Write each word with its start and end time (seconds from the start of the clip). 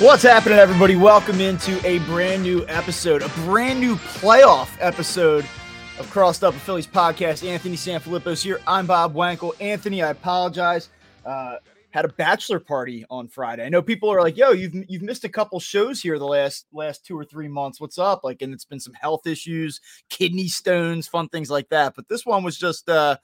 What's 0.00 0.22
happening, 0.22 0.58
everybody? 0.58 0.94
Welcome 0.94 1.40
into 1.40 1.84
a 1.84 1.98
brand 2.00 2.44
new 2.44 2.64
episode, 2.68 3.20
a 3.20 3.28
brand 3.44 3.80
new 3.80 3.96
playoff 3.96 4.68
episode 4.78 5.44
of 5.98 6.08
Crossed 6.08 6.44
Up 6.44 6.54
with 6.54 6.62
Phillies 6.62 6.86
podcast. 6.86 7.44
Anthony 7.44 7.74
Sanfilippo's 7.74 8.40
here. 8.40 8.60
I'm 8.64 8.86
Bob 8.86 9.12
Wankel. 9.12 9.60
Anthony, 9.60 10.00
I 10.00 10.10
apologize. 10.10 10.90
Uh, 11.26 11.56
had 11.90 12.04
a 12.04 12.10
bachelor 12.10 12.60
party 12.60 13.06
on 13.10 13.26
Friday. 13.26 13.66
I 13.66 13.68
know 13.70 13.82
people 13.82 14.08
are 14.08 14.22
like, 14.22 14.36
"Yo, 14.36 14.52
you've 14.52 14.72
you've 14.88 15.02
missed 15.02 15.24
a 15.24 15.28
couple 15.28 15.58
shows 15.58 16.00
here 16.00 16.16
the 16.20 16.26
last 16.26 16.66
last 16.72 17.04
two 17.04 17.18
or 17.18 17.24
three 17.24 17.48
months. 17.48 17.80
What's 17.80 17.98
up?" 17.98 18.22
Like, 18.22 18.40
and 18.40 18.54
it's 18.54 18.64
been 18.64 18.78
some 18.78 18.94
health 18.94 19.26
issues, 19.26 19.80
kidney 20.10 20.46
stones, 20.46 21.08
fun 21.08 21.28
things 21.28 21.50
like 21.50 21.70
that. 21.70 21.94
But 21.96 22.08
this 22.08 22.24
one 22.24 22.44
was 22.44 22.56
just 22.56 22.88
uh, 22.88 23.16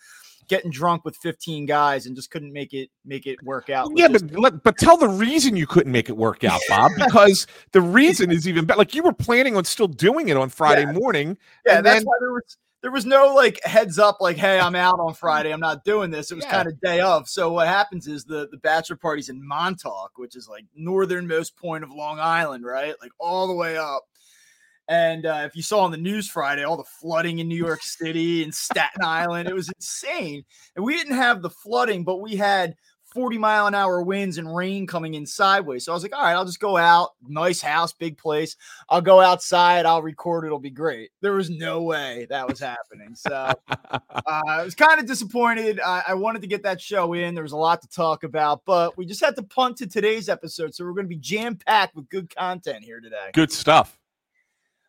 getting 0.48 0.70
drunk 0.70 1.04
with 1.04 1.16
15 1.16 1.66
guys 1.66 2.06
and 2.06 2.14
just 2.16 2.30
couldn't 2.30 2.52
make 2.52 2.72
it 2.72 2.90
make 3.04 3.26
it 3.26 3.42
work 3.42 3.70
out. 3.70 3.90
Yeah, 3.94 4.08
but 4.08 4.22
let, 4.32 4.62
but 4.62 4.76
tell 4.78 4.96
the 4.96 5.08
reason 5.08 5.56
you 5.56 5.66
couldn't 5.66 5.92
make 5.92 6.08
it 6.08 6.16
work 6.16 6.44
out, 6.44 6.60
Bob, 6.68 6.92
because 6.96 7.46
the 7.72 7.80
reason 7.80 8.30
is 8.30 8.46
even 8.48 8.64
better. 8.64 8.78
Like 8.78 8.94
you 8.94 9.02
were 9.02 9.12
planning 9.12 9.56
on 9.56 9.64
still 9.64 9.88
doing 9.88 10.28
it 10.28 10.36
on 10.36 10.48
Friday 10.48 10.82
Yeah. 10.82 10.92
morning. 10.92 11.38
yeah, 11.66 11.76
and 11.78 11.86
that's 11.86 12.00
then- 12.00 12.04
why 12.06 12.14
there 12.20 12.32
was 12.32 12.56
there 12.82 12.90
was 12.92 13.06
no 13.06 13.34
like 13.34 13.58
heads 13.64 13.98
up, 13.98 14.18
like, 14.20 14.36
"Hey, 14.36 14.60
I'm 14.60 14.74
out 14.74 15.00
on 15.00 15.14
Friday. 15.14 15.50
I'm 15.54 15.60
not 15.60 15.84
doing 15.84 16.10
this." 16.10 16.30
It 16.30 16.34
was 16.34 16.44
Yeah. 16.44 16.50
kind 16.50 16.68
of 16.68 16.78
day 16.82 17.00
of. 17.00 17.26
So 17.30 17.50
what 17.50 17.66
happens 17.66 18.06
is 18.06 18.24
the 18.26 18.46
the 18.50 18.58
bachelor 18.58 18.96
party's 18.96 19.30
in 19.30 19.42
Montauk, 19.42 20.10
which 20.16 20.36
is 20.36 20.48
like 20.50 20.66
northernmost 20.76 21.56
point 21.56 21.82
of 21.82 21.90
Long 21.90 22.20
Island, 22.20 22.62
right? 22.64 22.94
Like 23.00 23.12
all 23.18 23.46
the 23.46 23.54
way 23.54 23.78
up. 23.78 24.02
And 24.88 25.26
uh, 25.26 25.42
if 25.44 25.56
you 25.56 25.62
saw 25.62 25.80
on 25.80 25.90
the 25.90 25.96
news 25.96 26.28
Friday, 26.28 26.64
all 26.64 26.76
the 26.76 26.84
flooding 26.84 27.38
in 27.38 27.48
New 27.48 27.56
York 27.56 27.82
City 27.82 28.42
and 28.42 28.54
Staten 28.54 29.02
Island, 29.02 29.48
it 29.48 29.54
was 29.54 29.70
insane. 29.70 30.44
And 30.76 30.84
we 30.84 30.96
didn't 30.96 31.16
have 31.16 31.42
the 31.42 31.50
flooding, 31.50 32.04
but 32.04 32.20
we 32.20 32.36
had 32.36 32.74
40 33.14 33.38
mile 33.38 33.68
an 33.68 33.74
hour 33.76 34.02
winds 34.02 34.38
and 34.38 34.54
rain 34.54 34.86
coming 34.88 35.14
in 35.14 35.24
sideways. 35.24 35.84
So 35.84 35.92
I 35.92 35.94
was 35.94 36.02
like, 36.02 36.14
all 36.14 36.22
right, 36.22 36.32
I'll 36.32 36.44
just 36.44 36.58
go 36.58 36.76
out. 36.76 37.10
Nice 37.26 37.62
house, 37.62 37.92
big 37.92 38.18
place. 38.18 38.56
I'll 38.88 39.00
go 39.00 39.20
outside. 39.20 39.86
I'll 39.86 40.02
record. 40.02 40.44
It'll 40.44 40.58
be 40.58 40.70
great. 40.70 41.10
There 41.20 41.32
was 41.32 41.48
no 41.48 41.82
way 41.82 42.26
that 42.28 42.46
was 42.46 42.58
happening. 42.58 43.14
So 43.14 43.30
uh, 43.68 43.98
I 44.26 44.64
was 44.64 44.74
kind 44.74 44.98
of 44.98 45.06
disappointed. 45.06 45.80
I, 45.80 46.02
I 46.08 46.14
wanted 46.14 46.42
to 46.42 46.48
get 46.48 46.64
that 46.64 46.80
show 46.80 47.12
in. 47.12 47.34
There 47.34 47.44
was 47.44 47.52
a 47.52 47.56
lot 47.56 47.80
to 47.82 47.88
talk 47.88 48.24
about, 48.24 48.62
but 48.66 48.98
we 48.98 49.06
just 49.06 49.24
had 49.24 49.36
to 49.36 49.44
punt 49.44 49.76
to 49.78 49.86
today's 49.86 50.28
episode. 50.28 50.74
So 50.74 50.84
we're 50.84 50.92
going 50.92 51.06
to 51.06 51.08
be 51.08 51.16
jam 51.16 51.56
packed 51.56 51.94
with 51.94 52.08
good 52.08 52.34
content 52.34 52.82
here 52.82 53.00
today. 53.00 53.30
Good 53.32 53.52
stuff. 53.52 53.96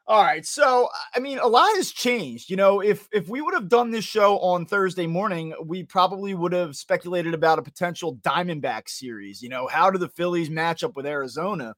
All 0.08 0.22
right. 0.22 0.46
So 0.46 0.88
I 1.16 1.20
mean, 1.20 1.40
a 1.40 1.48
lot 1.48 1.76
has 1.76 1.92
changed. 1.92 2.50
You 2.50 2.58
know, 2.58 2.80
if 2.80 3.08
if 3.12 3.28
we 3.28 3.42
would 3.42 3.56
have 3.56 3.70
done 3.70 3.90
this 3.90 4.06
show 4.06 4.38
on 4.40 4.66
Thursday 4.66 5.08
morning, 5.08 5.54
we 5.66 5.84
probably 5.84 6.36
would 6.36 6.54
have 6.54 6.76
speculated 6.76 7.34
about 7.34 7.58
a 7.58 7.64
potential 7.64 8.18
Diamondback 8.18 8.88
series. 8.88 9.42
You 9.42 9.50
know, 9.50 9.68
how 9.68 9.90
do 9.90 9.98
the 9.98 10.10
Phillies 10.10 10.50
match 10.50 10.84
up 10.84 10.96
with 10.96 11.08
Arizona? 11.08 11.74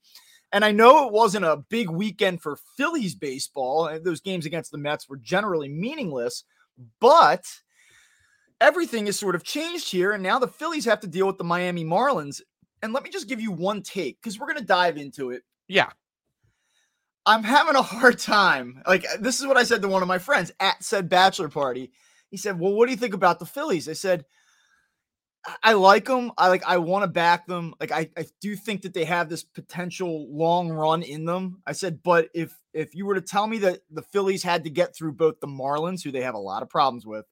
And 0.52 0.66
I 0.66 0.72
know 0.72 1.06
it 1.08 1.14
wasn't 1.14 1.46
a 1.46 1.64
big 1.70 1.90
weekend 1.90 2.42
for 2.42 2.58
Phillies 2.78 3.16
baseball. 3.16 3.98
Those 4.02 4.22
games 4.22 4.46
against 4.46 4.72
the 4.72 4.78
Mets 4.78 5.08
were 5.10 5.18
generally 5.18 5.68
meaningless, 5.70 6.44
but 7.00 7.46
everything 8.62 9.06
has 9.08 9.20
sort 9.20 9.36
of 9.36 9.44
changed 9.44 9.92
here. 9.92 10.12
And 10.14 10.24
now 10.24 10.40
the 10.40 10.48
Phillies 10.48 10.86
have 10.86 11.02
to 11.02 11.08
deal 11.08 11.28
with 11.28 11.38
the 11.38 11.44
Miami 11.44 11.84
Marlins. 11.84 12.42
And 12.82 12.94
let 12.94 13.04
me 13.04 13.10
just 13.10 13.28
give 13.28 13.42
you 13.42 13.52
one 13.52 13.82
take 13.82 14.22
because 14.22 14.40
we're 14.40 14.48
going 14.48 14.60
to 14.60 14.66
dive 14.66 14.98
into 14.98 15.32
it. 15.32 15.44
Yeah. 15.68 15.90
I'm 17.28 17.44
having 17.44 17.76
a 17.76 17.84
hard 17.84 18.20
time. 18.20 18.82
Like 18.88 19.06
this 19.20 19.40
is 19.40 19.48
what 19.48 19.58
I 19.58 19.64
said 19.64 19.84
to 19.84 19.88
one 19.90 20.02
of 20.02 20.08
my 20.08 20.20
friends 20.20 20.52
at 20.60 20.84
said 20.84 21.10
bachelor 21.10 21.50
party. 21.50 21.92
He 22.32 22.38
said, 22.38 22.60
"Well, 22.60 22.74
what 22.74 22.88
do 22.88 22.92
you 22.92 22.98
think 22.98 23.14
about 23.16 23.40
the 23.40 23.46
Phillies?" 23.46 23.90
I 23.90 23.94
said, 23.94 24.26
"I- 25.46 25.58
"I 25.64 25.74
like 25.74 26.06
them. 26.06 26.32
I 26.38 26.50
like. 26.50 26.64
I 26.66 26.78
want 26.78 27.04
to 27.04 27.08
back 27.08 27.48
them. 27.48 27.74
Like 27.80 27.92
I, 27.92 28.10
I 28.18 28.26
do 28.42 28.56
think 28.56 28.82
that 28.84 28.94
they 28.94 29.06
have 29.06 29.30
this 29.30 29.44
potential 29.44 30.28
long 30.36 30.70
run 30.70 31.04
in 31.04 31.26
them." 31.26 31.62
I 31.66 31.74
said, 31.74 32.02
"But 32.04 32.30
if 32.34 32.58
if 32.74 32.96
you 32.96 33.06
were 33.06 33.16
to 33.16 33.22
tell 33.22 33.48
me 33.48 33.60
that 33.60 33.82
the 33.90 34.02
Phillies 34.02 34.44
had 34.44 34.64
to 34.66 34.70
get 34.70 34.96
through 34.96 35.14
both 35.14 35.40
the 35.40 35.48
Marlins, 35.48 36.04
who 36.04 36.12
they 36.12 36.22
have 36.22 36.36
a 36.36 36.40
lot 36.40 36.64
of 36.64 36.70
problems 36.70 37.06
with, 37.06 37.26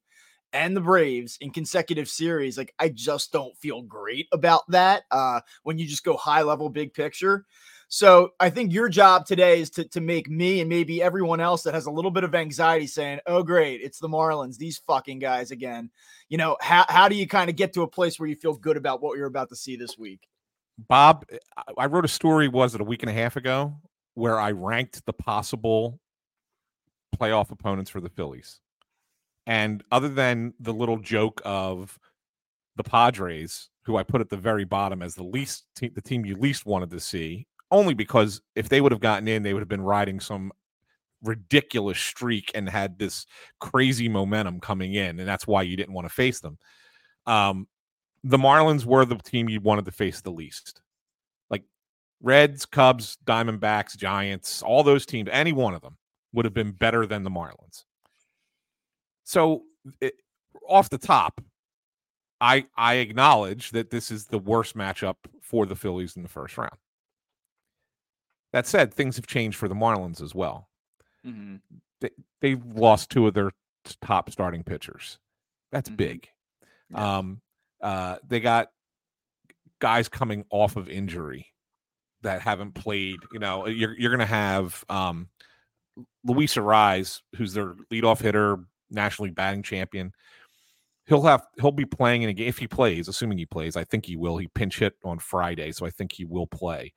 and 0.54 0.78
the 0.78 0.82
Braves 0.82 1.38
in 1.42 1.52
consecutive 1.52 2.10
series, 2.10 2.58
like 2.58 2.74
I 2.80 2.90
just 2.90 3.32
don't 3.34 3.58
feel 3.58 3.82
great 3.84 4.28
about 4.34 4.64
that. 4.72 5.04
Uh, 5.12 5.42
when 5.64 5.78
you 5.80 5.88
just 5.88 6.06
go 6.06 6.18
high 6.18 6.44
level, 6.44 6.70
big 6.70 6.94
picture." 6.94 7.46
So 7.88 8.32
I 8.40 8.50
think 8.50 8.74
your 8.74 8.90
job 8.90 9.26
today 9.26 9.62
is 9.62 9.70
to, 9.72 9.88
to 9.90 10.02
make 10.02 10.30
me 10.30 10.60
and 10.60 10.70
maybe 10.70 11.02
everyone 11.02 11.40
else 11.40 11.64
that 11.64 11.74
has 11.74 11.86
a 11.86 11.92
little 11.92 12.12
bit 12.12 12.24
of 12.24 12.34
anxiety 12.34 12.88
saying, 12.88 13.20
oh, 13.28 13.44
great, 13.44 13.82
it's 13.82 14.00
the 14.00 14.10
Marlins, 14.10 14.58
these 14.58 14.80
fucking 14.88 15.20
guys 15.20 15.52
again. 15.52 15.92
You 16.30 16.38
know, 16.38 16.58
how, 16.62 16.86
how 16.90 17.08
do 17.08 17.16
you 17.16 17.28
kind 17.28 17.50
of 17.50 17.56
get 17.56 17.74
to 17.74 17.84
a 17.84 17.88
place 17.88 18.20
where 18.20 18.28
you 18.28 18.36
feel 18.36 18.54
good 18.54 18.78
about 18.78 19.02
what 19.02 19.18
you're 19.18 19.28
about 19.28 19.50
to 19.50 19.56
see 19.56 19.76
this 19.76 19.98
week? 19.98 20.28
Bob, 20.88 21.26
eh, 21.32 21.38
I- 21.58 21.74
I 21.78 21.86
wrote 21.86 22.06
a 22.06 22.10
story, 22.10 22.48
was 22.48 22.76
it 22.76 22.82
a 22.82 22.86
week 22.86 23.04
and 23.04 23.10
a 23.10 23.14
half 23.14 23.36
ago, 23.36 23.76
where 24.16 24.40
I 24.40 24.52
ranked 24.52 25.06
the 25.06 25.14
possible 25.14 26.00
playoff 27.16 27.52
opponents 27.52 27.90
for 27.90 28.02
the 28.02 28.10
Phillies. 28.10 28.60
And 29.48 29.84
other 29.92 30.10
than 30.10 30.54
the 30.60 30.74
little 30.74 30.98
joke 30.98 31.42
of 31.46 31.98
the 32.76 32.84
Padres, 32.84 33.70
who 33.84 33.96
I 33.96 34.04
put 34.04 34.22
at 34.22 34.30
the 34.30 34.38
very 34.38 34.66
bottom 34.66 35.02
as 35.02 35.16
the 35.16 35.24
least 35.24 35.66
te- 35.76 35.90
the 35.90 36.02
team 36.02 36.26
you 36.26 36.36
least 36.36 36.66
wanted 36.66 36.90
to 36.90 37.00
see, 37.00 37.48
only 37.76 37.94
because 37.94 38.42
if 38.56 38.70
they 38.70 38.80
would 38.80 38.94
have 38.94 39.02
gotten 39.02 39.28
in, 39.28 39.44
they 39.44 39.54
would 39.54 39.60
have 39.60 39.68
been 39.68 39.82
riding 39.82 40.22
some 40.22 40.54
ridiculous 41.22 42.00
streak 42.00 42.50
and 42.56 42.70
had 42.70 42.98
this 42.98 43.26
crazy 43.60 44.08
momentum 44.08 44.62
coming 44.62 44.94
in, 44.94 45.20
and 45.20 45.28
that's 45.28 45.46
why 45.46 45.62
you 45.62 45.76
didn't 45.76 45.94
want 45.94 46.08
to 46.08 46.14
face 46.14 46.40
them. 46.40 46.58
Um, 47.26 47.68
the 48.24 48.38
Marlins 48.38 48.86
were 48.86 49.04
the 49.04 49.18
team 49.18 49.50
you 49.50 49.60
wanted 49.60 49.86
to 49.86 49.92
face 49.92 50.22
the 50.22 50.32
least. 50.32 50.82
Like 51.50 51.64
Reds, 52.22 52.66
Cubs, 52.66 53.18
Diamondbacks, 53.26 53.98
Giants, 53.98 54.64
all 54.64 54.84
those 54.84 55.06
teams, 55.06 55.30
any 55.32 55.52
one 55.52 55.74
of 55.74 55.82
them 55.82 55.98
would 56.32 56.46
have 56.46 56.54
been 56.54 56.72
better 56.72 57.06
than 57.06 57.24
the 57.24 57.30
Marlins. 57.30 57.84
So, 59.26 59.64
it, 60.00 60.14
off 60.68 60.90
the 60.90 60.98
top, 60.98 61.42
I 62.40 62.68
I 62.78 62.96
acknowledge 62.96 63.72
that 63.72 63.90
this 63.90 64.12
is 64.12 64.28
the 64.28 64.40
worst 64.40 64.78
matchup 64.78 65.16
for 65.42 65.66
the 65.66 65.76
Phillies 65.76 66.16
in 66.16 66.24
the 66.24 66.30
first 66.30 66.58
round. 66.58 66.78
That 68.56 68.66
said, 68.66 68.94
things 68.94 69.18
have 69.18 69.28
changed 69.28 69.58
for 69.58 69.68
the 69.68 69.76
Marlins 69.76 70.22
as 70.22 70.34
well. 70.34 70.70
They, 72.00 72.10
they've 72.40 72.66
lost 72.66 73.10
two 73.10 73.28
of 73.28 73.34
their 73.34 73.52
top 74.00 74.30
starting 74.32 74.64
pitchers. 74.64 75.20
That's 75.74 75.90
Mhm. 75.90 75.98
big. 75.98 76.30
Yeah. 76.90 77.18
Um, 77.18 77.42
uh, 77.82 78.16
they 78.26 78.40
got 78.40 78.72
guys 79.80 80.08
coming 80.08 80.46
off 80.52 80.78
of 80.78 80.88
injury 80.88 81.48
that 82.22 82.40
haven't 82.40 82.76
played. 82.76 83.18
You 83.34 83.40
know, 83.40 83.68
you're 83.68 83.94
you're 84.00 84.12
gonna 84.12 84.26
have 84.26 84.86
um, 84.88 85.28
Luis 86.24 86.56
Arraez, 86.56 87.24
who's 87.36 87.52
their 87.52 87.74
leadoff 87.92 88.22
hitter, 88.22 88.60
National 88.90 89.26
League 89.26 89.36
batting 89.36 89.64
champion. 89.64 90.14
He'll 91.08 91.24
have 91.24 91.46
he'll 91.60 91.74
be 91.74 91.84
playing 91.84 92.22
in 92.22 92.30
a 92.30 92.34
game 92.34 92.48
if 92.48 92.58
he 92.58 92.70
plays, 92.70 93.10
assuming 93.10 93.38
he 93.38 93.46
plays. 93.46 93.76
I 93.76 93.84
think 93.84 94.06
he 94.06 94.16
will. 94.16 94.38
He 94.38 94.48
pinch 94.48 94.80
hit 94.80 94.94
on 95.04 95.20
Friday, 95.20 95.74
so 95.74 95.86
I 95.86 95.90
think 95.90 96.14
he 96.14 96.24
will 96.24 96.48
play. 96.48 96.94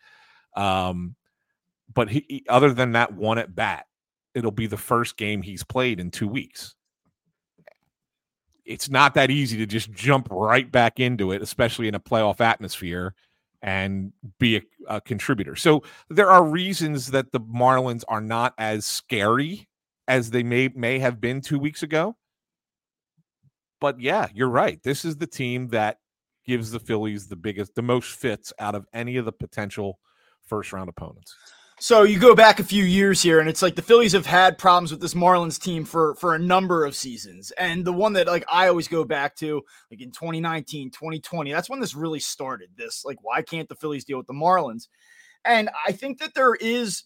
Um, 0.54 1.16
but 1.92 2.08
he, 2.10 2.24
he- 2.28 2.46
other 2.48 2.72
than 2.72 2.92
that 2.92 3.14
one 3.14 3.38
at 3.38 3.54
bat, 3.54 3.86
it'll 4.34 4.50
be 4.50 4.66
the 4.66 4.76
first 4.76 5.16
game 5.16 5.42
he's 5.42 5.64
played 5.64 6.00
in 6.00 6.10
two 6.10 6.28
weeks. 6.28 6.74
It's 8.64 8.90
not 8.90 9.14
that 9.14 9.30
easy 9.30 9.56
to 9.58 9.66
just 9.66 9.90
jump 9.92 10.28
right 10.30 10.70
back 10.70 11.00
into 11.00 11.32
it, 11.32 11.40
especially 11.40 11.88
in 11.88 11.94
a 11.94 12.00
playoff 12.00 12.40
atmosphere 12.40 13.14
and 13.62 14.12
be 14.38 14.56
a, 14.56 14.62
a 14.88 15.00
contributor. 15.00 15.56
So 15.56 15.82
there 16.10 16.30
are 16.30 16.44
reasons 16.44 17.08
that 17.08 17.32
the 17.32 17.40
Marlins 17.40 18.04
are 18.08 18.20
not 18.20 18.54
as 18.58 18.84
scary 18.84 19.68
as 20.06 20.30
they 20.30 20.42
may 20.42 20.68
may 20.74 20.98
have 20.98 21.20
been 21.20 21.40
two 21.40 21.58
weeks 21.58 21.82
ago. 21.82 22.16
But 23.80 24.00
yeah, 24.00 24.28
you're 24.34 24.48
right. 24.48 24.82
This 24.82 25.04
is 25.04 25.16
the 25.16 25.26
team 25.26 25.68
that 25.68 25.98
gives 26.46 26.70
the 26.70 26.80
Phillies 26.80 27.28
the 27.28 27.36
biggest, 27.36 27.74
the 27.74 27.82
most 27.82 28.12
fits 28.12 28.52
out 28.58 28.74
of 28.74 28.86
any 28.92 29.16
of 29.16 29.24
the 29.24 29.32
potential 29.32 29.98
first 30.46 30.72
round 30.72 30.88
opponents. 30.88 31.34
So 31.80 32.02
you 32.02 32.18
go 32.18 32.34
back 32.34 32.58
a 32.58 32.64
few 32.64 32.82
years 32.82 33.22
here, 33.22 33.38
and 33.38 33.48
it's 33.48 33.62
like 33.62 33.76
the 33.76 33.82
Phillies 33.82 34.12
have 34.12 34.26
had 34.26 34.58
problems 34.58 34.90
with 34.90 35.00
this 35.00 35.14
Marlins 35.14 35.62
team 35.62 35.84
for 35.84 36.16
for 36.16 36.34
a 36.34 36.38
number 36.38 36.84
of 36.84 36.96
seasons. 36.96 37.52
And 37.52 37.84
the 37.84 37.92
one 37.92 38.14
that 38.14 38.26
like 38.26 38.44
I 38.52 38.66
always 38.66 38.88
go 38.88 39.04
back 39.04 39.36
to, 39.36 39.62
like 39.90 40.00
in 40.00 40.10
2019, 40.10 40.90
2020, 40.90 41.52
that's 41.52 41.70
when 41.70 41.78
this 41.78 41.94
really 41.94 42.18
started. 42.18 42.70
This 42.76 43.04
like, 43.04 43.18
why 43.22 43.42
can't 43.42 43.68
the 43.68 43.76
Phillies 43.76 44.04
deal 44.04 44.18
with 44.18 44.26
the 44.26 44.32
Marlins? 44.32 44.88
And 45.44 45.70
I 45.86 45.92
think 45.92 46.18
that 46.18 46.34
there 46.34 46.56
is 46.56 47.04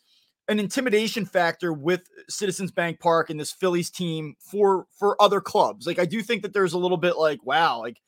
an 0.49 0.59
intimidation 0.59 1.27
factor 1.27 1.75
with 1.75 2.09
Citizens 2.31 2.73
Bank 2.73 2.99
Park 2.99 3.29
and 3.29 3.39
this 3.39 3.53
Phillies 3.53 3.91
team 3.91 4.37
for 4.41 4.87
for 4.99 5.21
other 5.21 5.43
clubs. 5.43 5.87
Like 5.87 5.99
I 5.99 6.07
do 6.07 6.23
think 6.23 6.41
that 6.43 6.55
there's 6.55 6.73
a 6.73 6.79
little 6.79 6.97
bit 6.97 7.19
like, 7.19 7.45
wow, 7.45 7.81
like 7.81 8.01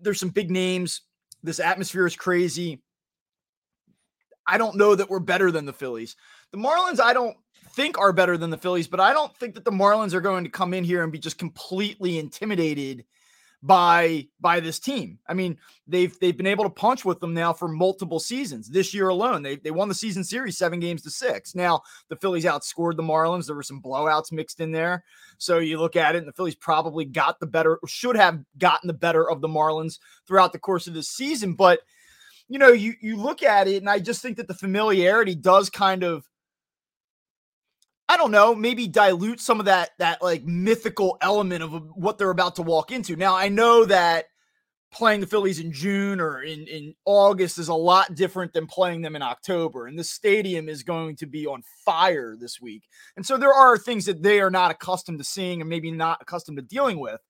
there's 0.00 0.20
some 0.20 0.30
big 0.30 0.48
names. 0.48 1.02
This 1.42 1.58
atmosphere 1.58 2.06
is 2.06 2.14
crazy. 2.14 2.82
I 4.46 4.58
don't 4.58 4.76
know 4.76 4.94
that 4.94 5.10
we're 5.10 5.20
better 5.20 5.50
than 5.50 5.66
the 5.66 5.72
Phillies. 5.72 6.16
The 6.52 6.58
Marlins, 6.58 7.00
I 7.00 7.12
don't 7.12 7.36
think 7.70 7.98
are 7.98 8.12
better 8.12 8.38
than 8.38 8.50
the 8.50 8.56
Phillies, 8.56 8.88
but 8.88 9.00
I 9.00 9.12
don't 9.12 9.36
think 9.36 9.54
that 9.54 9.64
the 9.64 9.70
Marlins 9.70 10.14
are 10.14 10.20
going 10.20 10.44
to 10.44 10.50
come 10.50 10.72
in 10.72 10.84
here 10.84 11.02
and 11.02 11.12
be 11.12 11.18
just 11.18 11.38
completely 11.38 12.18
intimidated 12.18 13.04
by 13.62 14.28
by 14.40 14.60
this 14.60 14.78
team. 14.78 15.18
I 15.26 15.34
mean, 15.34 15.58
they've 15.86 16.16
they've 16.20 16.36
been 16.36 16.46
able 16.46 16.64
to 16.64 16.70
punch 16.70 17.04
with 17.04 17.20
them 17.20 17.34
now 17.34 17.52
for 17.52 17.68
multiple 17.68 18.20
seasons. 18.20 18.68
This 18.68 18.94
year 18.94 19.08
alone, 19.08 19.42
they 19.42 19.56
they 19.56 19.70
won 19.70 19.88
the 19.88 19.94
season 19.94 20.24
series 20.24 20.58
seven 20.58 20.78
games 20.78 21.02
to 21.02 21.10
six. 21.10 21.54
Now 21.54 21.82
the 22.08 22.16
Phillies 22.16 22.44
outscored 22.44 22.96
the 22.96 23.02
Marlins. 23.02 23.46
There 23.46 23.56
were 23.56 23.62
some 23.62 23.82
blowouts 23.82 24.30
mixed 24.30 24.60
in 24.60 24.72
there. 24.72 25.04
So 25.38 25.58
you 25.58 25.78
look 25.78 25.96
at 25.96 26.14
it, 26.14 26.18
and 26.18 26.28
the 26.28 26.32
Phillies 26.32 26.54
probably 26.54 27.04
got 27.04 27.40
the 27.40 27.46
better, 27.46 27.78
should 27.86 28.16
have 28.16 28.40
gotten 28.58 28.86
the 28.86 28.94
better 28.94 29.28
of 29.28 29.40
the 29.40 29.48
Marlins 29.48 29.98
throughout 30.26 30.52
the 30.52 30.58
course 30.58 30.86
of 30.86 30.94
this 30.94 31.08
season. 31.08 31.54
But 31.54 31.80
you 32.48 32.58
know, 32.58 32.68
you 32.68 32.94
you 33.00 33.16
look 33.16 33.42
at 33.42 33.68
it, 33.68 33.76
and 33.76 33.90
I 33.90 33.98
just 33.98 34.22
think 34.22 34.36
that 34.36 34.48
the 34.48 34.54
familiarity 34.54 35.34
does 35.34 35.70
kind 35.70 36.02
of 36.02 36.28
I 38.08 38.16
don't 38.16 38.30
know, 38.30 38.54
maybe 38.54 38.86
dilute 38.86 39.40
some 39.40 39.58
of 39.58 39.66
that 39.66 39.90
that 39.98 40.22
like 40.22 40.44
mythical 40.44 41.18
element 41.20 41.62
of 41.62 41.72
what 41.94 42.18
they're 42.18 42.30
about 42.30 42.56
to 42.56 42.62
walk 42.62 42.92
into. 42.92 43.16
Now, 43.16 43.34
I 43.34 43.48
know 43.48 43.84
that 43.86 44.26
playing 44.92 45.20
the 45.20 45.26
Phillies 45.26 45.58
in 45.58 45.72
June 45.72 46.20
or 46.20 46.40
in 46.42 46.66
in 46.68 46.94
August 47.04 47.58
is 47.58 47.68
a 47.68 47.74
lot 47.74 48.14
different 48.14 48.52
than 48.52 48.66
playing 48.66 49.02
them 49.02 49.16
in 49.16 49.22
October, 49.22 49.86
and 49.86 49.98
the 49.98 50.04
stadium 50.04 50.68
is 50.68 50.84
going 50.84 51.16
to 51.16 51.26
be 51.26 51.46
on 51.46 51.62
fire 51.84 52.36
this 52.38 52.60
week. 52.60 52.84
And 53.16 53.26
so 53.26 53.36
there 53.36 53.52
are 53.52 53.76
things 53.76 54.06
that 54.06 54.22
they 54.22 54.40
are 54.40 54.50
not 54.50 54.70
accustomed 54.70 55.18
to 55.18 55.24
seeing 55.24 55.60
and 55.60 55.68
maybe 55.68 55.90
not 55.90 56.18
accustomed 56.22 56.58
to 56.58 56.62
dealing 56.62 57.00
with. 57.00 57.20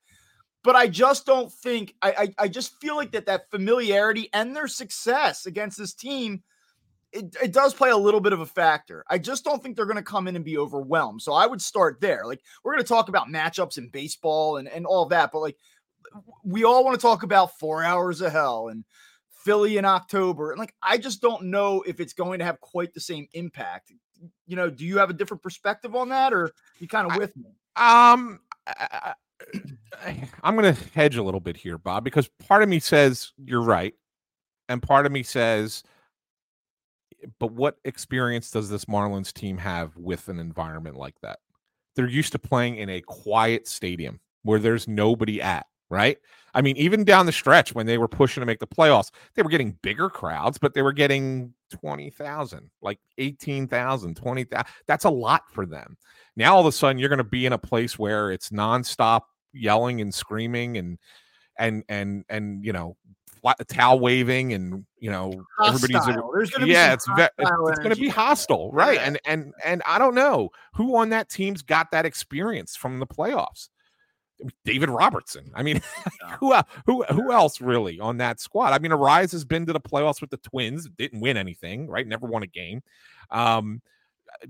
But 0.67 0.77
I 0.77 0.89
just 0.89 1.25
don't 1.25 1.51
think 1.51 1.95
I 2.03 2.11
I, 2.11 2.45
I 2.45 2.49
just 2.49 2.79
feel 2.81 2.97
like 2.97 3.13
that 3.13 3.25
that 3.25 3.51
familiarity 3.51 4.29
and 4.35 4.55
their 4.55 4.69
success 4.69 5.47
against 5.47 5.79
this 5.79 5.95
team– 5.95 6.43
it, 7.13 7.37
it 7.43 7.53
does 7.53 7.73
play 7.73 7.91
a 7.91 7.97
little 7.97 8.21
bit 8.21 8.33
of 8.33 8.41
a 8.41 8.47
factor. 8.47 9.05
I 9.09 9.19
just 9.19 9.45
don't 9.45 9.63
think 9.63 9.77
they're 9.77 9.87
going 9.87 9.97
to 9.97 10.03
come 10.03 10.29
in 10.29 10.37
and 10.37 10.45
be 10.45 10.59
overwhelmed. 10.59 11.23
So 11.23 11.33
I 11.33 11.47
would 11.47 11.63
start 11.63 12.01
there. 12.01 12.27
Like 12.27 12.43
we're 12.63 12.75
going 12.75 12.85
to 12.85 12.89
talk 12.89 13.09
about 13.09 13.29
matchups 13.29 13.79
in 13.79 13.89
baseball 13.89 14.59
and, 14.59 14.69
and 14.69 14.85
all 14.85 15.07
that, 15.07 15.31
but 15.33 15.41
like 15.41 15.57
we 16.45 16.65
all 16.65 16.85
want 16.85 16.99
to 16.99 17.01
talk 17.01 17.23
about 17.23 17.59
four 17.59 17.83
hours 17.83 18.21
of 18.21 18.33
hell 18.33 18.69
and 18.69 18.85
Philly 19.45 19.79
in 19.79 19.85
October. 19.85 20.51
And 20.51 20.59
like 20.59 20.75
I 20.83 20.99
just 20.99 21.23
don't 21.23 21.45
know 21.45 21.83
if 21.87 22.01
it's 22.01 22.13
going 22.13 22.41
to 22.41 22.45
have 22.45 22.61
quite 22.61 22.93
the 22.93 23.01
same 23.01 23.29
impact. 23.33 23.93
You 24.47 24.57
know, 24.57 24.69
do 24.69 24.85
you 24.85 24.99
have 24.99 25.09
a 25.09 25.15
different 25.15 25.43
perspective 25.43 25.95
on 25.95 26.11
that 26.11 26.35
or 26.35 26.51
you 26.81 26.89
kind 26.89 27.11
of 27.11 27.17
with 27.17 27.37
me? 27.37 27.51
Um 27.77 28.41
I, 28.67 29.15
I'm 30.43 30.57
going 30.57 30.75
to 30.75 30.81
hedge 30.95 31.17
a 31.17 31.23
little 31.23 31.41
bit 31.41 31.57
here, 31.57 31.79
Bob, 31.79 32.05
because 32.05 32.29
part 32.47 32.63
of 32.63 32.69
me 32.69 32.81
says 32.81 33.33
you're 33.45 33.63
right. 33.63 33.95
And 34.69 34.83
part 34.83 35.07
of 35.07 35.13
me 35.13 35.23
says 35.23 35.83
but 37.39 37.53
what 37.53 37.77
experience 37.85 38.51
does 38.51 38.69
this 38.69 38.85
Marlins 38.87 39.33
team 39.33 39.59
have 39.59 39.97
with 39.97 40.29
an 40.29 40.39
environment 40.39 40.97
like 40.97 41.15
that? 41.23 41.39
They're 41.95 42.09
used 42.09 42.33
to 42.33 42.39
playing 42.39 42.77
in 42.77 42.91
a 42.91 43.01
quiet 43.01 43.67
stadium 43.67 44.21
where 44.43 44.59
there's 44.59 44.87
nobody 44.87 45.41
at, 45.41 45.67
right? 45.91 46.19
I 46.55 46.63
mean, 46.63 46.77
even 46.77 47.05
down 47.05 47.27
the 47.27 47.33
stretch 47.33 47.75
when 47.75 47.87
they 47.87 47.99
were 47.99 48.09
pushing 48.09 48.41
to 48.43 48.47
make 48.47 48.61
the 48.61 48.67
playoffs, 48.67 49.11
they 49.35 49.43
were 49.43 49.51
getting 49.51 49.79
bigger 49.83 50.11
crowds, 50.11 50.59
but 50.59 50.75
they 50.75 50.83
were 50.83 50.93
getting 50.93 51.55
20,000, 51.71 52.71
like 52.83 52.99
18,000, 53.19 54.17
20,000. 54.17 54.67
That's 54.87 55.05
a 55.05 55.11
lot 55.11 55.43
for 55.51 55.67
them. 55.67 55.97
Now, 56.37 56.55
all 56.55 56.61
of 56.61 56.67
a 56.67 56.73
sudden, 56.73 56.99
you're 56.99 57.09
going 57.09 57.19
to 57.19 57.25
be 57.25 57.47
in 57.47 57.53
a 57.53 57.59
place 57.59 57.99
where 57.99 58.31
it's 58.31 58.51
nonstop 58.51 59.23
yelling 59.53 60.01
and 60.01 60.15
screaming 60.15 60.77
and, 60.77 60.99
and, 61.59 61.85
and, 61.89 62.25
and, 62.29 62.65
you 62.65 62.73
know, 62.73 62.97
towel 63.69 64.01
waving 64.01 64.53
and 64.53 64.85
you 64.99 65.11
know 65.11 65.33
hostile. 65.57 65.75
everybody's 65.77 66.59
a, 66.59 66.67
yeah 66.67 66.93
it's 66.93 67.07
ve- 67.17 67.29
it's 67.39 67.79
going 67.79 67.95
to 67.95 68.01
be 68.01 68.09
hostile 68.09 68.71
right 68.73 68.97
yeah. 68.97 69.07
and 69.07 69.21
and 69.25 69.55
and 69.65 69.83
i 69.87 69.99
don't 69.99 70.15
know 70.15 70.49
who 70.75 70.97
on 70.97 71.11
that 71.11 71.29
team's 71.29 71.63
got 71.63 71.91
that 71.93 72.05
experience 72.05 72.75
from 72.75 72.99
the 72.99 73.07
playoffs 73.07 73.69
David 74.65 74.91
Robertson. 74.91 75.51
I 75.55 75.63
mean, 75.63 75.81
who 76.41 76.55
who 76.87 77.05
who 77.05 77.33
else 77.33 77.61
really 77.61 78.01
on 78.01 78.19
that 78.19 78.41
squad? 78.41 78.73
I 78.73 78.79
mean, 78.79 78.93
Arraez 78.93 79.33
has 79.33 79.45
been 79.45 79.67
to 79.67 79.73
the 79.73 79.81
playoffs 79.81 80.21
with 80.21 80.31
the 80.31 80.39
Twins, 80.39 80.89
didn't 80.97 81.21
win 81.21 81.37
anything, 81.37 81.89
right? 81.89 82.07
Never 82.07 82.27
won 82.27 82.43
a 82.43 82.47
game. 82.47 82.83
Um, 83.31 83.83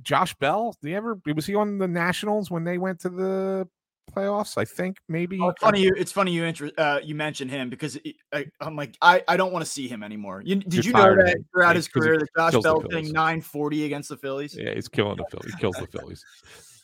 Josh 0.03 0.35
Bell, 0.35 0.75
did 0.81 0.89
he 0.89 0.95
ever 0.95 1.19
was 1.35 1.47
he 1.47 1.55
on 1.55 1.79
the 1.79 1.89
Nationals 1.89 2.51
when 2.51 2.65
they 2.65 2.79
went 2.79 3.01
to 3.01 3.09
the 3.09 3.69
playoffs. 4.13 4.57
I 4.57 4.65
think 4.65 4.99
maybe. 5.09 5.39
Oh, 5.41 5.49
it's 5.49 5.61
funny 5.61 5.83
you. 5.83 5.95
It's 5.97 6.13
funny 6.13 6.33
you 6.33 6.45
inter- 6.45 6.71
uh, 6.79 7.01
you 7.03 7.15
mentioned 7.15 7.51
him 7.51 7.69
because 7.69 7.97
it, 7.97 8.17
I, 8.33 8.47
am 8.61 8.77
like 8.77 8.97
I, 9.03 9.23
I 9.29 9.37
don't 9.37 9.53
want 9.53 9.65
to 9.65 9.71
see 9.71 9.89
him 9.89 10.03
anymore. 10.03 10.43
You, 10.45 10.57
did 10.57 10.75
You're 10.75 10.85
you 10.85 10.93
know 10.93 11.17
that 11.17 11.37
throughout 11.53 11.77
his 11.77 11.89
career 11.89 12.19
that 12.19 12.53
Josh 12.53 12.63
Bell 12.63 12.81
hitting 12.81 13.13
940 13.13 13.85
against 13.85 14.09
the 14.09 14.17
Phillies? 14.17 14.57
Yeah, 14.57 14.75
he's 14.75 14.89
killing 14.89 15.17
the 15.17 15.25
Phillies. 15.31 15.55
He 15.55 15.61
kills 15.61 15.77
the 15.77 15.87
Phillies. 15.87 16.25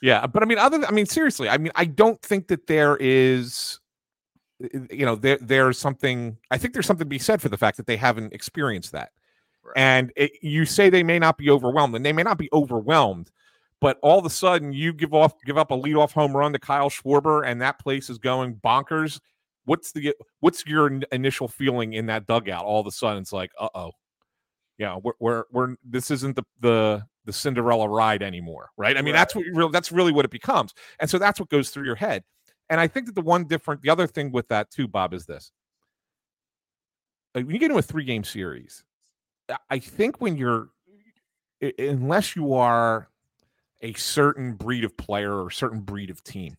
Yeah, 0.03 0.27
but 0.27 0.43
I 0.43 0.47
mean, 0.47 0.59
other. 0.59 0.85
I 0.85 0.91
mean, 0.91 1.07
seriously, 1.07 1.49
I 1.49 1.57
mean, 1.57 1.73
I 1.75 1.87
don't 1.87 2.21
think 2.21 2.49
that 2.49 2.67
there 2.67 2.99
is. 3.01 3.79
You 4.91 5.07
know, 5.07 5.17
there 5.17 5.39
there's 5.41 5.79
something. 5.79 6.37
I 6.51 6.59
think 6.59 6.75
there's 6.75 6.87
something 6.87 7.07
to 7.07 7.09
be 7.09 7.19
said 7.19 7.41
for 7.41 7.49
the 7.49 7.57
fact 7.57 7.79
that 7.79 7.87
they 7.87 7.97
haven't 7.97 8.35
experienced 8.35 8.93
that. 8.93 9.13
Right. 9.65 9.73
And 9.77 10.13
it, 10.17 10.33
you 10.43 10.67
say 10.67 10.91
they 10.91 11.03
may 11.03 11.19
not 11.19 11.39
be 11.39 11.49
overwhelmed, 11.49 11.95
and 11.95 12.05
they 12.05 12.13
may 12.13 12.23
not 12.23 12.37
be 12.37 12.51
overwhelmed 12.53 13.31
but 13.83 13.99
all 14.01 14.17
of 14.17 14.25
a 14.25 14.31
sudden 14.31 14.73
you 14.73 14.93
give 14.93 15.13
off 15.13 15.35
give 15.45 15.59
up 15.59 15.73
a 15.73 15.77
leadoff 15.77 16.13
home 16.13 16.35
run 16.35 16.53
to 16.53 16.59
Kyle 16.59 16.89
Schwarber 16.89 17.45
and 17.45 17.61
that 17.61 17.81
place 17.81 18.09
is 18.09 18.17
going 18.17 18.55
bonkers. 18.55 19.21
What's 19.65 19.91
the 19.91 20.15
what's 20.39 20.65
your 20.65 21.01
initial 21.11 21.49
feeling 21.49 21.93
in 21.93 22.07
that 22.07 22.27
dugout? 22.27 22.65
All 22.65 22.81
of 22.81 22.87
a 22.87 22.93
sudden 22.93 23.23
it's 23.23 23.33
like, 23.33 23.51
uh 23.59 23.69
oh, 23.75 23.91
yeah, 24.79 24.97
we're, 25.03 25.13
we're 25.19 25.45
we're 25.51 25.75
this 25.85 26.13
isn't 26.13 26.37
the 26.37 26.45
the 26.61 27.05
the 27.25 27.33
Cinderella 27.33 27.89
ride 27.89 28.23
anymore, 28.23 28.71
right? 28.77 28.97
I 28.97 29.03
mean, 29.03 29.15
right. 29.15 29.21
that's 29.21 29.35
what 29.35 29.45
really 29.53 29.71
that's 29.73 29.93
really 29.93 30.13
what 30.13 30.25
it 30.25 30.31
becomes, 30.31 30.75
and 30.99 31.09
so 31.09 31.19
that's 31.19 31.39
what 31.39 31.49
goes 31.49 31.71
through 31.71 31.85
your 31.85 31.95
head. 31.95 32.25
And 32.71 32.81
I 32.81 32.89
think 32.89 33.07
that 33.07 33.15
the 33.15 33.23
one 33.23 33.45
different, 33.45 33.83
the 33.83 33.91
other 33.91 34.07
thing 34.07 34.33
with 34.33 34.49
that 34.49 34.71
too, 34.71 34.89
Bob, 34.89 35.15
is 35.15 35.27
this: 35.27 35.53
uh, 37.35 37.41
when 37.41 37.51
you 37.51 37.59
get 37.59 37.67
into 37.67 37.79
a 37.79 37.83
three 37.83 38.05
game 38.05 38.25
series, 38.25 38.85
I 39.71 39.79
think 39.79 40.21
when 40.21 40.37
you're 40.37 40.71
unless 41.79 42.35
you 42.35 42.55
are 42.55 43.09
a 43.83 43.93
certain 43.95 44.55
breed 44.55 44.85
of 44.85 44.97
player 44.97 45.43
or 45.43 45.51
certain 45.51 45.81
breed 45.81 46.11
of 46.11 46.23
team, 46.25 46.57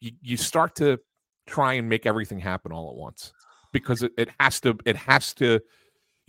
you, 0.00 0.12
you 0.22 0.36
start 0.36 0.74
to 0.76 0.98
try 1.46 1.74
and 1.74 1.88
make 1.88 2.06
everything 2.06 2.38
happen 2.38 2.72
all 2.72 2.90
at 2.90 2.96
once 2.96 3.32
because 3.72 4.02
it, 4.02 4.12
it 4.16 4.28
has 4.38 4.60
to 4.60 4.76
it 4.84 4.96
has 4.96 5.34
to 5.34 5.60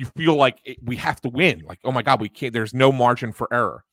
you 0.01 0.07
feel 0.17 0.35
like 0.35 0.57
it, 0.65 0.77
we 0.83 0.95
have 0.95 1.21
to 1.21 1.29
win 1.29 1.61
like 1.65 1.79
oh 1.83 1.91
my 1.91 2.01
god 2.01 2.19
we 2.19 2.27
can't 2.27 2.53
there's 2.53 2.73
no 2.73 2.91
margin 2.91 3.31
for 3.31 3.47
error 3.53 3.83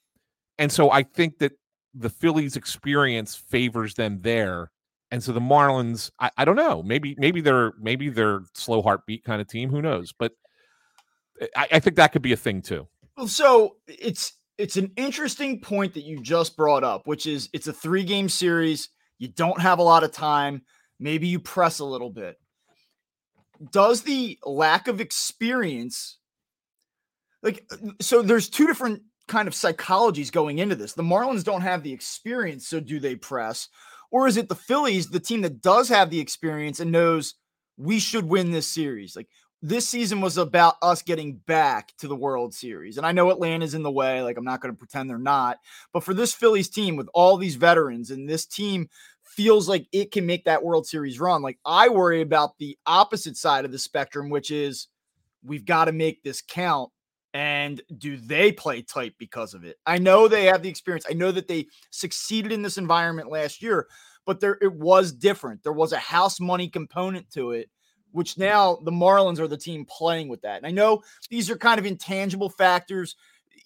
and 0.58 0.72
so 0.72 0.90
i 0.90 1.02
think 1.02 1.38
that 1.38 1.52
the 1.94 2.08
phillies 2.10 2.56
experience 2.56 3.34
favors 3.34 3.94
them 3.94 4.20
there 4.22 4.70
and 5.10 5.22
so 5.22 5.32
the 5.32 5.40
marlins 5.40 6.10
I, 6.18 6.30
I 6.38 6.44
don't 6.44 6.56
know 6.56 6.82
maybe 6.82 7.14
maybe 7.18 7.42
they're 7.42 7.72
maybe 7.78 8.08
they're 8.08 8.40
slow 8.54 8.80
heartbeat 8.80 9.24
kind 9.24 9.40
of 9.40 9.48
team 9.48 9.68
who 9.70 9.82
knows 9.82 10.12
but 10.18 10.32
eh, 11.40 11.46
I, 11.54 11.68
I 11.72 11.80
think 11.80 11.96
that 11.96 12.12
could 12.12 12.22
be 12.22 12.32
a 12.32 12.36
thing 12.36 12.62
too 12.62 12.88
Well, 13.16 13.28
so 13.28 13.76
it's 13.86 14.32
it's 14.58 14.76
an 14.76 14.90
interesting 14.96 15.60
point 15.60 15.94
that 15.94 16.04
you 16.04 16.20
just 16.20 16.56
brought 16.56 16.84
up, 16.84 17.06
which 17.06 17.26
is 17.26 17.48
it's 17.52 17.68
a 17.68 17.72
three 17.72 18.04
game 18.04 18.28
series. 18.28 18.88
You 19.18 19.28
don't 19.28 19.60
have 19.60 19.78
a 19.78 19.84
lot 19.84 20.04
of 20.04 20.12
time. 20.12 20.62
Maybe 20.98 21.28
you 21.28 21.38
press 21.38 21.78
a 21.78 21.84
little 21.84 22.10
bit. 22.10 22.36
Does 23.70 24.02
the 24.02 24.38
lack 24.44 24.88
of 24.88 25.00
experience, 25.00 26.18
like, 27.42 27.64
uh, 27.72 27.92
so 28.00 28.22
there's 28.22 28.48
two 28.48 28.66
different 28.66 29.02
kind 29.26 29.48
of 29.48 29.54
psychologies 29.54 30.32
going 30.32 30.58
into 30.58 30.74
this. 30.74 30.94
The 30.94 31.02
Marlins 31.02 31.44
don't 31.44 31.62
have 31.62 31.82
the 31.82 31.92
experience, 31.92 32.66
so 32.66 32.80
do 32.80 32.98
they 33.00 33.16
press? 33.16 33.68
Or 34.10 34.26
is 34.26 34.36
it 34.36 34.48
the 34.48 34.54
Phillies, 34.54 35.10
the 35.10 35.20
team 35.20 35.42
that 35.42 35.60
does 35.60 35.88
have 35.88 36.10
the 36.10 36.20
experience 36.20 36.80
and 36.80 36.90
knows 36.90 37.34
we 37.76 37.98
should 37.98 38.24
win 38.24 38.50
this 38.50 38.66
series? 38.66 39.14
Like, 39.14 39.28
this 39.60 39.88
season 39.88 40.20
was 40.20 40.38
about 40.38 40.76
us 40.82 41.02
getting 41.02 41.34
back 41.34 41.92
to 41.98 42.06
the 42.06 42.16
World 42.16 42.54
Series. 42.54 42.96
And 42.96 43.04
I 43.04 43.12
know 43.12 43.30
Atlanta's 43.30 43.74
in 43.74 43.82
the 43.82 43.90
way. 43.90 44.22
Like, 44.22 44.36
I'm 44.36 44.44
not 44.44 44.60
going 44.60 44.72
to 44.72 44.78
pretend 44.78 45.10
they're 45.10 45.18
not. 45.18 45.58
But 45.92 46.04
for 46.04 46.14
this 46.14 46.32
Phillies 46.32 46.68
team 46.68 46.94
with 46.94 47.08
all 47.12 47.36
these 47.36 47.56
veterans 47.56 48.10
and 48.10 48.28
this 48.28 48.46
team 48.46 48.88
feels 49.38 49.68
like 49.68 49.86
it 49.92 50.10
can 50.10 50.26
make 50.26 50.44
that 50.46 50.64
World 50.64 50.84
Series 50.84 51.20
run, 51.20 51.42
like, 51.42 51.60
I 51.64 51.88
worry 51.88 52.22
about 52.22 52.58
the 52.58 52.76
opposite 52.86 53.36
side 53.36 53.64
of 53.64 53.70
the 53.70 53.78
spectrum, 53.78 54.30
which 54.30 54.50
is 54.50 54.88
we've 55.44 55.64
got 55.64 55.84
to 55.84 55.92
make 55.92 56.24
this 56.24 56.42
count. 56.42 56.90
And 57.34 57.80
do 57.98 58.16
they 58.16 58.50
play 58.50 58.82
tight 58.82 59.14
because 59.16 59.54
of 59.54 59.62
it? 59.62 59.76
I 59.86 59.98
know 59.98 60.26
they 60.26 60.46
have 60.46 60.62
the 60.62 60.68
experience. 60.68 61.06
I 61.08 61.12
know 61.12 61.30
that 61.30 61.46
they 61.46 61.68
succeeded 61.90 62.50
in 62.50 62.62
this 62.62 62.78
environment 62.78 63.30
last 63.30 63.62
year, 63.62 63.86
but 64.26 64.40
there 64.40 64.58
it 64.60 64.72
was 64.72 65.12
different. 65.12 65.62
There 65.62 65.72
was 65.72 65.92
a 65.92 65.98
house 65.98 66.40
money 66.40 66.68
component 66.68 67.30
to 67.32 67.52
it 67.52 67.70
which 68.10 68.38
now 68.38 68.78
the 68.84 68.90
Marlins 68.90 69.38
are 69.38 69.46
the 69.46 69.56
team 69.56 69.84
playing 69.84 70.28
with 70.28 70.40
that. 70.40 70.56
And 70.56 70.66
I 70.66 70.70
know 70.70 71.02
these 71.28 71.50
are 71.50 71.58
kind 71.58 71.78
of 71.78 71.84
intangible 71.84 72.48
factors. 72.48 73.14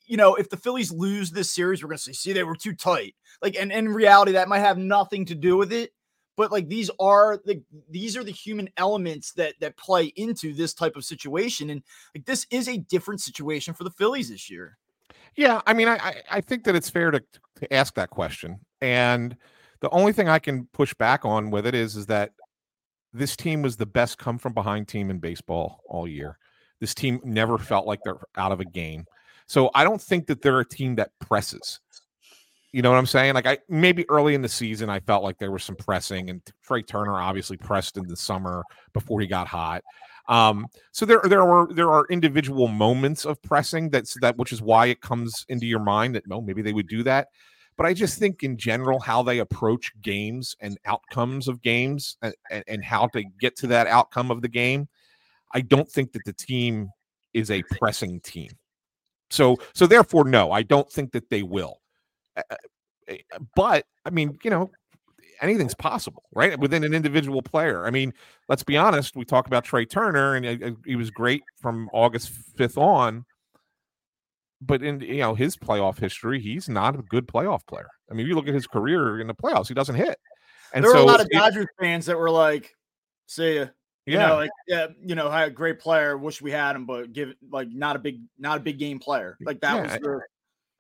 You 0.05 0.17
know, 0.17 0.35
if 0.35 0.51
the 0.51 0.57
Phillies 0.57 0.91
lose 0.91 1.31
this 1.31 1.53
series, 1.53 1.81
we're 1.81 1.89
going 1.89 1.99
to 1.99 2.03
say, 2.03 2.13
see, 2.13 2.33
they 2.33 2.43
were 2.43 2.57
too 2.57 2.75
tight. 2.75 3.15
Like, 3.43 3.57
and, 3.57 3.73
and 3.73 3.89
in 3.89 3.93
reality, 3.93 4.33
that 4.33 4.49
might 4.49 4.61
have 4.61 4.79
nothing 4.79 5.25
to 5.27 5.35
do 5.35 5.57
with 5.57 5.73
it. 5.73 5.93
But 6.37 6.51
like 6.51 6.69
these 6.69 6.91
are 6.99 7.39
the 7.45 7.63
these 7.91 8.17
are 8.17 8.25
the 8.25 8.33
human 8.33 8.71
elements 8.79 9.33
that 9.33 9.55
that 9.61 9.77
play 9.77 10.07
into 10.17 10.55
this 10.55 10.73
type 10.73 10.97
of 10.97 11.05
situation, 11.05 11.69
and 11.69 11.83
like 12.15 12.25
this 12.25 12.47
is 12.51 12.69
a 12.69 12.79
different 12.79 13.21
situation 13.21 13.75
for 13.75 13.85
the 13.85 13.91
Phillies 13.91 14.31
this 14.31 14.49
year. 14.49 14.79
Yeah, 15.37 15.61
I 15.67 15.75
mean, 15.75 15.89
I 15.89 16.23
I 16.31 16.41
think 16.41 16.65
that 16.65 16.75
it's 16.75 16.89
fair 16.89 17.11
to 17.11 17.23
to 17.57 17.73
ask 17.73 17.95
that 17.97 18.09
question, 18.09 18.61
and 18.81 19.37
the 19.81 19.91
only 19.91 20.15
thing 20.15 20.29
I 20.29 20.39
can 20.39 20.67
push 20.73 20.95
back 20.95 21.27
on 21.27 21.51
with 21.51 21.67
it 21.67 21.75
is 21.75 21.97
is 21.97 22.07
that 22.07 22.33
this 23.13 23.37
team 23.37 23.61
was 23.61 23.77
the 23.77 23.87
best 23.87 24.17
come 24.17 24.39
from 24.39 24.55
behind 24.55 24.89
team 24.89 25.11
in 25.11 25.19
baseball 25.19 25.83
all 25.87 26.09
year. 26.09 26.39
This 26.81 26.95
team 26.95 27.21
never 27.25 27.59
felt 27.59 27.87
like 27.87 28.01
they're 28.05 28.17
out 28.37 28.53
of 28.53 28.61
a 28.61 28.65
game. 28.65 29.05
So 29.47 29.71
I 29.75 29.85
don't 29.85 30.01
think 30.01 30.27
that 30.29 30.41
they're 30.41 30.61
a 30.61 30.65
team 30.65 30.95
that 30.95 31.11
presses. 31.21 31.81
You 32.73 32.81
know 32.81 32.91
what 32.91 32.99
I'm 32.99 33.07
saying? 33.07 33.35
Like 33.35 33.47
I 33.47 33.59
maybe 33.69 34.09
early 34.09 34.35
in 34.35 34.41
the 34.41 34.49
season 34.49 34.89
I 34.89 35.01
felt 35.01 35.23
like 35.23 35.39
there 35.39 35.51
was 35.51 35.63
some 35.63 35.77
pressing 35.77 36.31
and 36.31 36.41
Trea 36.63 36.83
Turner 36.83 37.21
obviously 37.21 37.59
pressed 37.59 37.99
in 37.99 38.07
the 38.07 38.17
summer 38.17 38.65
before 38.95 39.21
he 39.21 39.27
got 39.27 39.47
hot. 39.47 39.85
Um, 40.29 40.67
so 40.91 41.05
there 41.05 41.21
there 41.25 41.43
are 41.43 41.69
there 41.73 41.91
are 41.91 42.07
individual 42.09 42.69
moments 42.69 43.27
of 43.27 43.43
pressing 43.43 43.91
that's 43.91 44.19
that 44.21 44.39
which 44.39 44.53
is 44.53 44.63
why 44.63 44.87
it 44.87 45.03
comes 45.03 45.45
into 45.49 45.67
your 45.67 45.81
mind 45.81 46.15
that 46.15 46.27
no, 46.27 46.41
maybe 46.41 46.63
they 46.63 46.73
would 46.73 46.89
do 46.89 47.03
that. 47.03 47.29
But 47.77 47.87
I 47.87 47.93
just 47.93 48.19
think 48.19 48.43
in 48.43 48.57
general 48.57 49.01
how 49.01 49.23
they 49.23 49.41
approach 49.41 49.93
games 50.01 50.57
and 50.61 50.79
outcomes 50.87 51.49
of 51.49 51.61
games 51.63 52.17
and, 52.23 52.35
and, 52.51 52.65
and 52.67 52.85
how 52.85 53.09
to 53.09 53.23
get 53.39 53.57
to 53.57 53.67
that 53.69 53.87
outcome 53.87 54.31
of 54.31 54.41
the 54.41 54.49
game, 54.49 54.89
I 55.53 55.61
don't 55.61 55.89
think 55.89 56.13
that 56.13 56.25
the 56.25 56.33
team 56.33 56.91
is 57.35 57.51
a 57.51 57.63
pressing 57.63 58.21
team. 58.21 58.51
So 59.31 59.59
so 59.75 59.87
therefore, 59.87 60.25
no, 60.25 60.53
I 60.53 60.63
don't 60.63 60.91
think 60.91 61.13
that 61.13 61.29
they 61.29 61.43
will. 61.43 61.82
But 63.55 63.87
I 64.05 64.11
mean, 64.11 64.39
you 64.43 64.51
know, 64.51 64.71
anything's 65.41 65.75
possible, 65.75 66.23
right? 66.33 66.59
Within 66.59 66.85
an 66.85 66.95
individual 66.95 67.43
player. 67.43 67.87
I 67.87 67.91
mean, 67.91 68.15
let's 68.49 68.63
be 68.63 68.77
honest. 68.77 69.17
We 69.17 69.25
talk 69.25 69.47
about 69.47 69.65
Trea 69.65 69.87
Turner, 69.87 70.35
and 70.35 70.47
uh, 70.47 70.67
uh, 70.67 70.71
he 70.87 70.97
was 70.97 71.11
great 71.11 71.43
from 71.61 71.91
August 71.93 72.31
fifth 72.57 72.79
on. 72.79 73.25
But 74.61 74.83
in 74.83 75.01
you 75.01 75.19
know 75.19 75.35
his 75.35 75.57
playoff 75.57 75.99
history, 75.99 76.41
he's 76.41 76.69
not 76.69 76.95
a 76.95 77.03
good 77.03 77.27
playoff 77.27 77.67
player. 77.67 77.89
I 78.11 78.15
mean, 78.15 78.27
you 78.27 78.35
look 78.35 78.49
at 78.49 78.55
his 78.55 78.67
career 78.67 79.21
in 79.21 79.27
the 79.27 79.35
playoffs; 79.35 79.69
he 79.69 79.75
doesn't 79.75 79.97
hit. 79.97 80.19
And 80.73 80.85
there 80.85 80.93
were 80.93 80.99
a 80.99 81.05
lot 81.05 81.21
of 81.21 81.29
Dodgers 81.31 81.67
fans 81.81 82.07
that 82.07 82.17
were 82.17 82.31
like, 82.31 82.75
"See 83.27 83.57
ya." 83.57 83.67
You 84.07 84.15
yeah, 84.15 84.27
know, 84.27 84.35
like 84.37 84.51
yeah, 84.67 84.87
you 85.01 85.15
know, 85.15 85.31
had 85.31 85.49
a 85.49 85.51
great 85.51 85.79
player. 85.79 86.19
Wish 86.19 86.43
we 86.43 86.51
had 86.51 86.75
him, 86.75 86.87
but 86.87 87.13
give 87.13 87.35
like 87.51 87.69
not 87.71 87.95
a 87.95 88.01
big, 88.01 88.21
not 88.37 88.57
a 88.59 88.61
big 88.61 88.79
game 88.79 88.99
player. 88.99 89.37
Like 89.45 89.61
that 89.61 89.77
yeah. 89.77 89.83
was 89.83 89.93
the. 89.93 90.21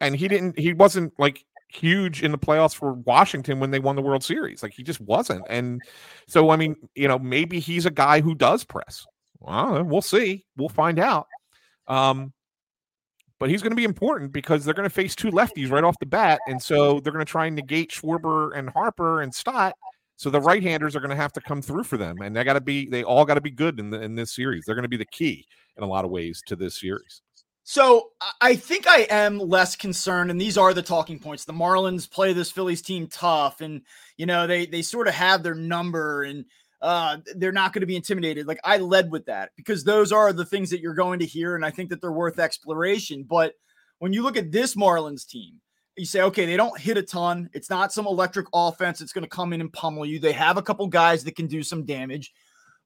And 0.02 0.14
he 0.14 0.28
didn't. 0.28 0.58
He 0.58 0.74
wasn't 0.74 1.18
like 1.18 1.44
huge 1.68 2.22
in 2.22 2.32
the 2.32 2.38
playoffs 2.38 2.74
for 2.74 2.92
Washington 2.92 3.58
when 3.58 3.70
they 3.70 3.78
won 3.78 3.96
the 3.96 4.02
World 4.02 4.22
Series. 4.22 4.62
Like 4.62 4.74
he 4.74 4.82
just 4.82 5.00
wasn't. 5.00 5.44
And 5.48 5.80
so, 6.28 6.50
I 6.50 6.56
mean, 6.56 6.76
you 6.94 7.08
know, 7.08 7.18
maybe 7.18 7.60
he's 7.60 7.86
a 7.86 7.90
guy 7.90 8.20
who 8.20 8.34
does 8.34 8.64
press. 8.64 9.06
Well, 9.40 9.82
we'll 9.84 10.02
see. 10.02 10.44
We'll 10.56 10.68
find 10.68 10.98
out. 10.98 11.26
Um, 11.88 12.32
but 13.38 13.50
he's 13.50 13.60
going 13.60 13.72
to 13.72 13.76
be 13.76 13.84
important 13.84 14.32
because 14.32 14.64
they're 14.64 14.74
going 14.74 14.88
to 14.88 14.94
face 14.94 15.16
two 15.16 15.30
lefties 15.32 15.70
right 15.70 15.82
off 15.82 15.98
the 15.98 16.06
bat, 16.06 16.38
and 16.46 16.62
so 16.62 17.00
they're 17.00 17.12
going 17.12 17.24
to 17.24 17.30
try 17.30 17.46
and 17.46 17.56
negate 17.56 17.90
Schwarber 17.90 18.56
and 18.56 18.70
Harper 18.70 19.22
and 19.22 19.34
Stott. 19.34 19.74
So 20.14 20.30
the 20.30 20.40
right-handers 20.40 20.94
are 20.94 21.00
going 21.00 21.10
to 21.10 21.16
have 21.16 21.32
to 21.32 21.40
come 21.40 21.60
through 21.60 21.82
for 21.82 21.96
them, 21.96 22.18
and 22.22 22.36
they 22.36 22.44
got 22.44 22.52
to 22.52 22.60
be 22.60 22.88
they 22.88 23.02
all 23.02 23.24
got 23.24 23.34
to 23.34 23.40
be 23.40 23.50
good 23.50 23.80
in 23.80 23.90
the 23.90 24.00
in 24.00 24.14
this 24.14 24.32
series. 24.32 24.64
They're 24.64 24.76
going 24.76 24.84
to 24.84 24.88
be 24.88 24.96
the 24.96 25.04
key 25.06 25.44
in 25.76 25.82
a 25.82 25.86
lot 25.86 26.04
of 26.04 26.12
ways 26.12 26.40
to 26.46 26.54
this 26.54 26.78
series. 26.78 27.22
So 27.64 28.10
I 28.40 28.56
think 28.56 28.88
I 28.88 29.06
am 29.08 29.38
less 29.38 29.76
concerned, 29.76 30.30
and 30.30 30.40
these 30.40 30.58
are 30.58 30.74
the 30.74 30.82
talking 30.82 31.18
points. 31.18 31.44
The 31.44 31.52
Marlins 31.52 32.10
play 32.10 32.32
this 32.32 32.50
Phillies 32.50 32.82
team 32.82 33.06
tough, 33.06 33.60
and 33.60 33.82
you 34.16 34.26
know 34.26 34.46
they 34.46 34.66
they 34.66 34.82
sort 34.82 35.06
of 35.06 35.14
have 35.14 35.42
their 35.42 35.54
number, 35.54 36.24
and 36.24 36.44
uh, 36.80 37.18
they're 37.36 37.52
not 37.52 37.72
going 37.72 37.82
to 37.82 37.86
be 37.86 37.94
intimidated. 37.94 38.48
Like 38.48 38.58
I 38.64 38.78
led 38.78 39.12
with 39.12 39.26
that 39.26 39.50
because 39.56 39.84
those 39.84 40.10
are 40.10 40.32
the 40.32 40.44
things 40.44 40.70
that 40.70 40.80
you're 40.80 40.94
going 40.94 41.20
to 41.20 41.26
hear, 41.26 41.54
and 41.54 41.64
I 41.64 41.70
think 41.70 41.90
that 41.90 42.00
they're 42.00 42.10
worth 42.10 42.40
exploration. 42.40 43.22
But 43.22 43.54
when 44.00 44.12
you 44.12 44.22
look 44.24 44.36
at 44.36 44.50
this 44.50 44.74
Marlins 44.74 45.24
team, 45.24 45.60
you 45.96 46.06
say, 46.06 46.22
okay, 46.22 46.46
they 46.46 46.56
don't 46.56 46.78
hit 46.80 46.96
a 46.96 47.02
ton. 47.02 47.48
It's 47.52 47.70
not 47.70 47.92
some 47.92 48.06
electric 48.06 48.46
offense 48.52 48.98
that's 48.98 49.12
going 49.12 49.24
to 49.24 49.30
come 49.30 49.52
in 49.52 49.60
and 49.60 49.72
pummel 49.72 50.04
you. 50.04 50.18
They 50.18 50.32
have 50.32 50.56
a 50.56 50.62
couple 50.62 50.86
guys 50.88 51.22
that 51.24 51.36
can 51.36 51.46
do 51.46 51.62
some 51.62 51.84
damage. 51.84 52.32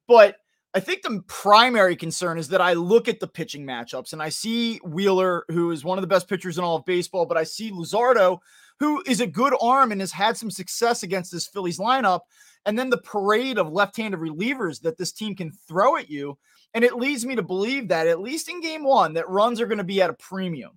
But 0.07 0.37
I 0.77 0.81
think 0.81 1.01
the 1.01 1.23
primary 1.27 1.97
concern 1.97 2.37
is 2.37 2.49
that 2.49 2.61
I 2.61 2.75
look 2.75 3.09
at 3.09 3.19
the 3.19 3.27
pitching 3.27 3.65
matchups 3.65 4.13
and 4.13 4.23
I 4.23 4.29
see 4.29 4.77
Wheeler, 4.85 5.47
who 5.49 5.71
is 5.71 5.87
one 5.87 5.97
of 5.97 6.03
the 6.03 6.07
best 6.07 6.29
pitchers 6.29 6.59
in 6.59 6.65
all 6.65 6.77
of 6.77 6.85
baseball, 6.85 7.25
but 7.25 7.39
I 7.39 7.45
see 7.45 7.71
Luzardo, 7.71 8.41
who 8.79 9.03
is 9.07 9.23
a 9.23 9.27
good 9.27 9.55
arm 9.63 9.91
and 9.91 10.03
has 10.03 10.13
had 10.13 10.37
some 10.37 10.51
success 10.51 11.03
against 11.03 11.33
this 11.33 11.47
Phillies 11.47 11.79
lineup. 11.79 12.21
And 12.67 12.79
then 12.79 12.91
the 12.91 12.99
parade 12.99 13.57
of 13.57 13.73
left 13.73 13.97
handed 13.97 14.21
relievers 14.21 14.83
that 14.83 14.99
this 14.99 15.13
team 15.13 15.35
can 15.35 15.51
throw 15.67 15.97
at 15.97 16.11
you. 16.11 16.37
And 16.75 16.85
it 16.85 16.97
leads 16.97 17.25
me 17.25 17.37
to 17.37 17.43
believe 17.43 17.89
that, 17.89 18.07
at 18.07 18.21
least 18.21 18.51
in 18.51 18.61
game 18.61 18.85
one, 18.85 19.15
that 19.15 19.31
runs 19.31 19.63
are 19.63 19.67
going 19.67 19.79
to 19.79 19.85
be 19.85 20.03
at 20.03 20.11
a 20.11 20.15
premium. 20.15 20.73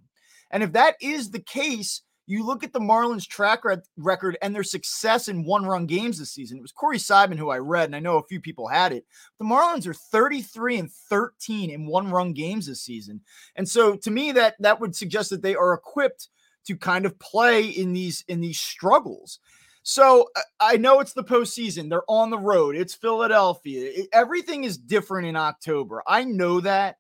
And 0.50 0.64
if 0.64 0.72
that 0.72 0.96
is 1.02 1.30
the 1.30 1.42
case, 1.42 2.04
you 2.30 2.46
look 2.46 2.64
at 2.64 2.74
the 2.74 2.80
Marlins 2.80 3.28
track 3.28 3.64
record 3.98 4.38
and 4.42 4.54
their 4.54 4.64
success 4.64 5.28
in 5.28 5.44
one 5.44 5.66
run 5.66 5.88
games 5.88 6.20
this 6.20 6.32
season. 6.32 6.60
It 6.60 6.62
was 6.62 6.72
Corey 6.72 7.00
Seidman 7.00 7.40
who 7.40 7.50
I 7.50 7.58
read, 7.58 7.90
and 7.90 7.96
I 7.96 8.00
know 8.00 8.18
a 8.18 8.24
few 8.24 8.40
people 8.40 8.68
had 8.68 8.92
it. 8.92 9.06
The 9.40 9.46
Marlins 9.46 9.88
are 9.88 9.94
33 9.94 10.78
and 10.78 10.92
13 10.92 11.72
in 11.72 11.88
one 11.88 12.12
run 12.12 12.34
games 12.34 12.68
this 12.68 12.82
season. 12.82 13.22
And 13.56 13.68
so 13.68 13.96
to 13.96 14.12
me, 14.12 14.32
that 14.34 14.56
that 14.60 14.80
would 14.80 14.96
suggest 14.96 15.32
that 15.32 15.42
they 15.42 15.56
are 15.56 15.74
equipped 15.74 16.30
to 16.68 16.78
kind 16.78 17.08
of 17.08 17.18
play 17.18 17.66
in 17.66 17.94
these 17.94 18.24
in 18.28 18.42
these 18.42 18.60
struggles. 18.60 19.40
So 19.82 20.30
I 20.60 20.78
know 20.78 21.00
it's 21.00 21.14
the 21.14 21.24
postseason. 21.24 21.90
They're 21.90 22.04
on 22.08 22.30
the 22.30 22.38
road. 22.38 22.76
It's 22.76 22.94
Philadelphia. 22.94 23.92
It, 23.92 24.10
everything 24.14 24.66
is 24.66 24.78
different 24.78 25.28
in 25.28 25.36
October. 25.36 26.04
I 26.06 26.26
know 26.26 26.60
that, 26.62 26.98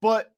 but 0.00 0.32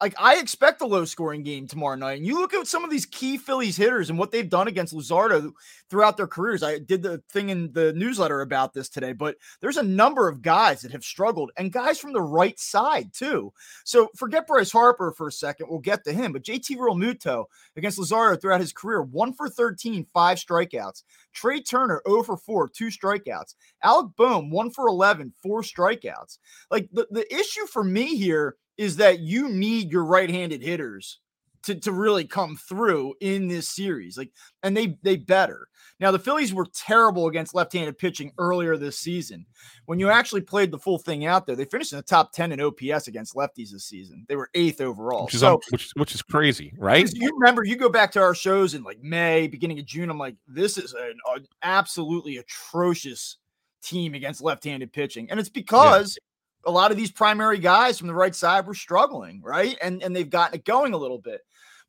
like 0.00 0.14
I 0.18 0.38
expect 0.38 0.80
a 0.80 0.86
low 0.86 1.04
scoring 1.04 1.42
game 1.42 1.66
tomorrow 1.66 1.96
night. 1.96 2.18
And 2.18 2.26
you 2.26 2.40
look 2.40 2.54
at 2.54 2.66
some 2.66 2.84
of 2.84 2.90
these 2.90 3.06
key 3.06 3.36
Phillies 3.36 3.76
hitters 3.76 4.10
and 4.10 4.18
what 4.18 4.32
they've 4.32 4.48
done 4.48 4.68
against 4.68 4.94
Luzardo 4.94 5.52
throughout 5.90 6.16
their 6.16 6.26
careers. 6.26 6.62
I 6.62 6.78
did 6.78 7.02
the 7.02 7.22
thing 7.30 7.48
in 7.48 7.72
the 7.72 7.92
newsletter 7.92 8.40
about 8.40 8.72
this 8.72 8.88
today, 8.88 9.12
but 9.12 9.36
there's 9.60 9.76
a 9.76 9.82
number 9.82 10.28
of 10.28 10.42
guys 10.42 10.82
that 10.82 10.92
have 10.92 11.04
struggled 11.04 11.50
and 11.56 11.72
guys 11.72 11.98
from 11.98 12.12
the 12.12 12.22
right 12.22 12.58
side 12.58 13.12
too. 13.12 13.52
So 13.84 14.08
forget 14.16 14.46
Bryce 14.46 14.72
Harper 14.72 15.12
for 15.12 15.28
a 15.28 15.32
second. 15.32 15.68
We'll 15.68 15.78
get 15.80 16.04
to 16.04 16.12
him, 16.12 16.32
but 16.32 16.44
JT 16.44 16.76
Realmuto 16.76 17.44
against 17.76 17.98
Luzardo 17.98 18.40
throughout 18.40 18.60
his 18.60 18.72
career, 18.72 19.02
one 19.02 19.32
for 19.32 19.48
13, 19.48 20.06
five 20.12 20.38
strikeouts. 20.38 21.02
Trea 21.32 21.62
Turner, 21.62 22.02
0 22.08 22.22
for 22.24 22.36
4, 22.36 22.68
two 22.68 22.88
strikeouts. 22.88 23.54
Alec 23.82 24.08
Bohm, 24.16 24.50
1 24.50 24.70
for 24.70 24.88
11, 24.88 25.32
four 25.42 25.62
strikeouts. 25.62 26.38
Like 26.70 26.88
the, 26.92 27.06
the 27.10 27.32
issue 27.32 27.66
for 27.66 27.84
me 27.84 28.16
here 28.16 28.56
is 28.76 28.96
that 28.96 29.20
you 29.20 29.48
need 29.48 29.90
your 29.90 30.04
right-handed 30.04 30.62
hitters 30.62 31.20
to, 31.62 31.74
to 31.74 31.92
really 31.92 32.24
come 32.24 32.56
through 32.56 33.14
in 33.20 33.48
this 33.48 33.68
series. 33.68 34.16
Like, 34.16 34.32
and 34.62 34.76
they 34.76 34.98
they 35.02 35.16
better. 35.16 35.68
Now 36.00 36.10
the 36.12 36.18
Phillies 36.18 36.54
were 36.54 36.66
terrible 36.72 37.26
against 37.26 37.54
left-handed 37.54 37.98
pitching 37.98 38.32
earlier 38.38 38.76
this 38.76 38.98
season. 38.98 39.46
When 39.86 39.98
you 39.98 40.10
actually 40.10 40.42
played 40.42 40.70
the 40.70 40.78
full 40.78 40.98
thing 40.98 41.26
out 41.26 41.46
there, 41.46 41.56
they 41.56 41.64
finished 41.64 41.92
in 41.92 41.96
the 41.98 42.02
top 42.02 42.32
10 42.32 42.52
in 42.52 42.60
OPS 42.60 43.08
against 43.08 43.34
lefties 43.34 43.70
this 43.70 43.86
season. 43.86 44.24
They 44.28 44.36
were 44.36 44.50
eighth 44.54 44.80
overall. 44.80 45.24
Which 45.24 45.34
is 45.34 45.40
so, 45.40 45.60
which, 45.70 45.90
which 45.96 46.14
is 46.14 46.22
crazy, 46.22 46.72
right? 46.78 47.08
You 47.12 47.32
remember, 47.34 47.64
you 47.64 47.76
go 47.76 47.88
back 47.88 48.12
to 48.12 48.20
our 48.20 48.34
shows 48.34 48.74
in 48.74 48.84
like 48.84 49.02
May, 49.02 49.48
beginning 49.48 49.78
of 49.80 49.86
June. 49.86 50.10
I'm 50.10 50.18
like, 50.18 50.36
this 50.46 50.78
is 50.78 50.92
an, 50.92 51.14
an 51.34 51.46
absolutely 51.62 52.36
atrocious 52.36 53.38
team 53.82 54.14
against 54.14 54.40
left-handed 54.40 54.92
pitching. 54.92 55.30
And 55.30 55.40
it's 55.40 55.48
because 55.48 56.16
yeah 56.16 56.24
a 56.64 56.70
lot 56.70 56.90
of 56.90 56.96
these 56.96 57.10
primary 57.10 57.58
guys 57.58 57.98
from 57.98 58.08
the 58.08 58.14
right 58.14 58.34
side 58.34 58.66
were 58.66 58.74
struggling, 58.74 59.40
right? 59.42 59.76
And 59.82 60.02
and 60.02 60.14
they've 60.14 60.28
gotten 60.28 60.56
it 60.56 60.64
going 60.64 60.92
a 60.92 60.98
little 60.98 61.18
bit. 61.18 61.40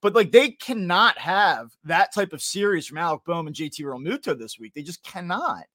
But 0.02 0.16
like 0.16 0.32
they 0.32 0.52
cannot 0.52 1.18
have 1.18 1.70
that 1.84 2.14
type 2.14 2.34
of 2.34 2.42
series 2.42 2.88
from 2.88 2.98
Alec 2.98 3.22
Bohm 3.26 3.48
and 3.48 3.56
JT 3.56 3.82
Realmuto 3.82 4.38
this 4.38 4.58
week. 4.60 4.74
They 4.74 4.84
just 4.84 5.04
cannot. 5.04 5.66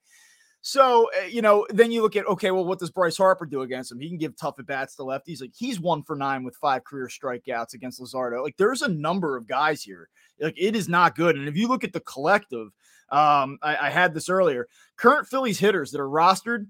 So, 0.67 1.11
uh, 1.21 1.27
you 1.27 1.43
know, 1.43 1.67
then 1.69 1.93
you 1.93 2.01
look 2.01 2.17
at, 2.17 2.27
okay, 2.27 2.51
well, 2.51 2.65
what 2.65 2.79
does 2.79 2.91
Bryce 2.91 3.19
Harper 3.19 3.45
do 3.45 3.61
against 3.61 3.93
him? 3.93 4.01
He 4.01 4.09
can 4.09 4.17
give 4.17 4.35
tough 4.35 4.59
at 4.59 4.65
bats 4.65 4.97
to 4.97 5.03
lefties. 5.03 5.43
Like 5.43 5.53
he's 5.55 5.79
one 5.79 6.03
for 6.03 6.17
nine 6.17 6.43
with 6.43 6.57
five 6.57 6.85
career 6.85 7.07
strikeouts 7.07 7.75
against 7.75 8.01
Luzardo. 8.01 8.43
Like 8.43 8.57
there's 8.57 8.81
a 8.81 8.89
number 8.89 9.37
of 9.37 9.47
guys 9.47 9.83
here. 9.83 10.09
Like 10.41 10.55
it 10.57 10.75
is 10.75 10.89
not 10.89 11.17
good. 11.17 11.37
And 11.37 11.49
if 11.49 11.57
you 11.57 11.69
look 11.69 11.85
at 11.85 11.93
the 11.93 12.01
collective, 12.01 12.69
um, 13.11 13.59
I, 13.63 13.77
I 13.77 13.91
had 13.91 14.15
this 14.15 14.31
earlier. 14.31 14.67
Current 14.97 15.29
Phillies 15.29 15.59
hitters 15.59 15.91
that 15.91 16.01
are 16.01 16.09
rostered 16.09 16.67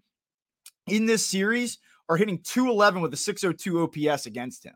in 0.89 1.07
this 1.07 1.25
series 1.25 1.79
are 2.09 2.17
hitting 2.17 2.39
211 2.39 3.01
with 3.01 3.15
a 3.15 3.17
602 3.17 3.83
OPS 3.83 4.27
against 4.27 4.65
him. 4.65 4.75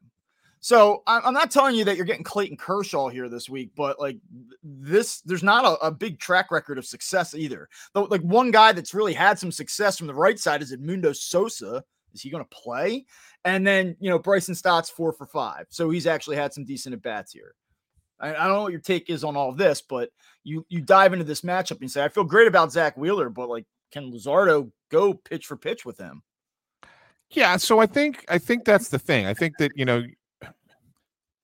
So 0.60 1.04
I'm 1.06 1.34
not 1.34 1.52
telling 1.52 1.76
you 1.76 1.84
that 1.84 1.96
you're 1.96 2.04
getting 2.04 2.24
Clayton 2.24 2.56
Kershaw 2.56 3.08
here 3.08 3.28
this 3.28 3.48
week, 3.48 3.70
but 3.76 4.00
like 4.00 4.18
this, 4.62 5.20
there's 5.20 5.44
not 5.44 5.64
a, 5.64 5.86
a 5.86 5.90
big 5.90 6.18
track 6.18 6.50
record 6.50 6.78
of 6.78 6.86
success 6.86 7.34
either. 7.34 7.68
Though, 7.94 8.04
like 8.04 8.22
one 8.22 8.50
guy 8.50 8.72
that's 8.72 8.92
really 8.92 9.14
had 9.14 9.38
some 9.38 9.52
success 9.52 9.96
from 9.96 10.08
the 10.08 10.14
right 10.14 10.38
side 10.38 10.60
is 10.60 10.74
Edmundo 10.74 11.14
Sosa. 11.14 11.84
Is 12.12 12.22
he 12.22 12.30
going 12.30 12.44
to 12.44 12.50
play? 12.50 13.06
And 13.44 13.64
then 13.64 13.96
you 14.00 14.10
know 14.10 14.18
Bryson 14.18 14.54
Stott's 14.54 14.90
four 14.90 15.12
for 15.12 15.26
five, 15.26 15.66
so 15.68 15.90
he's 15.90 16.08
actually 16.08 16.36
had 16.36 16.52
some 16.52 16.64
decent 16.64 16.94
at 16.94 17.02
bats 17.02 17.32
here. 17.32 17.54
I, 18.20 18.32
don't 18.32 18.48
know 18.48 18.62
what 18.62 18.72
your 18.72 18.80
take 18.80 19.10
is 19.10 19.22
on 19.22 19.36
all 19.36 19.52
this, 19.52 19.80
but 19.80 20.10
you 20.42 20.66
you 20.68 20.80
dive 20.80 21.12
into 21.12 21.24
this 21.24 21.42
matchup 21.42 21.80
and 21.80 21.90
say 21.90 22.02
I 22.02 22.08
feel 22.08 22.24
great 22.24 22.48
about 22.48 22.72
Zack 22.72 22.96
Wheeler, 22.96 23.30
but 23.30 23.48
like 23.48 23.64
can 23.92 24.12
Luzardo 24.12 24.72
go 24.90 25.14
pitch 25.14 25.46
for 25.46 25.56
pitch 25.56 25.84
with 25.84 25.98
him? 25.98 26.22
Yeah, 27.30 27.56
so 27.56 27.78
I 27.78 27.86
think 27.86 28.24
I 28.28 28.38
think 28.38 28.64
that's 28.64 28.88
the 28.88 28.98
thing. 28.98 29.26
I 29.26 29.34
think 29.34 29.58
that 29.58 29.72
you 29.76 29.84
know 29.84 30.02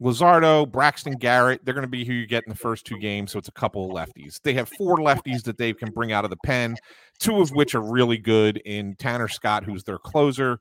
Luzardo, 0.03 0.71
Braxton 0.71 1.15
Garrett, 1.15 1.65
they're 1.65 1.75
going 1.75 1.83
to 1.83 1.89
be 1.89 2.05
who 2.05 2.13
you 2.13 2.27
get 2.27 2.45
in 2.45 2.51
the 2.51 2.59
first 2.59 2.85
two 2.85 2.99
games. 2.99 3.33
So 3.33 3.39
it's 3.39 3.49
a 3.49 3.53
couple 3.53 3.85
of 3.85 3.91
lefties. 3.97 4.41
They 4.43 4.55
have 4.55 4.69
four 4.69 4.97
lefties 4.97 5.43
that 5.45 5.57
they 5.57 5.73
can 5.73 5.91
bring 5.91 6.13
out 6.13 6.25
of 6.25 6.31
the 6.31 6.37
pen, 6.45 6.77
two 7.19 7.41
of 7.41 7.51
which 7.51 7.75
are 7.75 7.83
really 7.83 8.19
good 8.19 8.59
in 8.59 8.97
Tanner 8.97 9.29
Scott, 9.29 9.65
who's 9.65 9.85
their 9.85 9.99
closer. 9.99 10.59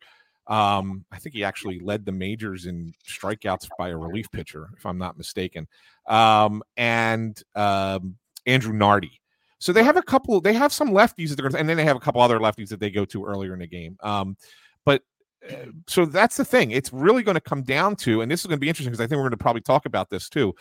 Um, 0.47 1.05
I 1.11 1.17
think 1.17 1.35
he 1.35 1.43
actually 1.43 1.79
led 1.79 2.05
the 2.05 2.11
majors 2.11 2.65
in 2.65 2.93
strikeouts 3.07 3.69
by 3.77 3.89
a 3.89 3.97
relief 3.97 4.27
pitcher, 4.31 4.69
if 4.77 4.85
I'm 4.85 4.97
not 4.97 5.17
mistaken. 5.17 5.67
Um, 6.07 6.61
and 6.77 7.41
um, 7.55 8.17
Andrew 8.45 8.73
Nardi. 8.73 9.21
So 9.59 9.71
they 9.71 9.83
have 9.83 9.95
a 9.95 10.03
couple, 10.03 10.41
they 10.41 10.53
have 10.53 10.73
some 10.73 10.89
lefties 10.89 11.29
that 11.29 11.37
they're 11.37 11.47
and 11.57 11.69
then 11.69 11.77
they 11.77 11.85
have 11.85 11.95
a 11.95 12.01
couple 12.01 12.21
other 12.21 12.39
lefties 12.39 12.67
that 12.69 12.81
they 12.81 12.91
go 12.91 13.05
to 13.05 13.25
earlier 13.25 13.53
in 13.53 13.59
the 13.59 13.67
game. 13.67 13.97
Um, 14.01 14.35
so 15.87 16.05
that's 16.05 16.37
the 16.37 16.45
thing. 16.45 16.71
It's 16.71 16.91
really 16.93 17.23
going 17.23 17.35
to 17.35 17.41
come 17.41 17.63
down 17.63 17.95
to, 17.97 18.21
and 18.21 18.31
this 18.31 18.41
is 18.41 18.47
going 18.47 18.57
to 18.57 18.61
be 18.61 18.69
interesting 18.69 18.91
because 18.91 19.03
I 19.03 19.07
think 19.07 19.17
we're 19.17 19.23
going 19.23 19.31
to 19.31 19.37
probably 19.37 19.61
talk 19.61 19.85
about 19.85 20.09
this 20.09 20.29
too. 20.29 20.53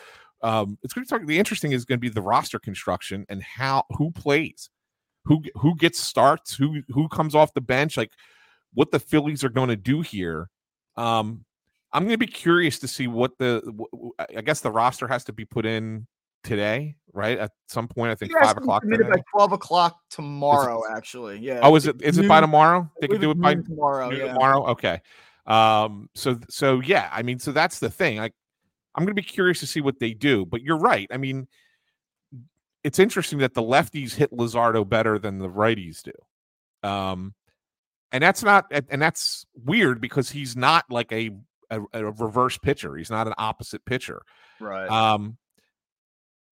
Um, 0.42 0.78
it's 0.82 0.92
going 0.92 1.04
to 1.06 1.08
talk. 1.08 1.26
The 1.26 1.38
interesting 1.38 1.72
is 1.72 1.84
going 1.84 1.98
to 1.98 2.00
be 2.00 2.08
the 2.08 2.22
roster 2.22 2.58
construction 2.58 3.24
and 3.28 3.42
how 3.42 3.84
who 3.90 4.10
plays, 4.10 4.70
who 5.24 5.42
who 5.54 5.76
gets 5.76 6.00
starts, 6.00 6.54
who 6.54 6.82
who 6.88 7.08
comes 7.08 7.34
off 7.34 7.54
the 7.54 7.60
bench, 7.60 7.96
like 7.96 8.12
what 8.74 8.90
the 8.90 9.00
Phillies 9.00 9.44
are 9.44 9.50
going 9.50 9.68
to 9.68 9.76
do 9.76 10.00
here. 10.00 10.48
Um, 10.96 11.44
I'm 11.92 12.02
going 12.02 12.14
to 12.14 12.18
be 12.18 12.26
curious 12.26 12.78
to 12.80 12.88
see 12.88 13.06
what 13.06 13.38
the. 13.38 13.62
I 14.36 14.40
guess 14.40 14.60
the 14.60 14.72
roster 14.72 15.06
has 15.06 15.24
to 15.24 15.32
be 15.32 15.44
put 15.44 15.64
in 15.64 16.06
today, 16.42 16.96
right? 17.12 17.38
At 17.38 17.52
some 17.68 17.88
point, 17.88 18.10
I 18.10 18.14
think 18.14 18.32
five 18.40 18.56
o'clock. 18.56 18.82
Today. 18.82 19.08
By 19.08 19.22
twelve 19.30 19.52
o'clock 19.52 19.98
tomorrow, 20.10 20.82
actually. 20.90 21.38
Yeah. 21.38 21.60
Oh, 21.62 21.74
is 21.76 21.86
it? 21.86 22.00
Is 22.02 22.16
noon, 22.16 22.26
it 22.26 22.28
by 22.28 22.40
tomorrow? 22.40 22.90
They 23.00 23.08
can 23.08 23.20
do 23.20 23.30
it 23.30 23.40
by 23.40 23.54
tomorrow. 23.54 24.10
Yeah. 24.10 24.32
Tomorrow. 24.32 24.66
Okay. 24.68 25.00
Um. 25.46 26.08
So 26.14 26.38
so 26.48 26.80
yeah. 26.80 27.08
I 27.12 27.22
mean, 27.22 27.38
so 27.38 27.52
that's 27.52 27.78
the 27.78 27.90
thing. 27.90 28.18
Like, 28.18 28.34
I'm 28.94 29.04
going 29.04 29.14
to 29.14 29.20
be 29.20 29.26
curious 29.26 29.60
to 29.60 29.66
see 29.66 29.80
what 29.80 29.98
they 29.98 30.14
do. 30.14 30.46
But 30.46 30.62
you're 30.62 30.78
right. 30.78 31.08
I 31.10 31.16
mean, 31.16 31.48
it's 32.84 32.98
interesting 32.98 33.38
that 33.40 33.54
the 33.54 33.62
lefties 33.62 34.14
hit 34.14 34.32
Luzardo 34.32 34.88
better 34.88 35.18
than 35.18 35.38
the 35.38 35.48
righties 35.48 36.02
do. 36.02 36.12
Um, 36.88 37.34
and 38.12 38.22
that's 38.22 38.42
not 38.42 38.66
and 38.70 39.00
that's 39.00 39.46
weird 39.64 40.00
because 40.00 40.30
he's 40.30 40.56
not 40.56 40.84
like 40.90 41.10
a 41.12 41.30
a, 41.70 41.80
a 41.94 42.04
reverse 42.04 42.58
pitcher. 42.58 42.96
He's 42.96 43.10
not 43.10 43.26
an 43.26 43.34
opposite 43.38 43.84
pitcher. 43.86 44.22
Right. 44.60 44.88
Um 44.88 45.38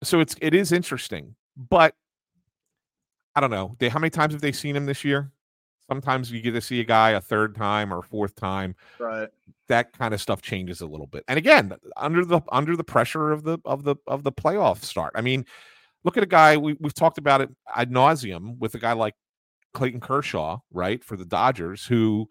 so 0.04 0.20
it's 0.20 0.36
it 0.42 0.54
is 0.54 0.72
interesting, 0.72 1.36
but 1.58 1.96
I 3.36 3.42
don't 3.42 3.52
know. 3.52 3.76
They 3.80 3.90
how 3.90 4.00
many 4.00 4.10
times 4.10 4.34
have 4.34 4.42
they 4.42 4.52
seen 4.52 4.76
him 4.76 4.86
this 4.86 5.04
year? 5.04 5.32
Sometimes 5.88 6.32
you 6.32 6.42
get 6.42 6.52
to 6.52 6.62
see 6.62 6.80
a 6.80 6.84
guy 6.84 7.12
a 7.12 7.22
third 7.22 7.56
time 7.56 7.94
or 7.94 8.02
fourth 8.04 8.36
time. 8.36 8.76
Right. 9.00 9.28
That 9.68 9.98
kind 9.98 10.14
of 10.14 10.22
stuff 10.22 10.42
changes 10.42 10.82
a 10.82 10.86
little 10.86 11.08
bit. 11.08 11.24
And 11.28 11.38
again, 11.38 11.74
under 11.98 12.24
the 12.24 12.42
under 12.52 12.76
the 12.76 12.84
pressure 12.84 13.32
of 13.32 13.44
the 13.44 13.60
of 13.66 13.84
the 13.84 13.96
of 14.08 14.24
the 14.24 14.32
playoff 14.32 14.84
start. 14.84 15.14
I 15.16 15.22
mean, 15.22 15.46
look 16.04 16.16
at 16.16 16.24
a 16.24 16.28
guy 16.28 16.58
we, 16.58 16.76
we've 16.80 16.94
talked 16.94 17.18
about 17.18 17.42
it 17.42 17.50
ad 17.76 17.92
nauseum 17.92 18.58
with 18.60 18.76
a 18.76 18.80
guy 18.80 18.94
like 18.94 19.16
Clayton 19.74 20.00
Kershaw, 20.00 20.60
right, 20.72 21.04
for 21.04 21.18
the 21.18 21.26
Dodgers, 21.26 21.86
who 21.86 22.28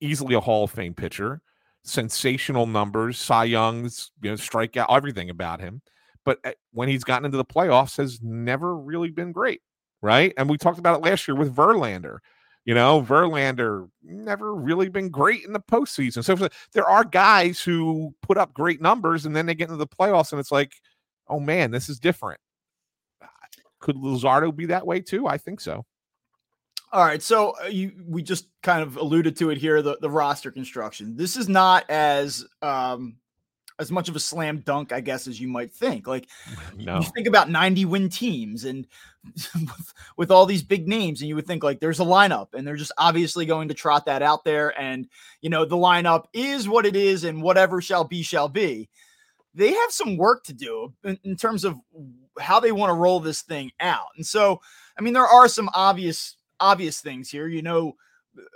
easily 0.00 0.34
a 0.34 0.40
Hall 0.40 0.64
of 0.64 0.70
Fame 0.70 0.94
pitcher, 0.94 1.40
sensational 1.84 2.66
numbers, 2.66 3.18
Cy 3.18 3.44
Young's, 3.44 4.10
you 4.22 4.30
know, 4.30 4.36
strikeout, 4.36 4.86
everything 4.90 5.30
about 5.30 5.60
him 5.60 5.82
but 6.28 6.40
eh, 6.44 6.52
when 6.72 6.90
he's 6.90 7.04
gotten 7.04 7.24
into 7.24 7.38
the 7.38 7.44
playoffs 7.44 7.96
has 7.96 8.20
never 8.22 8.76
really 8.76 9.08
been 9.10 9.32
great, 9.32 9.62
right? 10.02 10.34
And 10.36 10.46
we 10.50 10.58
talked 10.58 10.78
about 10.78 10.98
it 10.98 11.02
last 11.02 11.26
year 11.26 11.34
with 11.34 11.56
Verlander. 11.56 12.18
You 12.66 12.74
know, 12.74 13.00
Verlander 13.00 13.88
never 14.02 14.54
really 14.54 14.90
been 14.90 15.08
great 15.08 15.46
in 15.46 15.54
the 15.54 15.60
postseason. 15.60 16.22
So 16.22 16.50
there 16.74 16.86
are 16.86 17.02
guys 17.02 17.62
who 17.62 18.14
put 18.20 18.36
up 18.36 18.52
great 18.52 18.82
numbers 18.82 19.24
and 19.24 19.34
then 19.34 19.46
they 19.46 19.54
get 19.54 19.70
into 19.70 19.78
the 19.78 19.86
playoffs 19.86 20.32
and 20.32 20.38
it's 20.38 20.52
like, 20.52 20.74
oh 21.28 21.40
man, 21.40 21.70
this 21.70 21.88
is 21.88 21.98
different. 21.98 22.40
Could 23.80 23.96
Luzardo 23.96 24.54
be 24.54 24.66
that 24.66 24.86
way 24.86 25.00
too? 25.00 25.26
I 25.26 25.38
think 25.38 25.62
so. 25.62 25.86
All 26.92 27.06
right, 27.06 27.22
so 27.22 27.54
uh, 27.64 27.68
you 27.68 27.92
we 28.06 28.22
just 28.22 28.48
kind 28.62 28.82
of 28.82 28.98
alluded 28.98 29.34
to 29.38 29.48
it 29.48 29.56
here 29.56 29.80
the 29.80 29.96
the 30.02 30.10
roster 30.10 30.50
construction. 30.50 31.16
This 31.16 31.38
is 31.38 31.48
not 31.48 31.88
as 31.88 32.44
um 32.60 33.16
as 33.78 33.92
much 33.92 34.08
of 34.08 34.16
a 34.16 34.20
slam 34.20 34.58
dunk, 34.58 34.92
I 34.92 35.00
guess, 35.00 35.26
as 35.26 35.40
you 35.40 35.48
might 35.48 35.72
think. 35.72 36.06
Like, 36.06 36.28
no. 36.76 36.98
you 36.98 37.06
think 37.14 37.26
about 37.26 37.50
90 37.50 37.84
win 37.84 38.08
teams 38.08 38.64
and 38.64 38.86
with, 39.54 39.94
with, 40.16 40.30
all 40.30 40.46
these 40.46 40.62
big 40.62 40.88
names, 40.88 41.20
and 41.20 41.28
you 41.28 41.34
would 41.34 41.46
think 41.46 41.62
like 41.62 41.80
there's 41.80 42.00
a 42.00 42.04
lineup, 42.04 42.54
and 42.54 42.66
they're 42.66 42.76
just 42.76 42.92
obviously 42.98 43.46
going 43.46 43.68
to 43.68 43.74
trot 43.74 44.06
that 44.06 44.22
out 44.22 44.44
there. 44.44 44.78
And, 44.80 45.08
you 45.40 45.50
know, 45.50 45.64
the 45.64 45.76
lineup 45.76 46.24
is 46.32 46.68
what 46.68 46.86
it 46.86 46.96
is, 46.96 47.24
and 47.24 47.42
whatever 47.42 47.80
shall 47.80 48.04
be, 48.04 48.22
shall 48.22 48.48
be. 48.48 48.88
They 49.54 49.72
have 49.72 49.90
some 49.90 50.16
work 50.16 50.44
to 50.44 50.52
do 50.52 50.92
in, 51.04 51.18
in 51.24 51.36
terms 51.36 51.64
of 51.64 51.78
how 52.38 52.60
they 52.60 52.72
want 52.72 52.90
to 52.90 52.94
roll 52.94 53.20
this 53.20 53.42
thing 53.42 53.70
out. 53.80 54.08
And 54.16 54.26
so, 54.26 54.60
I 54.98 55.02
mean, 55.02 55.14
there 55.14 55.26
are 55.26 55.48
some 55.48 55.68
obvious, 55.74 56.36
obvious 56.60 57.00
things 57.00 57.30
here. 57.30 57.48
You 57.48 57.62
know, 57.62 57.96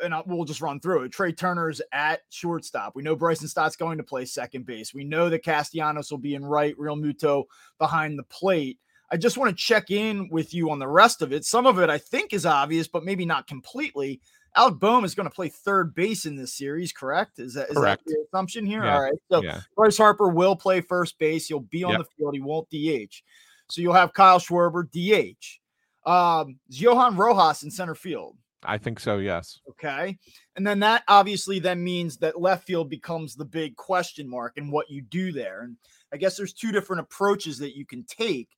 and 0.03 0.15
we'll 0.27 0.45
just 0.45 0.61
run 0.61 0.81
through 0.81 1.05
it. 1.05 1.13
Trea 1.13 1.33
Turner's 1.33 1.81
at 1.93 2.21
shortstop. 2.31 2.95
We 2.95 3.03
know 3.03 3.17
Bryson 3.17 3.49
Stott's 3.49 3.77
going 3.77 3.99
to 3.99 4.05
play 4.05 4.25
second 4.25 4.67
base. 4.67 4.95
We 4.95 5.05
know 5.05 5.29
that 5.29 5.45
Castellanos 5.45 6.11
will 6.11 6.19
be 6.19 6.35
in 6.35 6.45
right, 6.45 6.77
Realmuto 6.77 7.45
behind 7.79 8.19
the 8.19 8.25
plate. 8.25 8.79
I 9.11 9.17
just 9.17 9.37
want 9.37 9.51
to 9.51 9.63
check 9.63 9.91
in 9.91 10.29
with 10.31 10.55
you 10.55 10.71
on 10.71 10.79
the 10.79 10.89
rest 10.89 11.21
of 11.21 11.33
it. 11.33 11.45
Some 11.45 11.67
of 11.67 11.79
it 11.79 11.91
I 11.91 11.99
think 11.99 12.33
is 12.33 12.47
obvious, 12.47 12.89
but 12.89 13.05
maybe 13.05 13.27
not 13.27 13.47
completely. 13.47 14.21
Alec 14.55 14.79
Bohm 14.79 15.05
is 15.05 15.15
going 15.15 15.29
to 15.29 15.35
play 15.35 15.49
third 15.49 15.95
base 15.95 16.27
in 16.27 16.37
this 16.37 16.55
series, 16.55 16.93
correct? 16.93 17.39
Is 17.39 17.55
that 17.55 17.71
is 17.71 17.77
correct. 17.77 18.05
that 18.05 18.11
the 18.11 18.25
assumption 18.29 18.67
here? 18.67 18.85
Yeah. 18.85 18.95
All 18.95 19.03
right. 19.03 19.13
So 19.31 19.43
yeah. 19.43 19.61
Bryce 19.77 19.97
Harper 19.97 20.29
will 20.29 20.57
play 20.57 20.81
first 20.81 21.19
base. 21.19 21.47
He'll 21.47 21.61
be 21.61 21.85
on 21.85 21.93
yep. 21.93 22.01
the 22.01 22.07
field. 22.17 22.35
He 22.35 22.41
won't 22.41 22.69
DH. 22.71 23.23
So 23.71 23.81
you'll 23.81 23.95
have 23.95 24.13
Kyle 24.13 24.39
Schwarber 24.39 24.85
DH. 24.91 26.09
Um, 26.09 26.59
Johan 26.69 27.17
Rojas 27.17 27.63
in 27.63 27.71
center 27.71 27.95
field. 27.95 28.37
I 28.65 28.79
think 28.79 29.01
so, 29.01 29.19
yes. 29.19 29.61
Okay. 29.71 30.19
And 30.57 30.67
then 30.67 30.81
that 30.81 31.03
obviously 31.09 31.59
then 31.59 31.83
means 31.83 32.19
that 32.19 32.41
left 32.41 32.67
field 32.67 32.89
becomes 32.89 33.35
the 33.35 33.45
big 33.45 33.77
question 33.77 34.29
mark 34.29 34.55
and 34.57 34.71
what 34.71 34.91
you 34.91 35.03
do 35.03 35.33
there. 35.33 35.63
And 35.63 35.77
I 36.13 36.17
guess 36.17 36.37
there's 36.37 36.53
two 36.53 36.73
different 36.73 37.01
approaches 37.01 37.59
that 37.59 37.77
you 37.77 37.85
can 37.85 38.05
take. 38.05 38.49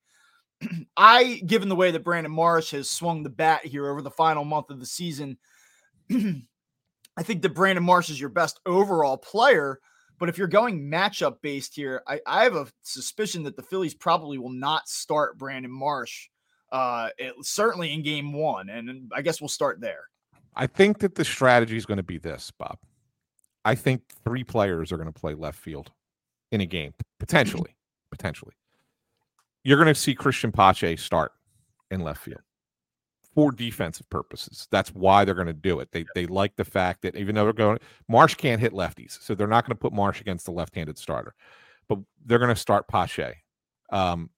I, 0.97 1.41
given 1.47 1.69
the 1.69 1.77
way 1.77 1.91
that 1.91 2.05
Brandon 2.05 2.33
Marsh 2.33 2.73
has 2.73 2.91
swung 2.91 3.23
the 3.23 3.31
bat 3.31 3.65
here 3.65 3.89
over 3.89 4.03
the 4.03 4.11
final 4.11 4.45
month 4.45 4.71
of 4.71 4.81
the 4.81 4.87
season, 4.87 5.39
I 6.13 7.23
think 7.23 7.43
that 7.43 7.55
Brandon 7.55 7.85
Marsh 7.85 8.11
is 8.11 8.21
your 8.21 8.31
best 8.31 8.61
overall 8.67 9.17
player. 9.17 9.81
But 10.19 10.29
if 10.29 10.39
you're 10.39 10.47
going 10.47 10.91
matchup 10.91 11.39
based 11.43 11.75
here, 11.75 12.03
I, 12.07 12.21
I 12.27 12.45
have 12.45 12.55
a 12.55 12.69
suspicion 12.83 13.43
that 13.45 13.57
the 13.57 13.63
Phillies 13.63 13.95
probably 13.95 14.39
will 14.39 14.53
not 14.53 14.89
start 14.89 15.39
Brandon 15.39 15.73
Marsh 15.73 16.29
uh, 16.75 17.09
it, 17.19 17.35
certainly 17.43 17.95
in 17.95 18.03
game 18.03 18.33
one. 18.33 18.69
And 18.69 19.13
I 19.15 19.23
guess 19.23 19.41
we'll 19.41 19.49
start 19.49 19.81
there. 19.81 20.09
I 20.57 20.67
think 20.67 20.99
that 20.99 21.15
the 21.15 21.25
strategy 21.25 21.77
is 21.77 21.87
going 21.87 21.99
to 21.99 22.03
be 22.03 22.19
this, 22.19 22.51
Bob. 22.51 22.79
I 23.65 23.77
think 23.77 24.03
three 24.25 24.43
players 24.43 24.91
are 24.91 24.97
going 24.97 25.11
to 25.11 25.19
play 25.19 25.35
left 25.35 25.59
field 25.59 25.93
in 26.51 26.61
a 26.61 26.67
game, 26.67 26.93
potentially. 27.21 27.77
potentially. 28.11 28.55
You're 29.63 29.77
going 29.77 29.95
to 29.95 29.99
see 29.99 30.17
Cristian 30.17 30.53
Pache 30.53 30.97
start 30.97 31.33
in 31.93 32.01
left 32.01 32.23
field 32.23 32.43
for 33.37 33.53
defensive 33.53 34.11
purposes. 34.11 34.67
That's 34.73 34.91
why 34.91 35.25
they're 35.25 35.35
going 35.35 35.47
to 35.47 35.53
do 35.53 35.79
it. 35.79 35.91
They 35.93 36.05
they 36.15 36.27
like 36.27 36.57
the 36.57 36.65
fact 36.65 37.03
that 37.03 37.17
even 37.17 37.37
though 37.37 37.45
they're 37.45 37.53
going, 37.53 37.79
Marsh 38.09 38.35
can't 38.35 38.61
hit 38.61 38.73
lefties, 38.73 39.23
so 39.23 39.35
they're 39.35 39.47
not 39.47 39.65
going 39.65 39.77
to 39.77 39.81
put 39.81 39.93
Marsh 39.93 40.21
against 40.21 40.45
the 40.45 40.53
left-handed 40.53 40.99
starter, 40.99 41.35
but 41.89 41.99
they're 42.27 42.39
going 42.39 42.55
to 42.55 42.61
start 42.61 42.89
Pache. 42.89 43.37
Um, 43.91 44.29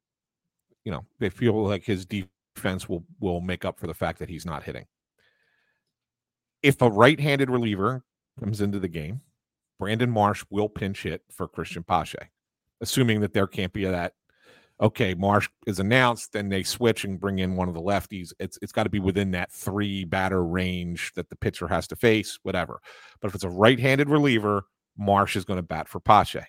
you 0.86 0.92
know 0.92 1.04
they 1.18 1.28
feel 1.28 1.66
like 1.66 1.84
his 1.84 2.06
defense 2.06 2.88
will 2.88 3.04
will 3.20 3.42
make 3.42 3.66
up 3.66 3.78
for 3.78 3.88
the 3.88 3.92
fact 3.92 4.20
that 4.20 4.30
he's 4.30 4.46
not 4.46 4.62
hitting. 4.62 4.86
If 6.62 6.80
a 6.80 6.88
right-handed 6.88 7.50
reliever 7.50 8.04
comes 8.40 8.60
into 8.60 8.78
the 8.78 8.88
game, 8.88 9.20
Brandon 9.78 10.10
Marsh 10.10 10.44
will 10.48 10.68
pinch 10.68 11.02
hit 11.02 11.22
for 11.30 11.48
Cristian 11.48 11.86
Pache, 11.86 12.30
assuming 12.80 13.20
that 13.20 13.34
there 13.34 13.48
can't 13.48 13.72
be 13.72 13.84
that. 13.84 14.14
Okay, 14.80 15.14
Marsh 15.14 15.48
is 15.66 15.80
announced, 15.80 16.32
then 16.32 16.48
they 16.48 16.62
switch 16.62 17.04
and 17.04 17.18
bring 17.18 17.40
in 17.40 17.56
one 17.56 17.68
of 17.68 17.74
the 17.74 17.80
lefties. 17.80 18.32
It's 18.38 18.58
it's 18.62 18.72
got 18.72 18.84
to 18.84 18.90
be 18.90 19.00
within 19.00 19.32
that 19.32 19.50
three 19.50 20.04
batter 20.04 20.44
range 20.44 21.12
that 21.16 21.28
the 21.28 21.36
pitcher 21.36 21.66
has 21.66 21.88
to 21.88 21.96
face, 21.96 22.38
whatever. 22.44 22.80
But 23.20 23.28
if 23.28 23.34
it's 23.34 23.44
a 23.44 23.50
right-handed 23.50 24.08
reliever, 24.08 24.66
Marsh 24.96 25.34
is 25.34 25.44
going 25.44 25.58
to 25.58 25.62
bat 25.62 25.88
for 25.88 25.98
Pache. 25.98 26.46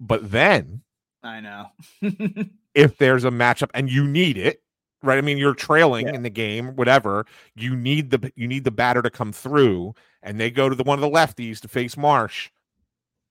But 0.00 0.30
then 0.30 0.82
I 1.22 1.40
know. 1.40 1.66
if 2.74 2.98
there's 2.98 3.24
a 3.24 3.30
matchup 3.30 3.70
and 3.74 3.90
you 3.90 4.06
need 4.06 4.38
it, 4.38 4.62
right? 5.02 5.18
I 5.18 5.20
mean, 5.20 5.38
you're 5.38 5.54
trailing 5.54 6.08
yeah. 6.08 6.14
in 6.14 6.22
the 6.22 6.30
game, 6.30 6.76
whatever. 6.76 7.26
You 7.54 7.76
need 7.76 8.10
the 8.10 8.32
you 8.36 8.46
need 8.46 8.64
the 8.64 8.70
batter 8.70 9.02
to 9.02 9.10
come 9.10 9.32
through, 9.32 9.94
and 10.22 10.38
they 10.38 10.50
go 10.50 10.68
to 10.68 10.74
the 10.74 10.84
one 10.84 10.98
of 10.98 11.02
the 11.02 11.16
lefties 11.16 11.60
to 11.60 11.68
face 11.68 11.96
Marsh. 11.96 12.50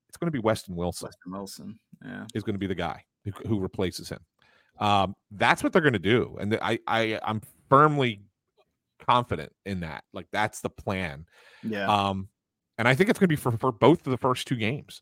It's 0.09 0.17
going 0.17 0.27
to 0.27 0.31
be 0.31 0.39
Weston 0.39 0.75
Wilson. 0.75 1.07
Weston 1.07 1.31
Wilson, 1.31 1.79
yeah, 2.05 2.25
is 2.33 2.43
going 2.43 2.55
to 2.55 2.59
be 2.59 2.67
the 2.67 2.75
guy 2.75 3.03
who, 3.25 3.31
who 3.47 3.59
replaces 3.59 4.09
him. 4.09 4.19
Um, 4.79 5.15
that's 5.31 5.63
what 5.63 5.73
they're 5.73 5.81
going 5.81 5.93
to 5.93 5.99
do, 5.99 6.37
and 6.39 6.57
I 6.61 6.79
I 6.87 7.19
I'm 7.23 7.41
firmly 7.69 8.21
confident 9.05 9.51
in 9.65 9.81
that. 9.81 10.03
Like 10.13 10.27
that's 10.31 10.61
the 10.61 10.69
plan. 10.69 11.25
Yeah. 11.63 11.87
Um, 11.87 12.29
and 12.77 12.87
I 12.87 12.93
think 12.93 13.09
it's 13.09 13.17
going 13.17 13.27
to 13.29 13.35
be 13.35 13.35
for 13.35 13.51
for 13.53 13.71
both 13.71 14.05
of 14.05 14.11
the 14.11 14.17
first 14.17 14.47
two 14.47 14.55
games. 14.55 15.01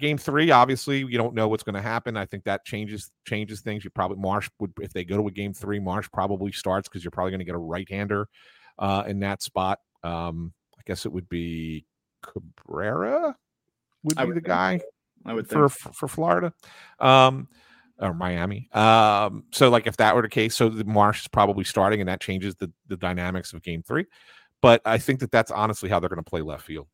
Game 0.00 0.18
three, 0.18 0.50
obviously, 0.50 0.98
you 0.98 1.18
don't 1.18 1.34
know 1.34 1.46
what's 1.46 1.62
going 1.62 1.76
to 1.76 1.82
happen. 1.82 2.16
I 2.16 2.26
think 2.26 2.44
that 2.44 2.64
changes 2.64 3.12
changes 3.26 3.60
things. 3.60 3.84
You 3.84 3.90
probably 3.90 4.16
Marsh 4.18 4.50
would 4.58 4.72
if 4.80 4.92
they 4.92 5.04
go 5.04 5.16
to 5.16 5.28
a 5.28 5.30
game 5.30 5.54
three, 5.54 5.78
Marsh 5.78 6.08
probably 6.12 6.50
starts 6.50 6.88
because 6.88 7.04
you're 7.04 7.12
probably 7.12 7.30
going 7.30 7.38
to 7.38 7.44
get 7.44 7.54
a 7.54 7.58
right 7.58 7.88
hander 7.88 8.28
uh, 8.78 9.04
in 9.06 9.20
that 9.20 9.42
spot. 9.42 9.78
Um, 10.02 10.52
I 10.76 10.82
guess 10.84 11.06
it 11.06 11.12
would 11.12 11.28
be 11.28 11.86
Cabrera 12.22 13.36
would 14.02 14.16
be 14.16 14.24
would 14.24 14.36
the 14.36 14.40
guy 14.40 14.80
I 15.24 15.32
would 15.32 15.48
for 15.48 15.68
think. 15.68 15.94
for 15.94 16.08
Florida, 16.08 16.52
um, 16.98 17.48
or 17.98 18.12
Miami. 18.14 18.68
Um, 18.72 19.44
so 19.52 19.70
like 19.70 19.86
if 19.86 19.96
that 19.98 20.16
were 20.16 20.22
the 20.22 20.28
case, 20.28 20.56
so 20.56 20.68
the 20.68 20.84
Marsh 20.84 21.20
is 21.20 21.28
probably 21.28 21.64
starting, 21.64 22.00
and 22.00 22.08
that 22.08 22.20
changes 22.20 22.56
the 22.56 22.72
the 22.88 22.96
dynamics 22.96 23.52
of 23.52 23.62
Game 23.62 23.82
Three. 23.82 24.06
But 24.60 24.82
I 24.84 24.98
think 24.98 25.20
that 25.20 25.30
that's 25.30 25.50
honestly 25.50 25.88
how 25.88 26.00
they're 26.00 26.08
going 26.08 26.24
to 26.24 26.28
play 26.28 26.40
left 26.40 26.64
field. 26.64 26.88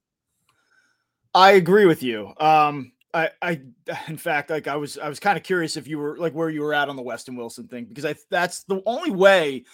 I 1.34 1.52
agree 1.52 1.86
with 1.86 2.02
you. 2.02 2.32
Um, 2.38 2.92
I, 3.14 3.30
I, 3.42 3.60
in 4.08 4.16
fact, 4.16 4.50
like 4.50 4.68
I 4.68 4.76
was, 4.76 4.98
I 4.98 5.08
was 5.08 5.20
kind 5.20 5.36
of 5.36 5.42
curious 5.44 5.76
if 5.76 5.86
you 5.86 5.98
were 5.98 6.16
like 6.18 6.32
where 6.32 6.50
you 6.50 6.62
were 6.62 6.74
at 6.74 6.88
on 6.88 6.96
the 6.96 7.02
Weston 7.02 7.36
Wilson 7.36 7.68
thing 7.68 7.84
because 7.86 8.04
I 8.04 8.14
that's 8.30 8.64
the 8.64 8.82
only 8.86 9.10
way, 9.10 9.64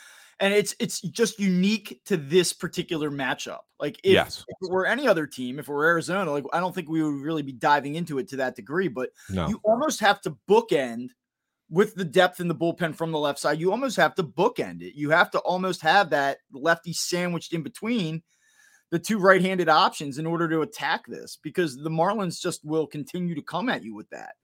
and 0.41 0.53
it's 0.53 0.75
it's 0.79 1.01
just 1.01 1.39
unique 1.39 2.01
to 2.07 2.17
this 2.17 2.53
particular 2.53 3.11
matchup. 3.11 3.61
Like 3.81 3.99
if, 4.05 4.13
Yes. 4.13 4.45
if 4.49 4.57
it 4.63 4.73
were 4.73 4.87
any 4.87 5.07
other 5.09 5.27
team, 5.27 5.59
if 5.59 5.69
it 5.69 5.73
were 5.73 5.87
Arizona, 5.87 6.31
like 6.31 6.45
I 6.53 6.61
don't 6.61 6.75
think 6.75 6.89
we 6.89 7.03
would 7.03 7.23
really 7.23 7.43
be 7.43 7.53
diving 7.53 7.95
into 7.95 8.19
it 8.19 8.29
to 8.29 8.37
that 8.37 8.57
degree. 8.57 8.89
But 8.89 9.11
No, 9.31 9.49
you 9.49 9.61
almost 9.65 10.01
have 10.01 10.21
to 10.23 10.37
bookend 10.49 11.11
with 11.69 11.95
the 11.95 12.05
depth 12.05 12.39
in 12.41 12.49
the 12.49 12.55
bullpen 12.55 12.95
from 12.95 13.11
the 13.11 13.19
left 13.19 13.41
side. 13.41 13.59
You 13.59 13.73
almost 13.73 13.97
have 13.97 14.15
to 14.15 14.23
bookend 14.23 14.83
it. 14.83 14.95
You 14.95 15.11
have 15.11 15.31
to 15.33 15.39
almost 15.41 15.81
have 15.83 16.11
that 16.11 16.39
lefty 16.53 16.93
sandwiched 16.93 17.53
in 17.53 17.63
between 17.63 18.23
the 18.91 18.99
two 18.99 19.19
right-handed 19.19 19.69
options 19.69 20.19
in 20.19 20.27
order 20.27 20.49
to 20.49 20.63
attack 20.63 21.07
this 21.07 21.39
because 21.43 21.77
the 21.77 21.91
Marlins 21.91 22.41
just 22.41 22.65
will 22.65 22.87
continue 22.87 23.35
to 23.35 23.43
come 23.43 23.69
at 23.69 23.83
you 23.83 23.95
with 23.95 24.09
that. 24.11 24.35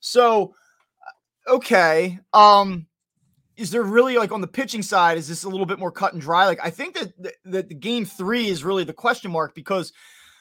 So 0.00 0.54
uh, 1.46 1.54
okay, 1.54 2.18
um 2.32 2.86
is 3.56 3.70
there 3.70 3.82
really 3.82 4.16
like 4.16 4.32
on 4.32 4.40
the 4.40 4.46
pitching 4.46 4.82
side 4.82 5.18
is 5.18 5.28
this 5.28 5.44
a 5.44 5.48
little 5.48 5.66
bit 5.66 5.78
more 5.78 5.92
cut 5.92 6.14
and 6.14 6.22
dry? 6.22 6.46
Like 6.46 6.60
I 6.64 6.70
think 6.70 6.94
that 6.94 7.12
that, 7.44 7.68
the 7.68 7.74
game 7.74 8.04
3 8.04 8.48
is 8.48 8.64
really 8.64 8.84
the 8.84 8.92
question 8.92 9.30
mark 9.30 9.54
because 9.54 9.92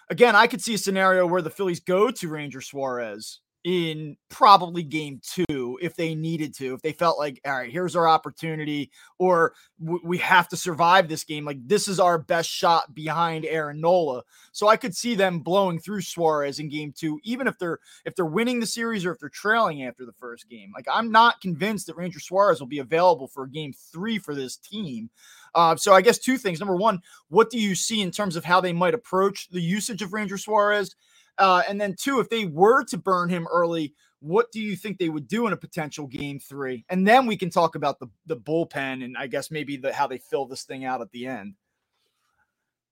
again, 0.09 0.35
I 0.35 0.47
could 0.47 0.61
see 0.61 0.73
a 0.73 0.77
scenario 0.77 1.27
where 1.27 1.41
the 1.41 1.49
Phillies 1.49 1.81
go 1.81 2.09
to 2.09 2.29
Ranger 2.29 2.61
Suarez 2.61 3.40
in 3.63 4.17
probably 4.29 4.81
game 4.81 5.21
two 5.23 5.77
if 5.81 5.95
they 5.95 6.15
needed 6.15 6.55
to, 6.55 6.73
if 6.73 6.81
they 6.81 6.93
felt 6.93 7.19
like, 7.19 7.39
all 7.45 7.53
right, 7.53 7.71
here's 7.71 7.95
our 7.95 8.07
opportunity, 8.07 8.89
or 9.19 9.53
w- 9.79 10.01
we 10.03 10.17
have 10.17 10.47
to 10.49 10.57
survive 10.57 11.07
this 11.07 11.23
game. 11.23 11.45
Like, 11.45 11.59
this 11.67 11.87
is 11.87 11.99
our 11.99 12.17
best 12.17 12.49
shot 12.49 12.95
behind 12.95 13.45
Aaron 13.45 13.79
Nola. 13.79 14.23
So 14.51 14.67
I 14.67 14.77
could 14.77 14.95
see 14.95 15.13
them 15.13 15.39
blowing 15.39 15.79
through 15.79 16.01
Suarez 16.01 16.59
in 16.59 16.69
game 16.69 16.91
two, 16.95 17.19
even 17.23 17.47
if 17.47 17.59
they're 17.59 17.79
if 18.05 18.15
they're 18.15 18.25
winning 18.25 18.59
the 18.59 18.65
series 18.65 19.05
or 19.05 19.11
if 19.11 19.19
they're 19.19 19.29
trailing 19.29 19.83
after 19.83 20.05
the 20.05 20.13
first 20.13 20.49
game. 20.49 20.71
Like, 20.73 20.87
I'm 20.91 21.11
not 21.11 21.41
convinced 21.41 21.87
that 21.87 21.97
Ranger 21.97 22.19
Suarez 22.19 22.59
will 22.59 22.67
be 22.67 22.79
available 22.79 23.27
for 23.27 23.45
game 23.45 23.73
three 23.91 24.17
for 24.17 24.33
this 24.33 24.57
team. 24.57 25.09
Uh, 25.53 25.75
so 25.75 25.93
I 25.93 26.01
guess 26.01 26.17
two 26.17 26.37
things. 26.37 26.59
Number 26.59 26.75
one, 26.77 27.01
what 27.29 27.49
do 27.49 27.59
you 27.59 27.75
see 27.75 28.01
in 28.01 28.11
terms 28.11 28.35
of 28.35 28.45
how 28.45 28.61
they 28.61 28.73
might 28.73 28.93
approach 28.93 29.49
the 29.49 29.61
usage 29.61 30.01
of 30.01 30.13
Ranger 30.13 30.37
Suarez? 30.37 30.95
Uh, 31.41 31.63
and 31.67 31.81
then 31.81 31.95
two, 31.97 32.19
if 32.19 32.29
they 32.29 32.45
were 32.45 32.83
to 32.83 32.97
burn 32.97 33.27
him 33.27 33.47
early, 33.51 33.95
what 34.19 34.51
do 34.51 34.61
you 34.61 34.75
think 34.75 34.99
they 34.99 35.09
would 35.09 35.27
do 35.27 35.47
in 35.47 35.53
a 35.53 35.57
potential 35.57 36.05
game 36.05 36.39
three? 36.39 36.85
And 36.87 37.05
then 37.05 37.25
we 37.25 37.35
can 37.35 37.49
talk 37.49 37.73
about 37.73 37.99
the 37.99 38.07
the 38.27 38.37
bullpen 38.37 39.03
and 39.03 39.17
I 39.17 39.25
guess 39.25 39.49
maybe 39.49 39.75
the 39.75 39.91
how 39.91 40.05
they 40.05 40.19
fill 40.19 40.45
this 40.45 40.63
thing 40.63 40.85
out 40.85 41.01
at 41.01 41.11
the 41.11 41.25
end. 41.25 41.55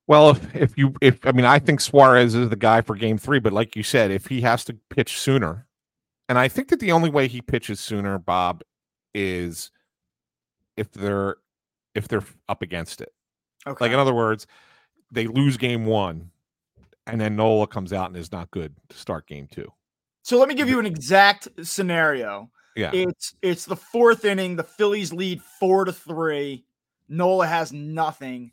Well, 0.07 0.31
if, 0.31 0.55
if 0.55 0.77
you 0.79 0.95
if 0.99 1.23
I 1.27 1.31
mean 1.31 1.45
I 1.45 1.59
think 1.59 1.79
Suarez 1.79 2.33
is 2.33 2.49
the 2.49 2.55
guy 2.55 2.81
for 2.81 2.95
game 2.95 3.19
three, 3.19 3.39
but 3.39 3.53
like 3.53 3.75
you 3.75 3.83
said, 3.83 4.09
if 4.09 4.25
he 4.25 4.41
has 4.41 4.65
to 4.65 4.75
pitch 4.89 5.19
sooner, 5.19 5.67
and 6.27 6.39
I 6.39 6.47
think 6.47 6.69
that 6.69 6.79
the 6.79 6.91
only 6.91 7.11
way 7.11 7.27
he 7.27 7.41
pitches 7.41 7.79
sooner, 7.79 8.17
Bob, 8.17 8.63
is 9.13 9.69
if 10.75 10.91
they're 10.91 11.35
if 11.93 12.07
they're 12.07 12.25
up 12.47 12.63
against 12.63 13.01
it. 13.01 13.13
Okay. 13.67 13.85
Like 13.85 13.91
in 13.91 13.99
other 13.99 14.15
words, 14.15 14.47
they 15.11 15.27
lose 15.27 15.57
game 15.57 15.85
one, 15.85 16.31
and 17.11 17.21
then 17.21 17.35
Nola 17.35 17.67
comes 17.67 17.93
out 17.93 18.07
and 18.07 18.17
is 18.17 18.31
not 18.31 18.49
good 18.51 18.75
to 18.89 18.97
start 18.97 19.27
game 19.27 19.47
two. 19.51 19.71
so 20.23 20.37
let 20.37 20.47
me 20.49 20.55
give 20.55 20.69
you 20.69 20.79
an 20.79 20.85
exact 20.85 21.47
scenario. 21.63 22.49
Yeah. 22.75 22.91
It's 22.93 23.35
it's 23.41 23.65
the 23.65 23.75
fourth 23.75 24.25
inning. 24.25 24.55
The 24.55 24.63
Phillies 24.63 25.11
lead 25.11 25.41
four 25.59 25.85
to 25.85 25.91
three. 25.93 26.65
Nola 27.09 27.47
has 27.47 27.73
nothing. 27.73 28.51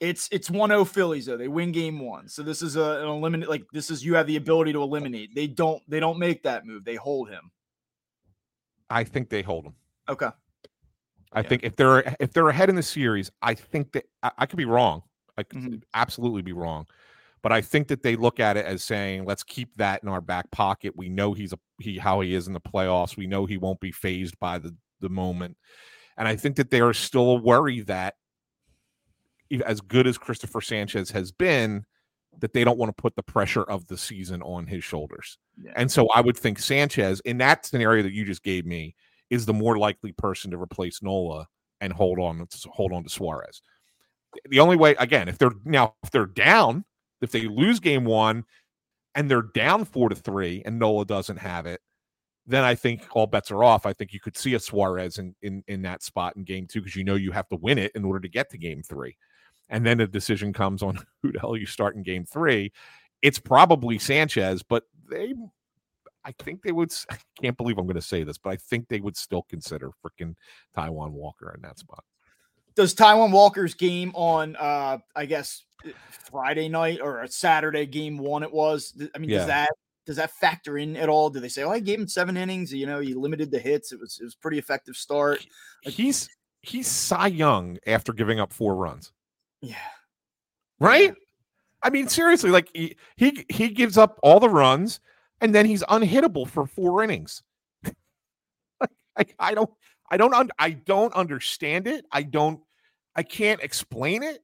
It's 0.00 0.28
it's 0.32 0.48
1-0 0.50 0.86
Phillies 0.88 1.26
though. 1.26 1.36
They 1.36 1.48
win 1.48 1.70
game 1.72 1.98
one. 2.00 2.28
So 2.28 2.42
this 2.42 2.62
is 2.62 2.76
a, 2.76 3.02
an 3.02 3.08
eliminate 3.08 3.48
like 3.48 3.64
this 3.72 3.90
is 3.90 4.04
you 4.04 4.14
have 4.14 4.26
the 4.26 4.36
ability 4.36 4.72
to 4.72 4.82
eliminate. 4.82 5.34
They 5.34 5.46
don't 5.46 5.82
they 5.88 6.00
don't 6.00 6.18
make 6.18 6.42
that 6.44 6.64
move. 6.66 6.84
They 6.84 6.96
hold 6.96 7.28
him. 7.30 7.50
I 8.90 9.04
think 9.04 9.28
they 9.28 9.42
hold 9.42 9.66
him. 9.66 9.74
Okay. 10.08 10.28
I 11.32 11.40
Yeah. 11.40 11.48
think 11.48 11.64
if 11.64 11.76
they're 11.76 12.16
if 12.20 12.32
they're 12.32 12.48
ahead 12.48 12.68
in 12.68 12.76
the 12.76 12.82
series, 12.82 13.30
I 13.42 13.54
think 13.54 13.92
that 13.92 14.04
I, 14.22 14.30
I 14.38 14.46
could 14.46 14.56
be 14.58 14.64
wrong. 14.64 15.02
I 15.38 15.42
could 15.44 15.60
Mhm. 15.60 15.82
absolutely 15.94 16.42
be 16.42 16.52
wrong, 16.52 16.86
but 17.42 17.52
I 17.52 17.60
think 17.60 17.88
that 17.88 18.02
they 18.02 18.16
look 18.16 18.40
at 18.40 18.56
it 18.56 18.64
as 18.64 18.82
saying, 18.82 19.24
"Let's 19.24 19.42
keep 19.42 19.74
that 19.76 20.02
in 20.02 20.08
our 20.08 20.20
back 20.20 20.50
pocket." 20.50 20.96
We 20.96 21.08
know 21.08 21.32
he's 21.32 21.52
a 21.52 21.58
he 21.78 21.98
how 21.98 22.20
he 22.20 22.34
is 22.34 22.46
in 22.46 22.52
the 22.52 22.60
playoffs. 22.60 23.16
We 23.16 23.26
know 23.26 23.46
he 23.46 23.58
won't 23.58 23.80
be 23.80 23.92
phased 23.92 24.38
by 24.38 24.58
the 24.58 24.74
the 25.00 25.08
moment, 25.08 25.56
and 26.16 26.28
I 26.28 26.36
think 26.36 26.56
that 26.56 26.70
they 26.70 26.80
are 26.80 26.94
still 26.94 27.38
worried 27.38 27.86
that 27.88 28.14
as 29.66 29.80
good 29.80 30.06
as 30.06 30.16
Christopher 30.16 30.60
Sanchez 30.60 31.10
has 31.10 31.30
been, 31.30 31.84
that 32.38 32.52
they 32.52 32.64
don't 32.64 32.78
want 32.78 32.88
to 32.88 33.00
put 33.00 33.14
the 33.16 33.22
pressure 33.22 33.64
of 33.64 33.86
the 33.86 33.98
season 33.98 34.40
on 34.42 34.66
his 34.66 34.82
shoulders. 34.82 35.38
Yeah. 35.62 35.72
And 35.76 35.90
so 35.90 36.08
I 36.14 36.20
would 36.20 36.36
think 36.36 36.58
Sanchez 36.58 37.20
in 37.20 37.38
that 37.38 37.66
scenario 37.66 38.02
that 38.02 38.12
you 38.12 38.24
just 38.24 38.42
gave 38.42 38.64
me 38.64 38.94
is 39.30 39.44
the 39.46 39.52
more 39.52 39.78
likely 39.78 40.12
person 40.12 40.50
to 40.50 40.58
replace 40.58 41.02
Nola 41.02 41.46
and 41.80 41.92
hold 41.92 42.18
on 42.18 42.46
hold 42.66 42.92
on 42.92 43.02
to 43.02 43.10
Suarez. 43.10 43.60
The 44.48 44.60
only 44.60 44.76
way 44.76 44.94
again, 44.98 45.28
if 45.28 45.36
they're 45.36 45.52
now 45.64 45.94
if 46.02 46.10
they're 46.10 46.26
down, 46.26 46.84
if 47.22 47.30
they 47.30 47.42
lose 47.42 47.80
game 47.80 48.04
1 48.04 48.44
and 49.14 49.30
they're 49.30 49.42
down 49.42 49.84
4 49.84 50.10
to 50.10 50.14
3 50.14 50.62
and 50.66 50.78
Nola 50.78 51.06
doesn't 51.06 51.38
have 51.38 51.66
it, 51.66 51.80
then 52.46 52.64
I 52.64 52.74
think 52.74 53.06
all 53.12 53.26
bets 53.26 53.50
are 53.50 53.62
off. 53.62 53.86
I 53.86 53.92
think 53.92 54.12
you 54.12 54.20
could 54.20 54.36
see 54.36 54.54
a 54.54 54.60
Suarez 54.60 55.18
in 55.18 55.34
in, 55.42 55.62
in 55.68 55.82
that 55.82 56.02
spot 56.02 56.36
in 56.36 56.44
game 56.44 56.66
2 56.66 56.80
because 56.80 56.96
you 56.96 57.04
know 57.04 57.14
you 57.14 57.32
have 57.32 57.48
to 57.48 57.56
win 57.56 57.78
it 57.78 57.92
in 57.94 58.04
order 58.04 58.20
to 58.20 58.28
get 58.28 58.50
to 58.50 58.58
game 58.58 58.82
3. 58.82 59.16
And 59.70 59.86
then 59.86 59.98
the 59.98 60.06
decision 60.06 60.52
comes 60.52 60.82
on 60.82 60.98
who 61.22 61.32
the 61.32 61.40
hell 61.40 61.56
you 61.56 61.66
start 61.66 61.94
in 61.94 62.02
game 62.02 62.24
3. 62.24 62.72
It's 63.22 63.38
probably 63.38 63.98
Sanchez, 63.98 64.62
but 64.62 64.84
they 65.08 65.34
I 66.24 66.32
think 66.32 66.62
they 66.62 66.72
would. 66.72 66.92
I 67.10 67.18
can't 67.40 67.56
believe 67.56 67.78
I'm 67.78 67.86
going 67.86 67.96
to 67.96 68.02
say 68.02 68.22
this, 68.22 68.38
but 68.38 68.50
I 68.50 68.56
think 68.56 68.88
they 68.88 69.00
would 69.00 69.16
still 69.16 69.42
consider 69.42 69.90
freaking 70.04 70.34
Taijuan 70.76 71.10
Walker 71.10 71.52
in 71.54 71.62
that 71.62 71.78
spot. 71.78 72.04
Does 72.74 72.94
Taijuan 72.94 73.30
Walker's 73.32 73.74
game 73.74 74.12
on 74.14 74.56
uh 74.56 74.98
I 75.14 75.26
guess 75.26 75.64
Friday 76.30 76.68
night 76.68 77.00
or 77.02 77.22
a 77.22 77.28
Saturday 77.28 77.86
game 77.86 78.16
one 78.18 78.42
it 78.42 78.52
was. 78.52 78.94
I 79.14 79.18
mean, 79.18 79.30
Yeah. 79.30 79.38
does 79.38 79.46
that 79.48 79.68
does 80.06 80.16
that 80.16 80.30
factor 80.32 80.78
in 80.78 80.96
at 80.96 81.08
all? 81.08 81.30
Do 81.30 81.38
they 81.40 81.48
say, 81.48 81.62
Oh, 81.62 81.70
I 81.70 81.78
gave 81.80 81.98
him 82.00 82.08
seven 82.08 82.36
innings, 82.36 82.72
you 82.72 82.86
know, 82.86 83.00
he 83.00 83.14
limited 83.14 83.50
the 83.50 83.58
hits. 83.58 83.92
It 83.92 84.00
was 84.00 84.18
it 84.20 84.24
was 84.24 84.34
pretty 84.34 84.58
effective 84.58 84.96
start. 84.96 85.44
Like- 85.84 85.94
He's 85.94 86.28
he's 86.62 86.86
Cy 86.86 87.26
Young 87.28 87.78
after 87.86 88.12
giving 88.12 88.38
up 88.40 88.52
four 88.52 88.74
runs, 88.76 89.12
Yeah. 89.60 89.76
right? 90.78 91.14
I 91.82 91.90
mean, 91.90 92.08
seriously, 92.08 92.50
like 92.50 92.68
he, 92.72 92.96
he 93.16 93.44
he 93.48 93.68
gives 93.68 93.98
up 93.98 94.20
all 94.22 94.38
the 94.38 94.48
runs 94.48 95.00
and 95.40 95.52
then 95.52 95.66
he's 95.66 95.82
unhittable 95.84 96.48
for 96.48 96.64
four 96.66 97.02
innings. 97.02 97.42
like 98.80 99.34
I, 99.40 99.50
I 99.50 99.54
don't 99.54 99.70
I 100.10 100.16
don't 100.16 100.34
un, 100.34 100.50
I 100.58 100.70
don't 100.70 101.14
understand 101.14 101.86
it. 101.86 102.04
I 102.12 102.22
don't 102.22 102.60
I 103.14 103.22
can't 103.22 103.60
explain 103.62 104.22
it. 104.22 104.42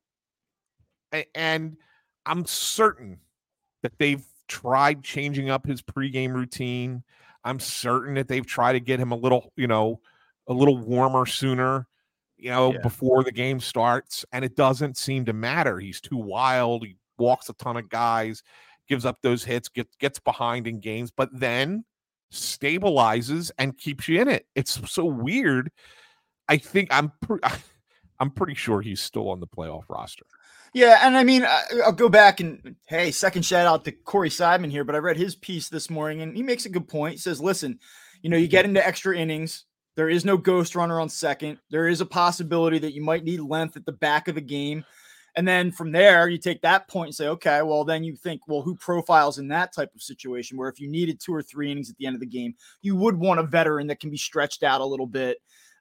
And 1.34 1.76
I'm 2.26 2.44
certain 2.44 3.20
that 3.82 3.92
they've 3.98 4.24
tried 4.48 5.02
changing 5.02 5.50
up 5.50 5.66
his 5.66 5.80
pregame 5.82 6.34
routine. 6.34 7.02
I'm 7.44 7.60
certain 7.60 8.14
that 8.14 8.28
they've 8.28 8.46
tried 8.46 8.74
to 8.74 8.80
get 8.80 9.00
him 9.00 9.12
a 9.12 9.16
little, 9.16 9.52
you 9.56 9.66
know, 9.66 10.00
a 10.48 10.52
little 10.52 10.76
warmer 10.78 11.24
sooner, 11.26 11.86
you 12.36 12.50
know, 12.50 12.72
Yeah. 12.72 12.78
before 12.82 13.24
the 13.24 13.32
game 13.32 13.60
starts. 13.60 14.24
And 14.32 14.44
it 14.44 14.56
doesn't 14.56 14.96
seem 14.98 15.24
to 15.26 15.32
matter. 15.32 15.78
He's 15.78 16.00
too 16.00 16.16
wild. 16.18 16.84
He 16.86 16.96
walks 17.18 17.48
a 17.48 17.54
ton 17.54 17.76
of 17.78 17.88
guys, 17.88 18.42
gives 18.86 19.06
up 19.06 19.22
those 19.22 19.44
hits, 19.44 19.68
gets 19.68 19.96
gets 19.96 20.18
behind 20.18 20.66
in 20.66 20.80
games, 20.80 21.10
but 21.10 21.30
then 21.32 21.84
stabilizes 22.32 23.50
and 23.58 23.76
keeps 23.76 24.08
you 24.08 24.20
in 24.20 24.28
it. 24.28 24.46
It's 24.54 24.80
so 24.90 25.04
weird. 25.04 25.70
I 26.48 26.56
think 26.56 26.88
I'm 26.92 27.12
pre- 27.22 27.40
I'm 28.20 28.30
pretty 28.30 28.54
sure 28.54 28.80
he's 28.80 29.00
still 29.00 29.30
on 29.30 29.40
the 29.40 29.46
playoff 29.46 29.84
roster. 29.88 30.24
Yeah, 30.74 30.98
and 31.02 31.16
I 31.16 31.24
mean, 31.24 31.46
I'll 31.84 31.92
go 31.92 32.08
back 32.08 32.40
and 32.40 32.76
hey, 32.86 33.10
second 33.10 33.44
shout 33.44 33.66
out 33.66 33.84
to 33.84 33.92
Corey 33.92 34.28
Seidman 34.28 34.70
here, 34.70 34.84
but 34.84 34.94
I 34.94 34.98
read 34.98 35.16
his 35.16 35.34
piece 35.34 35.68
this 35.68 35.88
morning 35.88 36.20
and 36.20 36.36
he 36.36 36.42
makes 36.42 36.66
a 36.66 36.70
good 36.70 36.88
point. 36.88 37.12
He 37.12 37.18
says, 37.18 37.40
listen, 37.40 37.78
you 38.22 38.28
know, 38.28 38.36
you 38.36 38.48
get 38.48 38.64
into 38.64 38.86
extra 38.86 39.16
innings, 39.16 39.64
there 39.98 40.08
is 40.08 40.24
no 40.24 40.36
ghost 40.36 40.76
runner 40.76 41.00
on 41.00 41.08
second. 41.08 41.58
There 41.70 41.88
is 41.88 42.00
a 42.00 42.06
possibility 42.06 42.78
that 42.78 42.94
you 42.94 43.02
might 43.02 43.24
need 43.24 43.40
length 43.40 43.76
at 43.76 43.84
the 43.84 43.92
back 43.92 44.28
of 44.28 44.34
the 44.34 44.40
game. 44.40 44.84
And 45.36 45.46
then 45.46 45.70
from 45.70 45.92
there, 45.92 46.28
you 46.28 46.38
take 46.38 46.62
that 46.62 46.88
point 46.88 47.08
and 47.08 47.14
say, 47.14 47.28
okay, 47.28 47.62
well, 47.62 47.84
then 47.84 48.02
you 48.02 48.16
think, 48.16 48.40
well, 48.48 48.62
who 48.62 48.74
profiles 48.74 49.38
in 49.38 49.48
that 49.48 49.72
type 49.72 49.94
of 49.94 50.02
situation 50.02 50.56
where 50.56 50.68
if 50.68 50.80
you 50.80 50.88
needed 50.88 51.20
two 51.20 51.34
or 51.34 51.42
three 51.42 51.70
innings 51.70 51.90
at 51.90 51.96
the 51.96 52.06
end 52.06 52.16
of 52.16 52.20
the 52.20 52.26
game, 52.26 52.54
you 52.82 52.96
would 52.96 53.16
want 53.16 53.40
a 53.40 53.44
veteran 53.44 53.86
that 53.86 54.00
can 54.00 54.10
be 54.10 54.16
stretched 54.16 54.62
out 54.62 54.80
a 54.80 54.86
little 54.86 55.06
bit. 55.06 55.38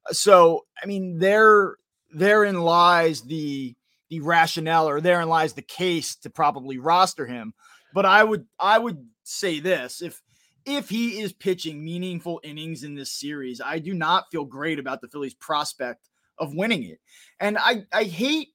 Uh, 0.07 0.13
so, 0.13 0.65
I 0.81 0.85
mean, 0.85 1.17
there, 1.17 1.77
therein 2.13 2.61
lies 2.61 3.21
the 3.21 3.75
the 4.09 4.21
rationale, 4.21 4.87
or 4.87 5.01
therein 5.01 5.27
lies 5.27 5.51
the 5.51 5.61
case 5.61 6.15
to 6.15 6.29
probably 6.29 6.77
roster 6.77 7.25
him. 7.25 7.53
But 7.93 8.05
I 8.05 8.23
would, 8.23 8.45
I 8.57 8.79
would 8.79 9.05
say 9.23 9.59
this: 9.59 10.01
if 10.01 10.21
if 10.65 10.89
he 10.89 11.19
is 11.19 11.31
pitching 11.31 11.83
meaningful 11.83 12.41
innings 12.43 12.83
in 12.83 12.93
this 12.93 13.11
series, 13.11 13.61
I 13.61 13.79
do 13.79 13.93
not 13.93 14.25
feel 14.31 14.43
great 14.43 14.79
about 14.79 15.01
the 15.01 15.07
Phillies' 15.07 15.33
prospect 15.33 16.09
of 16.37 16.53
winning 16.53 16.83
it. 16.83 16.99
And 17.39 17.57
I, 17.57 17.85
I 17.93 18.03
hate 18.03 18.49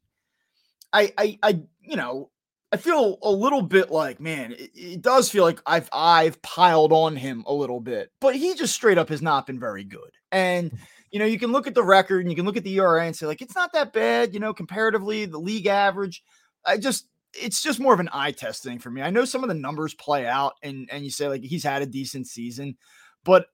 I, 0.92 1.12
I, 1.16 1.38
I, 1.42 1.60
you 1.80 1.96
know, 1.96 2.30
I 2.72 2.78
feel 2.78 3.18
a 3.22 3.30
little 3.30 3.60
bit 3.60 3.90
like, 3.90 4.18
man, 4.18 4.52
it, 4.52 4.70
it, 4.74 5.02
does 5.02 5.28
feel 5.28 5.44
like 5.44 5.60
I've 5.66 5.90
I've 5.92 6.40
piled 6.40 6.90
on 6.92 7.16
him 7.16 7.44
a 7.46 7.52
little 7.52 7.80
bit, 7.80 8.10
but 8.18 8.34
he 8.34 8.54
just 8.54 8.74
straight 8.74 8.96
up 8.96 9.10
has 9.10 9.20
not 9.20 9.46
been 9.46 9.60
very 9.60 9.84
good. 9.84 10.10
And 10.30 10.70
mm. 10.70 10.78
you 11.10 11.18
know, 11.18 11.26
you 11.26 11.38
can 11.38 11.52
look 11.52 11.66
at 11.66 11.74
the 11.74 11.82
record 11.82 12.20
and 12.20 12.30
you 12.30 12.36
can 12.36 12.46
look 12.46 12.56
at 12.56 12.64
the 12.64 12.78
ERA 12.78 13.04
and 13.04 13.14
say 13.14 13.26
like 13.26 13.42
it's 13.42 13.54
not 13.54 13.74
that 13.74 13.92
bad, 13.92 14.32
you 14.32 14.40
know, 14.40 14.54
comparatively 14.54 15.26
the 15.26 15.38
league 15.38 15.66
average. 15.66 16.22
I 16.64 16.78
just 16.78 17.06
it's 17.34 17.62
just 17.62 17.78
more 17.78 17.92
of 17.92 18.00
an 18.00 18.08
eye 18.10 18.32
test 18.32 18.62
thing 18.62 18.78
for 18.78 18.90
me. 18.90 19.02
I 19.02 19.10
know 19.10 19.26
some 19.26 19.42
of 19.42 19.48
the 19.48 19.54
numbers 19.54 19.92
play 19.92 20.26
out 20.26 20.54
and 20.62 20.88
and 20.90 21.04
you 21.04 21.10
say 21.10 21.28
like 21.28 21.42
he's 21.42 21.64
had 21.64 21.82
a 21.82 21.86
decent 21.86 22.26
season, 22.26 22.78
but 23.22 23.46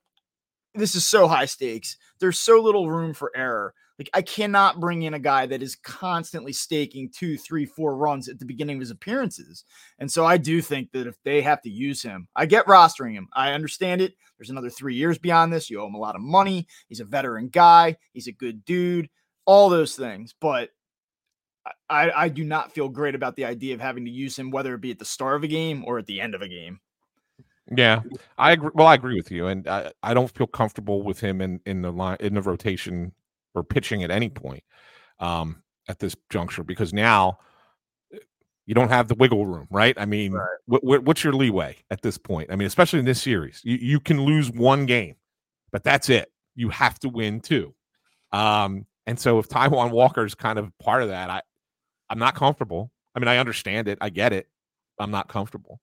this 0.75 0.95
is 0.95 1.05
so 1.05 1.27
high 1.27 1.45
stakes. 1.45 1.97
There's 2.21 2.39
so 2.39 2.61
little 2.61 2.89
room 2.89 3.13
for 3.13 3.31
error 3.35 3.73
like 3.99 4.09
I 4.13 4.21
cannot 4.21 4.79
bring 4.79 5.03
in 5.03 5.13
a 5.13 5.19
guy 5.19 5.45
that 5.45 5.61
is 5.61 5.75
constantly 5.75 6.53
staking 6.53 7.09
two, 7.09 7.37
three, 7.37 7.65
four 7.65 7.97
runs 7.97 8.29
at 8.29 8.39
the 8.39 8.45
beginning 8.45 8.77
of 8.77 8.79
his 8.79 8.91
appearances. 8.91 9.65
And 9.99 10.09
so 10.09 10.25
I 10.25 10.37
do 10.37 10.61
think 10.61 10.93
that 10.93 11.05
if 11.05 11.17
they 11.25 11.41
have 11.41 11.61
to 11.63 11.69
use 11.69 12.01
him, 12.01 12.29
I 12.33 12.45
get 12.45 12.65
rostering 12.65 13.11
him. 13.11 13.27
I 13.33 13.51
understand 13.51 13.99
it. 13.99 14.13
There's 14.37 14.49
another 14.49 14.69
three 14.69 14.95
years 14.95 15.17
beyond 15.17 15.51
this. 15.51 15.69
You 15.69 15.81
owe 15.81 15.87
him 15.87 15.95
a 15.95 15.99
lot 15.99 16.15
of 16.15 16.21
money. 16.21 16.65
He's 16.87 17.01
a 17.01 17.05
veteran 17.05 17.49
guy. 17.49 17.97
He's 18.13 18.27
a 18.27 18.31
good 18.31 18.63
dude. 18.63 19.09
All 19.45 19.67
those 19.67 19.97
things. 19.97 20.33
But 20.39 20.69
I, 21.89 22.09
I 22.11 22.29
do 22.29 22.45
not 22.45 22.71
feel 22.71 22.87
great 22.87 23.15
about 23.15 23.35
the 23.35 23.45
idea 23.45 23.73
of 23.73 23.81
having 23.81 24.05
to 24.05 24.11
use 24.11 24.39
him, 24.39 24.49
whether 24.49 24.73
it 24.73 24.81
be 24.81 24.91
at 24.91 24.99
the 24.99 25.05
start 25.05 25.35
of 25.35 25.43
a 25.43 25.47
game 25.47 25.83
or 25.85 25.99
at 25.99 26.05
the 26.05 26.21
end 26.21 26.35
of 26.35 26.41
a 26.41 26.47
game. 26.47 26.79
Yeah, 27.75 28.01
I 28.37 28.53
agree. 28.53 28.71
Well, 28.73 28.87
I 28.87 28.95
agree 28.95 29.15
with 29.15 29.29
you, 29.29 29.45
and 29.45 29.67
I, 29.67 29.91
I 30.01 30.15
don't 30.15 30.31
feel 30.31 30.47
comfortable 30.47 31.03
with 31.03 31.19
him 31.19 31.39
in 31.39 31.59
in 31.67 31.83
the 31.83 31.91
line 31.91 32.17
in 32.19 32.33
the 32.33 32.41
rotation 32.41 33.11
or 33.59 33.63
pitching 33.63 34.03
at 34.03 34.11
any 34.11 34.29
point 34.29 34.63
um, 35.19 35.61
at 35.87 35.99
this 35.99 36.15
juncture 36.29 36.63
because 36.63 36.93
now 36.93 37.39
eh, 38.13 38.17
you 38.65 38.73
don't 38.73 38.89
have 38.89 39.07
the 39.07 39.15
wiggle 39.15 39.45
room, 39.45 39.67
right? 39.69 39.95
I 39.97 40.05
mean, 40.05 40.33
right. 40.33 40.83
what's 40.83 41.23
your 41.23 41.33
leeway 41.33 41.77
at 41.91 42.01
this 42.01 42.17
point? 42.17 42.51
I 42.51 42.55
mean, 42.55 42.67
especially 42.67 42.99
in 42.99 43.05
this 43.05 43.21
series, 43.21 43.61
you, 43.63 43.77
you 43.77 43.99
can 43.99 44.21
lose 44.21 44.49
one 44.51 44.85
game, 44.85 45.15
but 45.71 45.83
that's 45.83 46.09
it. 46.09 46.31
You 46.55 46.69
have 46.69 46.99
to 46.99 47.09
win 47.09 47.41
two. 47.41 47.73
Um, 48.31 48.85
and 49.05 49.19
so 49.19 49.39
if 49.39 49.49
Taijuan 49.49 49.91
Walker 49.91 50.23
is 50.23 50.35
kind 50.35 50.59
of 50.59 50.71
part 50.79 51.01
of 51.01 51.09
that, 51.09 51.29
I, 51.29 51.41
I'm 52.09 52.19
not 52.19 52.35
comfortable. 52.35 52.91
I 53.15 53.19
mean, 53.19 53.27
I 53.27 53.37
understand 53.37 53.87
it, 53.87 53.97
I 54.01 54.09
get 54.09 54.33
it. 54.33 54.47
I'm 54.99 55.11
not 55.11 55.29
comfortable. 55.29 55.79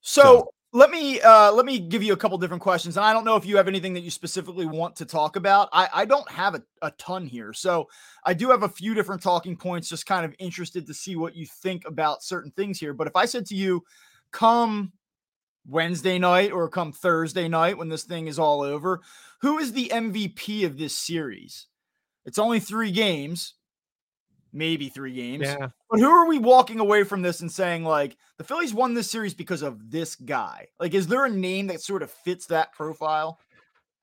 So, 0.00 0.22
so 0.22 0.50
let 0.72 0.90
me 0.90 1.20
uh 1.20 1.50
let 1.52 1.64
me 1.64 1.78
give 1.78 2.02
you 2.02 2.12
a 2.12 2.16
couple 2.16 2.36
different 2.36 2.62
questions 2.62 2.96
and 2.96 3.06
i 3.06 3.12
don't 3.12 3.24
know 3.24 3.36
if 3.36 3.46
you 3.46 3.56
have 3.56 3.68
anything 3.68 3.94
that 3.94 4.02
you 4.02 4.10
specifically 4.10 4.66
want 4.66 4.94
to 4.96 5.06
talk 5.06 5.36
about. 5.36 5.68
I 5.72 5.88
i 5.94 6.04
don't 6.04 6.30
have 6.30 6.54
a, 6.54 6.62
a 6.82 6.90
ton 6.92 7.26
here 7.26 7.52
so 7.52 7.88
i 8.24 8.34
do 8.34 8.50
have 8.50 8.62
a 8.62 8.68
few 8.68 8.94
different 8.94 9.22
talking 9.22 9.56
points 9.56 9.88
just 9.88 10.06
kind 10.06 10.24
of 10.24 10.34
interested 10.38 10.86
to 10.86 10.94
see 10.94 11.16
what 11.16 11.34
you 11.34 11.46
think 11.46 11.86
about 11.86 12.22
certain 12.22 12.50
things 12.52 12.78
here 12.78 12.92
but 12.92 13.06
if 13.06 13.16
i 13.16 13.24
said 13.24 13.46
to 13.46 13.54
you 13.54 13.82
come 14.30 14.92
wednesday 15.66 16.18
night 16.18 16.52
or 16.52 16.68
come 16.68 16.92
thursday 16.92 17.48
night 17.48 17.78
when 17.78 17.88
this 17.88 18.04
thing 18.04 18.26
is 18.26 18.38
all 18.38 18.60
over 18.60 19.00
who 19.40 19.58
is 19.58 19.72
the 19.72 19.90
mvp 19.94 20.66
of 20.66 20.78
this 20.78 20.94
series? 20.94 21.66
It's 22.24 22.38
only 22.38 22.60
three 22.60 22.90
games 22.90 23.54
maybe 24.52 24.88
three 24.88 25.12
games. 25.12 25.44
Yeah. 25.44 25.68
But 25.90 26.00
who 26.00 26.10
are 26.10 26.26
we 26.26 26.38
walking 26.38 26.80
away 26.80 27.04
from 27.04 27.22
this 27.22 27.40
and 27.40 27.50
saying 27.50 27.84
like 27.84 28.16
the 28.36 28.44
Phillies 28.44 28.74
won 28.74 28.94
this 28.94 29.10
series 29.10 29.34
because 29.34 29.62
of 29.62 29.90
this 29.90 30.16
guy? 30.16 30.66
Like, 30.80 30.94
is 30.94 31.06
there 31.06 31.24
a 31.24 31.30
name 31.30 31.66
that 31.68 31.80
sort 31.80 32.02
of 32.02 32.10
fits 32.10 32.46
that 32.46 32.72
profile? 32.72 33.38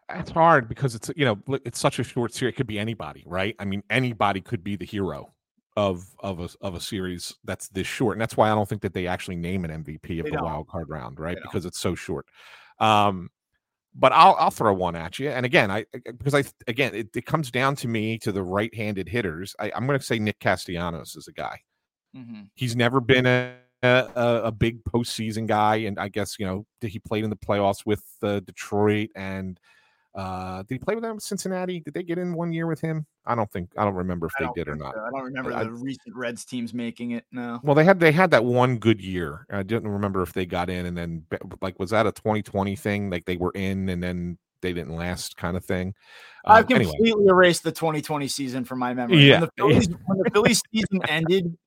It's 0.09 0.31
hard 0.31 0.69
because 0.69 0.93
it's 0.93 1.09
you 1.15 1.25
know 1.25 1.59
it's 1.65 1.79
such 1.79 1.99
a 1.99 2.03
short 2.03 2.33
series. 2.33 2.53
It 2.53 2.57
could 2.57 2.67
be 2.67 2.77
anybody, 2.77 3.23
right? 3.25 3.55
I 3.59 3.65
mean, 3.65 3.83
anybody 3.89 4.41
could 4.41 4.63
be 4.63 4.75
the 4.75 4.85
hero 4.85 5.33
of 5.75 6.05
of 6.19 6.39
a 6.39 6.49
of 6.61 6.75
a 6.75 6.79
series 6.79 7.33
that's 7.43 7.69
this 7.69 7.87
short, 7.87 8.15
and 8.15 8.21
that's 8.21 8.37
why 8.37 8.51
I 8.51 8.55
don't 8.55 8.69
think 8.69 8.81
that 8.83 8.93
they 8.93 9.07
actually 9.07 9.35
name 9.35 9.65
an 9.65 9.83
MVP 9.83 10.19
of 10.19 10.25
they 10.25 10.31
the 10.31 10.37
don't. 10.37 10.43
wild 10.43 10.67
card 10.67 10.89
round, 10.89 11.19
right? 11.19 11.37
Because 11.41 11.65
it's 11.65 11.79
so 11.79 11.95
short. 11.95 12.27
Um, 12.79 13.29
but 13.95 14.11
I'll 14.11 14.35
I'll 14.37 14.51
throw 14.51 14.73
one 14.73 14.95
at 14.95 15.19
you. 15.19 15.29
And 15.29 15.45
again, 15.45 15.71
I 15.71 15.85
because 16.03 16.35
I 16.35 16.43
again 16.67 16.93
it, 16.93 17.15
it 17.15 17.25
comes 17.25 17.49
down 17.49 17.75
to 17.77 17.87
me 17.87 18.17
to 18.19 18.31
the 18.31 18.43
right-handed 18.43 19.07
hitters. 19.07 19.55
I, 19.59 19.71
am 19.73 19.87
going 19.87 19.97
to 19.97 20.05
say 20.05 20.19
Nick 20.19 20.39
Castellanos 20.39 21.15
is 21.15 21.27
a 21.27 21.31
guy. 21.31 21.59
Mm-hmm. 22.15 22.43
He's 22.55 22.75
never 22.75 22.99
been 22.99 23.25
a, 23.25 23.55
a, 23.81 24.07
a 24.45 24.51
big 24.51 24.83
postseason 24.83 25.47
guy, 25.47 25.77
and 25.77 25.97
I 25.97 26.09
guess 26.09 26.37
you 26.37 26.45
know 26.45 26.65
he 26.81 26.99
played 26.99 27.23
in 27.23 27.29
the 27.29 27.37
playoffs 27.37 27.85
with 27.85 28.03
uh, 28.21 28.41
Detroit 28.41 29.09
and 29.15 29.59
uh, 30.15 30.63
did 30.63 30.75
he 30.75 30.79
play 30.79 30.95
with 30.95 31.03
them 31.03 31.13
in 31.13 31.19
Cincinnati? 31.19 31.81
Did 31.81 31.93
they 31.93 32.03
get 32.03 32.17
in 32.17 32.33
one 32.33 32.53
year 32.53 32.67
with 32.67 32.79
him? 32.79 33.05
I 33.25 33.35
don't 33.35 33.51
think 33.51 33.69
I 33.77 33.83
don't 33.83 33.95
remember 33.95 34.27
if 34.27 34.33
they 34.39 34.47
did 34.55 34.69
or 34.69 34.75
not. 34.75 34.93
So. 34.93 35.01
I 35.01 35.09
don't 35.09 35.23
remember 35.23 35.53
I, 35.53 35.65
the 35.65 35.71
recent 35.71 36.15
Reds 36.15 36.45
teams 36.45 36.73
making 36.73 37.11
it. 37.11 37.25
No. 37.31 37.59
Well, 37.63 37.75
they 37.75 37.83
had 37.83 37.99
they 37.99 38.13
had 38.13 38.31
that 38.31 38.45
one 38.45 38.77
good 38.77 39.01
year. 39.01 39.45
I 39.49 39.63
didn't 39.63 39.89
remember 39.89 40.21
if 40.21 40.31
they 40.31 40.45
got 40.45 40.69
in 40.69 40.85
and 40.85 40.97
then 40.97 41.25
like 41.61 41.77
was 41.79 41.89
that 41.89 42.07
a 42.07 42.13
2020 42.13 42.75
thing? 42.77 43.09
Like 43.09 43.25
they 43.25 43.37
were 43.37 43.51
in 43.55 43.89
and 43.89 44.01
then 44.01 44.37
they 44.65 44.73
didn't 44.73 44.95
last 44.95 45.37
kind 45.37 45.55
of 45.55 45.63
thing. 45.63 45.93
Um, 46.47 46.57
I've 46.57 46.67
completely 46.67 47.11
anyway. 47.11 47.25
erased 47.29 47.63
the 47.63 47.71
2020 47.71 48.27
season 48.27 48.65
from 48.65 48.77
my 48.79 48.93
memory. 48.93 49.27
Yeah. 49.27 49.39
When 49.39 49.41
the 49.41 49.51
Phillies, 49.57 49.87
when 50.05 50.17
the 50.19 50.29
Phillies 50.31 50.61
season 50.73 51.01
ended, 51.07 51.57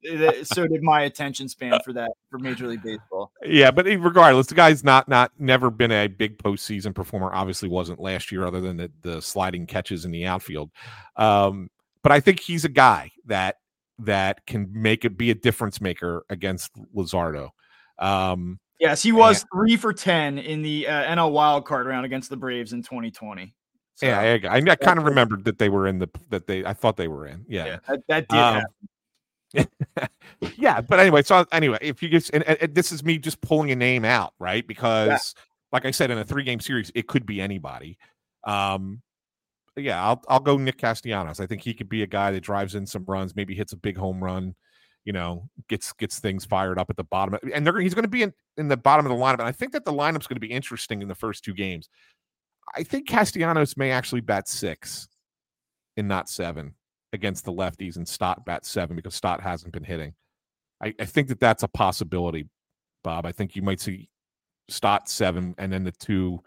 so 0.47 0.67
did 0.67 0.83
my 0.83 1.03
attention 1.03 1.49
span 1.49 1.79
for 1.85 1.93
that 1.95 2.13
for 2.31 2.39
Major 2.39 2.69
League 2.69 2.83
Baseball. 2.83 3.33
Yeah, 3.45 3.71
but 3.71 3.87
regardless, 3.87 4.47
the 4.47 4.55
guy's 4.55 4.85
not 4.85 5.09
not 5.09 5.33
never 5.39 5.71
been 5.71 5.91
a 5.91 6.07
big 6.07 6.39
postseason 6.39 6.95
performer. 6.95 7.31
Obviously, 7.33 7.69
wasn't 7.69 8.01
last 8.01 8.31
year, 8.31 8.47
other 8.47 8.61
than 8.61 8.77
the, 8.77 8.93
the 9.03 9.23
sliding 9.23 9.67
catches 9.67 10.05
in 10.05 10.13
the 10.13 10.27
outfield. 10.27 10.71
Um, 11.17 11.71
but 12.03 12.13
I 12.13 12.21
think 12.21 12.41
he's 12.41 12.65
a 12.65 12.71
guy 12.71 13.11
that 13.27 13.57
that 13.99 14.47
can 14.47 14.69
make 14.73 15.05
it 15.05 15.19
be 15.19 15.31
a 15.31 15.35
difference 15.35 15.81
maker 15.81 16.25
against 16.31 16.71
Luzardo. 16.95 17.51
Um, 17.99 18.61
yes, 18.79 19.03
he 19.03 19.13
was 19.13 19.43
and, 19.43 19.51
three 19.53 19.77
for 19.77 19.93
ten 19.93 20.39
in 20.39 20.63
the 20.63 20.89
uh, 20.89 21.15
NL 21.15 21.33
wild 21.33 21.65
card 21.65 21.87
round 21.87 22.07
against 22.07 22.31
the 22.31 22.37
Braves 22.37 22.73
in 22.73 22.83
2020. 22.83 23.55
So, 23.95 24.07
yeah, 24.07 24.21
I, 24.21 24.57
I, 24.57 24.57
I 24.59 24.77
kind 24.77 24.99
of 24.99 25.05
remembered 25.07 25.45
that 25.45 25.59
they 25.59 25.69
were 25.69 25.89
in 25.89 25.99
the 25.99 26.09
that 26.31 26.47
they 26.47 26.65
I 26.65 26.73
thought 26.73 26.97
they 26.97 27.09
were 27.09 27.27
in. 27.27 27.45
Yeah, 27.49 27.67
yeah 27.67 27.79
that, 27.89 28.03
that, 28.09 28.29
did 28.29 28.39
um, 28.39 28.55
happen. 28.55 30.09
yeah, 30.57 30.81
but 30.81 31.01
anyway, 31.01 31.23
so 31.23 31.45
anyway, 31.53 31.79
if 31.81 32.03
you 32.03 32.09
just 32.09 32.31
and, 32.33 32.45
and, 32.45 32.75
this 32.75 32.93
is 32.93 33.03
me 33.03 33.19
just 33.19 33.41
pulling 33.41 33.71
a 33.71 33.77
name 33.77 34.05
out, 34.05 34.35
right? 34.39 34.67
Because 34.67 35.35
yeah. 35.37 35.43
like 35.73 35.85
I 35.85 35.91
said, 35.91 36.11
in 36.11 36.19
a 36.19 36.25
three 36.25 36.45
game 36.45 36.61
series, 36.61 36.93
it 36.95 37.09
could 37.09 37.27
be 37.27 37.41
anybody. 37.41 37.99
Um, 38.45 39.03
yeah, 39.77 40.03
I'll 40.05 40.23
I'll 40.29 40.41
go 40.41 40.57
Nick 40.57 40.79
Castellanos. 40.79 41.41
I 41.41 41.47
think 41.47 41.63
he 41.63 41.75
could 41.75 41.89
be 41.89 42.03
a 42.03 42.07
guy 42.07 42.31
that 42.31 42.41
drives 42.41 42.75
in 42.75 42.87
some 42.87 43.05
runs, 43.07 43.35
maybe 43.35 43.55
hits 43.55 43.73
a 43.73 43.77
big 43.77 43.97
home 43.97 44.23
run, 44.23 44.55
you 45.05 45.13
know, 45.13 45.49
gets 45.69 45.93
gets 45.93 46.19
things 46.21 46.45
fired 46.45 46.79
up 46.79 46.91
at 46.91 46.97
the 46.97 47.05
bottom. 47.05 47.39
And 47.55 47.67
they're 47.67 47.79
he's 47.81 47.95
going 47.95 48.05
to 48.05 48.09
be 48.09 48.23
in, 48.23 48.33
in 48.57 48.69
the 48.69 48.77
bottom 48.77 49.07
of 49.07 49.11
the 49.11 49.17
lineup. 49.17 49.39
And 49.39 49.49
I 49.49 49.53
think 49.53 49.73
that 49.73 49.85
the 49.85 49.93
lineup's 49.93 50.27
going 50.27 50.37
to 50.37 50.41
be 50.41 50.53
interesting 50.53 51.03
in 51.03 51.09
the 51.09 51.15
first 51.15 51.45
two 51.45 51.55
games 51.55 51.89
I 52.77 52.83
think 52.83 53.09
Castellanos 53.09 53.77
may 53.77 53.91
actually 53.91 54.21
bat 54.21 54.49
six 54.49 55.09
and 55.97 56.09
not 56.09 56.29
seven 56.29 56.75
against 57.13 57.45
the 57.45 57.53
lefties, 57.53 57.97
and 57.97 58.07
Stott 58.07 58.45
bat 58.45 58.65
seven 58.65 58.97
because 58.97 59.15
Stott 59.15 59.41
hasn't 59.41 59.73
been 59.73 59.85
hitting. 59.85 60.15
I, 60.83 60.95
I 61.01 61.05
think 61.05 61.29
that 61.29 61.41
that's 61.41 61.63
a 61.63 61.69
possibility, 61.69 62.49
Bob. 63.03 63.27
I 63.27 63.33
think 63.33 63.57
you 63.57 63.63
might 63.63 63.81
see 63.81 64.09
Stott 64.69 65.09
seven, 65.09 65.55
and 65.59 65.73
then 65.73 65.85
the 65.85 65.93
two 65.93 66.41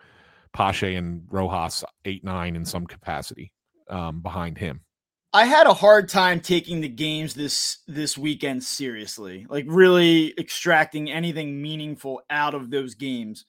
Pache 0.53 0.95
and 0.95 1.23
Rojas 1.29 1.83
eight 2.05 2.23
nine 2.23 2.55
in 2.55 2.65
some 2.65 2.85
capacity 2.85 3.51
um, 3.89 4.21
behind 4.21 4.57
him. 4.57 4.81
I 5.33 5.45
had 5.45 5.65
a 5.65 5.73
hard 5.73 6.09
time 6.09 6.41
taking 6.41 6.81
the 6.81 6.89
games 6.89 7.33
this 7.33 7.79
this 7.87 8.17
weekend 8.17 8.63
seriously, 8.63 9.45
like 9.49 9.65
really 9.67 10.33
extracting 10.37 11.09
anything 11.09 11.61
meaningful 11.61 12.21
out 12.29 12.53
of 12.53 12.69
those 12.69 12.95
games. 12.95 13.45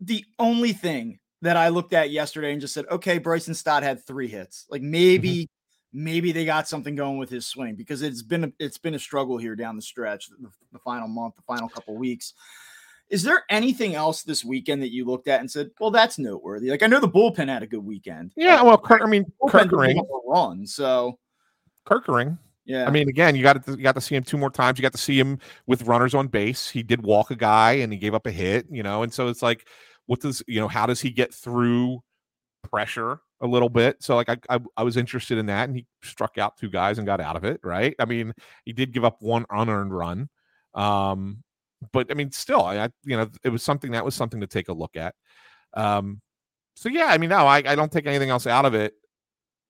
The 0.00 0.24
only 0.38 0.72
thing 0.72 1.18
that 1.42 1.56
I 1.56 1.68
looked 1.68 1.92
at 1.92 2.10
yesterday 2.10 2.52
and 2.52 2.60
just 2.60 2.72
said, 2.72 2.86
okay, 2.88 3.18
Bryson 3.18 3.54
Stott 3.54 3.82
had 3.82 4.04
three 4.04 4.28
hits. 4.28 4.66
Like 4.70 4.80
maybe, 4.80 5.44
mm-hmm. 5.44 6.04
maybe 6.04 6.30
they 6.30 6.44
got 6.44 6.68
something 6.68 6.94
going 6.94 7.18
with 7.18 7.30
his 7.30 7.46
swing 7.46 7.74
because 7.74 8.02
it's 8.02 8.22
been 8.22 8.44
a, 8.44 8.52
it's 8.60 8.78
been 8.78 8.94
a 8.94 8.98
struggle 8.98 9.38
here 9.38 9.56
down 9.56 9.74
the 9.74 9.82
stretch, 9.82 10.28
the, 10.28 10.48
the 10.72 10.78
final 10.78 11.08
month, 11.08 11.34
the 11.34 11.42
final 11.42 11.68
couple 11.68 11.96
weeks. 11.96 12.34
Is 13.12 13.22
there 13.22 13.44
anything 13.48 13.94
else 13.94 14.22
this 14.22 14.44
weekend 14.44 14.82
that 14.82 14.90
you 14.90 15.04
looked 15.04 15.28
at 15.28 15.38
and 15.40 15.48
said, 15.48 15.70
"Well, 15.78 15.90
that's 15.90 16.18
noteworthy"? 16.18 16.70
Like 16.70 16.82
I 16.82 16.86
know 16.88 16.98
the 16.98 17.08
bullpen 17.08 17.46
had 17.48 17.62
a 17.62 17.66
good 17.66 17.84
weekend. 17.84 18.32
Yeah, 18.36 18.62
well, 18.62 18.78
Kirk, 18.78 19.02
I 19.02 19.06
mean, 19.06 19.30
Kerkering 19.42 20.04
run. 20.26 20.66
So 20.66 21.18
Kerkering, 21.86 22.38
Yeah. 22.64 22.86
I 22.86 22.90
mean, 22.90 23.08
again, 23.08 23.36
you 23.36 23.42
got 23.42 23.64
to 23.64 23.72
you 23.72 23.82
got 23.82 23.94
to 23.94 24.00
see 24.00 24.14
him 24.14 24.22
two 24.22 24.38
more 24.38 24.50
times. 24.50 24.78
You 24.78 24.82
got 24.82 24.92
to 24.92 24.98
see 24.98 25.18
him 25.18 25.38
with 25.66 25.82
runners 25.82 26.14
on 26.14 26.28
base. 26.28 26.68
He 26.70 26.82
did 26.82 27.02
walk 27.02 27.30
a 27.30 27.36
guy 27.36 27.72
and 27.72 27.92
he 27.92 27.98
gave 27.98 28.14
up 28.14 28.26
a 28.26 28.30
hit, 28.30 28.66
you 28.70 28.82
know. 28.82 29.02
And 29.02 29.12
so 29.12 29.28
it's 29.28 29.42
like, 29.42 29.66
what 30.06 30.20
does 30.20 30.42
you 30.46 30.60
know? 30.60 30.68
How 30.68 30.86
does 30.86 31.00
he 31.00 31.10
get 31.10 31.34
through 31.34 32.02
pressure 32.62 33.20
a 33.40 33.46
little 33.46 33.68
bit? 33.68 34.02
So 34.02 34.16
like, 34.16 34.28
I 34.30 34.38
I, 34.48 34.60
I 34.76 34.82
was 34.84 34.96
interested 34.96 35.38
in 35.38 35.46
that, 35.46 35.68
and 35.68 35.76
he 35.76 35.86
struck 36.02 36.38
out 36.38 36.56
two 36.56 36.70
guys 36.70 36.98
and 36.98 37.06
got 37.06 37.20
out 37.20 37.36
of 37.36 37.44
it. 37.44 37.60
Right? 37.62 37.94
I 37.98 38.04
mean, 38.04 38.32
he 38.64 38.72
did 38.72 38.92
give 38.92 39.04
up 39.04 39.16
one 39.20 39.44
unearned 39.50 39.94
run, 39.94 40.28
um, 40.74 41.42
but 41.92 42.10
I 42.10 42.14
mean, 42.14 42.30
still, 42.30 42.62
I 42.62 42.88
you 43.04 43.16
know, 43.16 43.28
it 43.42 43.48
was 43.48 43.62
something 43.62 43.92
that 43.92 44.04
was 44.04 44.14
something 44.14 44.40
to 44.40 44.46
take 44.46 44.68
a 44.68 44.72
look 44.72 44.96
at. 44.96 45.14
Um, 45.74 46.20
so 46.76 46.88
yeah, 46.88 47.06
I 47.06 47.18
mean, 47.18 47.30
no, 47.30 47.46
I, 47.46 47.58
I 47.58 47.74
don't 47.74 47.90
take 47.90 48.06
anything 48.06 48.30
else 48.30 48.46
out 48.46 48.64
of 48.64 48.74
it. 48.74 48.94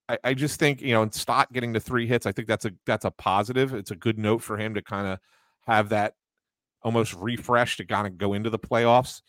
I, 0.09 0.17
I 0.23 0.33
just 0.33 0.59
think 0.59 0.81
you 0.81 0.93
know, 0.93 1.01
and 1.01 1.13
Stott 1.13 1.51
getting 1.51 1.73
the 1.73 1.79
three 1.79 2.07
hits, 2.07 2.25
I 2.25 2.31
think 2.31 2.47
that's 2.47 2.65
a 2.65 2.71
that's 2.85 3.05
a 3.05 3.11
positive. 3.11 3.73
It's 3.73 3.91
a 3.91 3.95
good 3.95 4.17
note 4.17 4.41
for 4.41 4.57
him 4.57 4.73
to 4.75 4.81
kind 4.81 5.07
of 5.07 5.19
have 5.65 5.89
that 5.89 6.13
almost 6.81 7.13
refresh 7.13 7.77
to 7.77 7.85
kind 7.85 8.05
of 8.05 8.17
go 8.17 8.33
into 8.33 8.49
the 8.49 8.59
playoffs. 8.59 9.21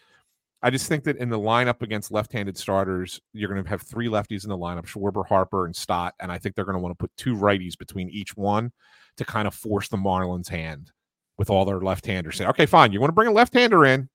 I 0.63 0.71
just 0.71 0.89
think 0.89 1.05
that 1.05 1.19
in 1.19 1.29
the 1.29 1.39
lineup 1.39 1.83
against 1.83 2.11
left-handed 2.11 2.57
starters, 2.57 3.21
you're 3.35 3.51
going 3.51 3.63
to 3.63 3.69
have 3.69 3.83
three 3.83 4.09
lefties 4.09 4.45
in 4.45 4.51
the 4.51 4.57
lineup: 4.59 4.87
Schwarber, 4.87 5.27
Harper, 5.27 5.67
and 5.67 5.77
Stott. 5.77 6.15
And 6.21 6.33
I 6.33 6.39
think 6.39 6.55
they're 6.55 6.65
going 6.65 6.77
to 6.77 6.83
want 6.83 6.99
to 6.99 7.03
put 7.03 7.13
two 7.17 7.37
righties 7.37 7.79
between 7.79 8.09
each 8.11 8.37
one 8.37 8.73
to 9.17 9.25
kind 9.25 9.47
of 9.47 9.55
force 9.55 9.89
the 9.89 9.97
Marlins' 9.97 10.49
hand 10.49 10.91
with 11.39 11.51
all 11.51 11.65
their 11.65 11.81
left-handers. 11.81 12.37
Say, 12.37 12.47
okay, 12.47 12.67
fine, 12.67 12.93
you 12.93 13.01
want 13.01 13.09
to 13.09 13.15
bring 13.15 13.29
a 13.29 13.33
left-hander 13.33 13.85
in, 13.85 14.09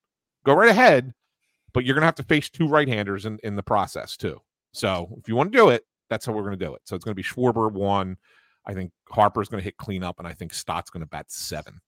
go 0.46 0.54
right 0.54 0.70
ahead, 0.70 1.14
but 1.74 1.86
you're 1.86 1.96
going 1.96 2.02
to 2.02 2.08
have 2.08 2.16
to 2.16 2.24
face 2.24 2.50
two 2.50 2.68
right-handers 2.68 3.26
in 3.26 3.40
in 3.44 3.56
the 3.56 3.64
process 3.64 4.18
too. 4.18 4.42
So 4.74 5.16
if 5.20 5.28
you 5.28 5.36
want 5.36 5.52
to 5.52 5.58
do 5.58 5.70
it, 5.70 5.86
that's 6.10 6.26
how 6.26 6.32
we're 6.32 6.44
going 6.44 6.58
to 6.58 6.66
do 6.66 6.74
it. 6.74 6.82
So 6.86 6.96
it's 6.96 7.06
going 7.06 7.14
to 7.14 7.16
be 7.16 7.24
Schwarber 7.24 7.72
one. 7.72 8.18
I 8.66 8.74
think 8.74 8.92
Harper's 9.12 9.50
going 9.50 9.62
to 9.62 9.64
hit 9.64 9.78
cleanup, 9.78 10.20
and 10.20 10.28
I 10.28 10.34
think 10.34 10.54
Stott's 10.54 10.90
going 10.90 11.02
to 11.02 11.08
bat 11.08 11.32
seven. 11.32 11.82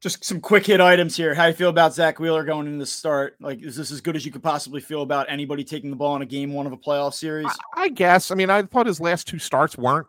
Just 0.00 0.24
some 0.24 0.40
quick 0.40 0.66
hit 0.66 0.80
items 0.80 1.16
here. 1.16 1.34
How 1.34 1.44
do 1.44 1.48
you 1.48 1.54
feel 1.54 1.70
about 1.70 1.92
Zack 1.92 2.20
Wheeler 2.20 2.44
going 2.44 2.66
into 2.66 2.78
the 2.78 2.86
start? 2.86 3.34
Like, 3.40 3.62
is 3.62 3.74
this 3.74 3.90
as 3.90 4.00
good 4.00 4.14
as 4.16 4.24
you 4.24 4.30
could 4.30 4.42
possibly 4.42 4.80
feel 4.80 5.02
about 5.02 5.26
anybody 5.28 5.64
taking 5.64 5.90
the 5.90 5.96
ball 5.96 6.14
in 6.14 6.22
a 6.22 6.26
game 6.26 6.52
one 6.52 6.66
of 6.66 6.72
a 6.72 6.76
playoff 6.76 7.14
series? 7.14 7.48
I, 7.74 7.82
I 7.82 7.88
guess. 7.88 8.30
I 8.30 8.34
mean, 8.34 8.48
I 8.48 8.62
thought 8.62 8.86
his 8.86 9.00
last 9.00 9.26
two 9.26 9.40
starts 9.40 9.76
weren't 9.76 10.06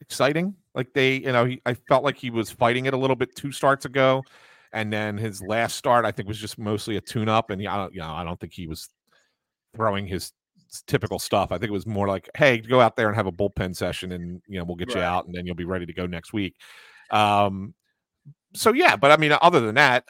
exciting. 0.00 0.54
Like 0.74 0.92
they, 0.92 1.16
you 1.16 1.32
know, 1.32 1.44
he, 1.44 1.60
I 1.66 1.74
felt 1.74 2.04
like 2.04 2.16
he 2.16 2.30
was 2.30 2.50
fighting 2.50 2.86
it 2.86 2.94
a 2.94 2.96
little 2.96 3.16
bit 3.16 3.34
two 3.36 3.52
starts 3.52 3.84
ago, 3.84 4.22
and 4.72 4.92
then 4.92 5.16
his 5.16 5.40
last 5.42 5.76
start 5.76 6.04
I 6.04 6.10
think 6.10 6.28
was 6.28 6.38
just 6.38 6.58
mostly 6.58 6.96
a 6.96 7.00
tune-up. 7.00 7.50
And 7.50 7.62
yeah, 7.62 7.74
I 7.74 7.76
don't, 7.76 7.94
you 7.94 8.00
know, 8.00 8.12
I 8.12 8.24
don't 8.24 8.38
think 8.40 8.52
he 8.52 8.66
was 8.66 8.88
throwing 9.76 10.06
his 10.06 10.32
typical 10.86 11.18
stuff. 11.18 11.52
I 11.52 11.58
think 11.58 11.70
it 11.70 11.72
was 11.72 11.86
more 11.86 12.08
like, 12.08 12.28
hey, 12.36 12.58
go 12.58 12.80
out 12.80 12.96
there 12.96 13.08
and 13.08 13.16
have 13.16 13.26
a 13.26 13.32
bullpen 13.32 13.74
session, 13.76 14.12
and 14.12 14.42
you 14.46 14.58
know 14.58 14.64
we'll 14.64 14.76
get 14.76 14.88
right. 14.88 14.96
you 14.96 15.02
out, 15.02 15.26
and 15.26 15.34
then 15.34 15.46
you'll 15.46 15.54
be 15.54 15.64
ready 15.64 15.86
to 15.86 15.92
go 15.92 16.06
next 16.06 16.32
week. 16.32 16.56
Um, 17.10 17.74
so 18.54 18.72
yeah, 18.72 18.96
but 18.96 19.10
I 19.10 19.16
mean, 19.16 19.32
other 19.40 19.60
than 19.60 19.74
that, 19.76 20.04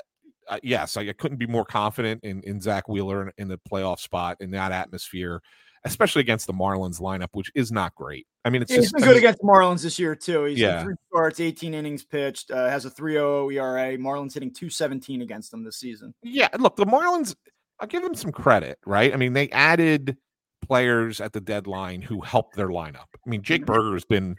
uh, 0.49 0.59
yes, 0.63 0.97
I, 0.97 1.03
I, 1.03 1.13
couldn't 1.13 1.39
be 1.39 1.47
more 1.47 1.65
confident 1.65 2.23
in 2.25 2.43
in 2.43 2.61
Zack 2.61 2.89
Wheeler 2.89 3.23
in, 3.23 3.33
in, 3.39 3.49
the 3.49 3.59
playoff 3.71 3.99
spot 3.99 4.37
in 4.41 4.51
that 4.53 4.73
atmosphere, 4.73 5.41
especially 5.85 6.21
against 6.21 6.47
the 6.47 6.53
Marlins 6.53 7.01
lineup, 7.01 7.29
which 7.33 7.51
is 7.55 7.71
not 7.71 7.95
great. 7.95 8.27
I 8.45 8.51
mean, 8.51 8.63
it's 8.63 8.71
yeah, 8.71 8.79
just 8.79 8.87
he's 8.87 9.03
been 9.03 9.11
good 9.11 9.17
against 9.17 9.41
the 9.41 9.47
Marlins 9.47 9.83
this 9.83 9.99
year 9.99 10.15
too. 10.15 10.45
He's 10.45 10.59
yeah. 10.59 10.83
three 10.83 10.95
starts, 11.11 11.41
18 11.41 11.75
innings 11.75 12.05
pitched, 12.05 12.51
uh, 12.51 12.69
has 12.69 12.85
a 12.85 12.91
3.00 12.91 13.55
ERA. 13.55 13.99
Marlins 13.99 14.35
hitting 14.35 14.53
217 14.53 15.23
against 15.23 15.51
them 15.51 15.63
this 15.63 15.77
season. 15.77 16.15
Yeah, 16.23 16.49
look, 16.59 16.77
the 16.77 16.87
Marlins. 16.87 17.35
I'll 17.81 17.89
give 17.89 18.03
them 18.03 18.15
some 18.15 18.33
credit, 18.33 18.79
right? 18.87 19.13
I 19.13 19.17
mean, 19.17 19.33
they 19.33 19.51
added 19.51 20.17
players 20.65 21.21
at 21.21 21.33
the 21.33 21.41
deadline 21.41 22.01
who 22.01 22.21
helped 22.21 22.57
their 22.57 22.69
lineup. 22.69 23.09
I 23.15 23.29
mean, 23.29 23.43
Jake 23.43 23.67
mm-hmm. 23.67 23.95
Has 23.95 24.05
been 24.05 24.37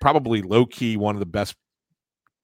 probably 0.00 0.42
low 0.42 0.64
key 0.64 0.96
one 0.96 1.16
of 1.16 1.20
the 1.20 1.26
best 1.26 1.56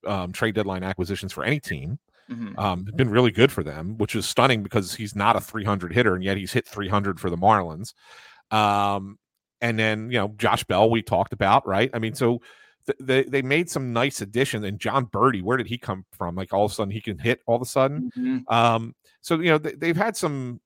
um, 0.07 0.33
trade 0.33 0.55
deadline 0.55 0.83
acquisitions 0.83 1.33
for 1.33 1.45
any 1.45 1.61
team. 1.61 1.99
Mm-hmm. 2.31 2.59
Um, 2.59 2.87
been 2.97 3.11
really 3.11 3.31
good 3.31 3.53
for 3.53 3.63
them, 3.63 3.99
which 3.99 4.17
is 4.17 4.27
stunning 4.27 4.63
because 4.63 4.95
he's 4.95 5.15
not 5.15 5.37
a 5.37 5.41
300 5.41 5.93
hitter 5.93 6.15
and 6.15 6.25
yet 6.25 6.37
he's 6.37 6.53
hit 6.53 6.67
300 6.67 7.21
for 7.21 7.29
the 7.29 7.37
Marlins. 7.37 7.93
Um, 8.55 9.19
and 9.61 9.79
then 9.79 10.11
you 10.11 10.19
know 10.19 10.35
Josh 10.37 10.65
Bell 10.65 10.91
we 10.91 11.03
talked 11.03 11.33
about, 11.33 11.67
right? 11.67 11.91
I 11.93 11.99
mean, 11.99 12.15
so 12.15 12.41
th- 12.87 12.99
they 13.01 13.25
they 13.25 13.43
made 13.43 13.71
some 13.71 13.93
nice 13.93 14.21
additions. 14.21 14.65
And 14.65 14.79
Jon 14.79 15.07
Berti, 15.07 15.43
where 15.43 15.57
did 15.57 15.67
he 15.67 15.79
come 15.79 16.05
from? 16.13 16.35
Like 16.35 16.53
all 16.53 16.65
of 16.65 16.71
a 16.71 16.75
sudden 16.75 16.91
he 16.91 17.01
can 17.01 17.19
hit 17.19 17.41
all 17.47 17.57
of 17.57 17.63
a 17.63 17.67
sudden. 17.67 18.11
Mm-hmm. 18.17 18.55
Um, 18.55 18.95
so 19.21 19.41
you 19.41 19.51
know 19.51 19.59
they, 19.59 19.73
they've 19.73 19.97
had 19.97 20.17
some 20.17 20.61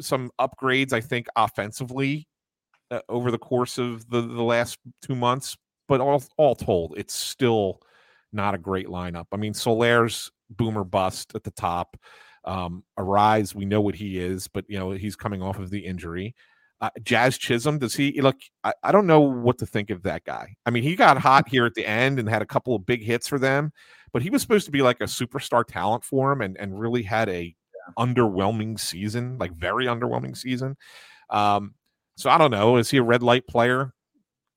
some 0.00 0.30
upgrades, 0.38 0.92
I 0.92 1.00
think, 1.00 1.26
offensively 1.36 2.28
uh, 2.90 3.00
over 3.08 3.30
the 3.30 3.38
course 3.38 3.78
of 3.78 4.08
the, 4.10 4.20
the 4.20 4.42
last 4.42 4.78
two 5.02 5.14
months. 5.14 5.56
But 5.88 6.00
all 6.00 6.22
all 6.36 6.56
told, 6.56 6.94
it's 6.96 7.14
still 7.14 7.80
not 8.32 8.54
a 8.54 8.58
great 8.58 8.88
lineup. 8.88 9.26
I 9.32 9.36
mean, 9.36 9.54
Soler's 9.54 10.30
boomer 10.50 10.84
bust 10.84 11.32
at 11.34 11.44
the 11.44 11.52
top. 11.52 11.96
Um, 12.44 12.84
Arraez, 12.98 13.54
we 13.54 13.64
know 13.64 13.80
what 13.80 13.94
he 13.94 14.18
is, 14.18 14.48
but 14.48 14.64
you 14.68 14.78
know 14.78 14.90
he's 14.90 15.16
coming 15.16 15.42
off 15.42 15.58
of 15.58 15.70
the 15.70 15.84
injury. 15.86 16.34
Uh, 16.80 16.90
Jazz 17.02 17.38
Chisholm, 17.38 17.78
does 17.78 17.94
he 17.94 18.20
look? 18.20 18.36
I, 18.62 18.74
I 18.82 18.92
don't 18.92 19.06
know 19.06 19.20
what 19.20 19.58
to 19.58 19.66
think 19.66 19.88
of 19.88 20.02
that 20.02 20.24
guy. 20.24 20.56
I 20.66 20.70
mean, 20.70 20.82
he 20.82 20.94
got 20.94 21.16
hot 21.16 21.48
here 21.48 21.64
at 21.64 21.74
the 21.74 21.86
end 21.86 22.18
and 22.18 22.28
had 22.28 22.42
a 22.42 22.46
couple 22.46 22.74
of 22.74 22.84
big 22.84 23.02
hits 23.02 23.26
for 23.26 23.38
them, 23.38 23.72
but 24.12 24.20
he 24.20 24.28
was 24.28 24.42
supposed 24.42 24.66
to 24.66 24.72
be 24.72 24.82
like 24.82 25.00
a 25.00 25.04
superstar 25.04 25.64
talent 25.64 26.04
for 26.04 26.30
him 26.32 26.42
and, 26.42 26.56
and 26.58 26.78
really 26.78 27.02
had 27.02 27.30
a 27.30 27.54
underwhelming 27.98 28.78
season, 28.78 29.38
like 29.38 29.52
very 29.52 29.86
underwhelming 29.86 30.36
season. 30.36 30.76
Um, 31.30 31.74
so 32.16 32.30
I 32.30 32.38
don't 32.38 32.50
know. 32.50 32.76
Is 32.76 32.90
he 32.90 32.98
a 32.98 33.02
red 33.02 33.22
light 33.22 33.46
player? 33.46 33.92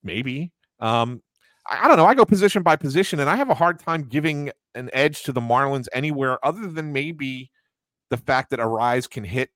Maybe. 0.03 0.51
Um, 0.79 1.21
I, 1.67 1.85
I 1.85 1.87
don't 1.87 1.97
know. 1.97 2.05
I 2.05 2.15
go 2.15 2.25
position 2.25 2.63
by 2.63 2.75
position, 2.75 3.19
and 3.19 3.29
I 3.29 3.35
have 3.35 3.49
a 3.49 3.55
hard 3.55 3.79
time 3.79 4.03
giving 4.03 4.51
an 4.75 4.89
edge 4.93 5.23
to 5.23 5.31
the 5.31 5.41
Marlins 5.41 5.87
anywhere 5.93 6.43
other 6.45 6.67
than 6.67 6.93
maybe 6.93 7.51
the 8.09 8.17
fact 8.17 8.49
that 8.49 8.59
Arraez 8.59 9.09
can 9.09 9.23
hit 9.23 9.49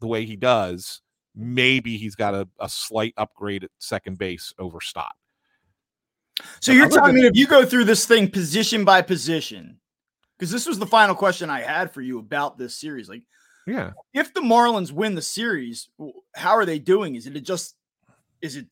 the 0.00 0.06
way 0.06 0.24
he 0.24 0.36
does. 0.36 1.00
Maybe 1.36 1.98
he's 1.98 2.14
got 2.14 2.34
a, 2.34 2.48
a 2.58 2.68
slight 2.68 3.12
upgrade 3.18 3.64
at 3.64 3.70
second 3.78 4.16
base 4.16 4.54
over 4.58 4.80
Stott. 4.80 5.14
So 6.60 6.72
you're 6.72 6.88
telling 6.88 7.14
me 7.14 7.26
if 7.26 7.36
you 7.36 7.46
go 7.46 7.64
through 7.64 7.84
this 7.84 8.06
thing 8.06 8.30
position 8.30 8.84
by 8.84 9.02
position, 9.02 9.78
because 10.38 10.50
this 10.50 10.66
was 10.66 10.78
the 10.78 10.86
final 10.86 11.14
question 11.14 11.50
I 11.50 11.60
had 11.60 11.92
for 11.92 12.02
you 12.02 12.18
about 12.18 12.58
this 12.58 12.76
series. 12.76 13.08
Like, 13.08 13.22
yeah, 13.66 13.92
if 14.12 14.32
the 14.34 14.40
Marlins 14.40 14.92
win 14.92 15.14
the 15.14 15.22
series, 15.22 15.88
how 16.34 16.52
are 16.52 16.64
they 16.64 16.78
doing? 16.78 17.16
Is 17.16 17.26
it 17.26 17.40
just 17.40 17.74
is 18.40 18.56
it 18.56 18.66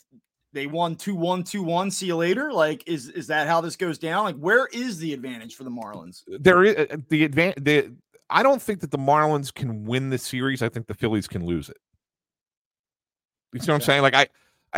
they 0.52 0.66
won 0.66 0.94
two 0.94 1.14
one 1.14 1.42
two 1.42 1.62
one? 1.62 1.90
See 1.90 2.06
you 2.06 2.16
later. 2.16 2.52
Like, 2.52 2.86
is 2.86 3.08
is 3.08 3.26
that 3.28 3.46
how 3.46 3.60
this 3.60 3.76
goes 3.76 3.98
down? 3.98 4.24
Like, 4.24 4.36
where 4.36 4.68
is 4.72 4.98
the 4.98 5.12
advantage 5.12 5.54
for 5.56 5.64
the 5.64 5.70
Marlins? 5.70 6.22
There 6.26 6.64
is 6.64 6.76
uh, 6.76 6.96
the 7.08 7.24
advantage. 7.24 7.92
I 8.30 8.42
don't 8.42 8.60
think 8.60 8.80
that 8.80 8.90
the 8.90 8.98
Marlins 8.98 9.52
can 9.52 9.84
win 9.84 10.10
the 10.10 10.18
series. 10.18 10.62
I 10.62 10.68
think 10.68 10.86
the 10.86 10.94
Phillies 10.94 11.28
can 11.28 11.44
lose 11.44 11.68
it. 11.68 11.76
You 13.54 13.60
see 13.60 13.72
what 13.72 13.76
I'm 13.76 13.80
saying? 13.80 14.02
Like 14.02 14.14
I 14.14 14.26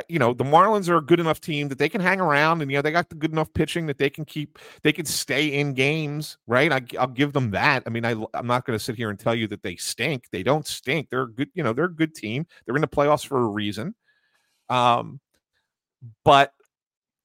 you 0.09 0.19
know, 0.19 0.35
the 0.35 0.45
Marlins 0.45 0.89
are 0.89 0.97
a 0.97 1.03
good 1.03 1.21
enough 1.21 1.41
team 1.41 1.69
that 1.69 1.79
they 1.79 1.89
can 1.89 2.01
hang 2.01 2.21
around 2.21 2.61
and, 2.61 2.71
you 2.71 2.77
know, 2.77 2.83
they 2.83 2.91
got 2.91 3.09
the 3.09 3.15
good 3.15 3.33
enough 3.33 3.53
pitching 3.55 3.87
that 3.87 3.99
they 3.99 4.11
can 4.11 4.25
keep, 4.25 4.59
they 4.83 4.93
can 4.93 5.07
stay 5.07 5.47
in 5.47 5.73
games, 5.73 6.37
right? 6.47 6.71
I, 6.71 6.83
will 7.01 7.07
give 7.09 7.33
them 7.33 7.51
that. 7.53 7.83
I 7.87 7.91
mean, 7.91 8.05
I, 8.05 8.15
I'm 8.35 8.47
not 8.47 8.67
going 8.67 8.79
to 8.79 8.85
sit 8.85 8.97
here 8.97 9.11
and 9.11 9.19
tell 9.19 9.35
you 9.35 9.47
that 9.49 9.63
they 9.63 9.77
stink. 9.77 10.29
They 10.31 10.43
don't 10.43 10.67
stink. 10.67 11.09
They're 11.09 11.23
a 11.23 11.33
good, 11.33 11.51
you 11.55 11.63
know, 11.63 11.73
they're 11.73 11.87
a 11.87 11.95
good 11.95 12.15
team. 12.15 12.47
They're 12.65 12.75
in 12.75 12.83
the 12.83 12.89
playoffs 12.89 13.27
for 13.27 13.39
a 13.39 13.47
reason. 13.47 13.95
Um, 14.69 15.21
but 16.25 16.53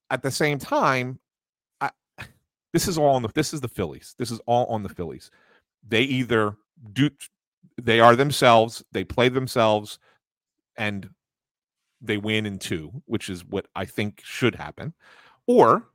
at 0.09 0.21
the 0.21 0.31
same 0.31 0.57
time, 0.57 1.19
I, 1.81 1.91
this 2.73 2.87
is 2.87 2.97
all 2.97 3.15
on 3.15 3.21
the, 3.21 3.29
this 3.35 3.53
is 3.53 3.59
the 3.59 3.67
Phillies. 3.67 4.15
This 4.17 4.31
is 4.31 4.39
all 4.45 4.65
on 4.67 4.83
the 4.83 4.89
Phillies. 4.89 5.29
They 5.87 6.03
either 6.03 6.55
do, 6.93 7.09
they 7.81 7.99
are 7.99 8.15
themselves, 8.15 8.83
they 8.91 9.03
play 9.03 9.27
themselves, 9.27 9.99
and 10.77 11.09
they 12.01 12.17
win 12.17 12.45
in 12.45 12.59
two, 12.59 12.91
which 13.05 13.29
is 13.29 13.45
what 13.45 13.67
I 13.75 13.85
think 13.85 14.21
should 14.23 14.55
happen, 14.55 14.93
or 15.47 15.87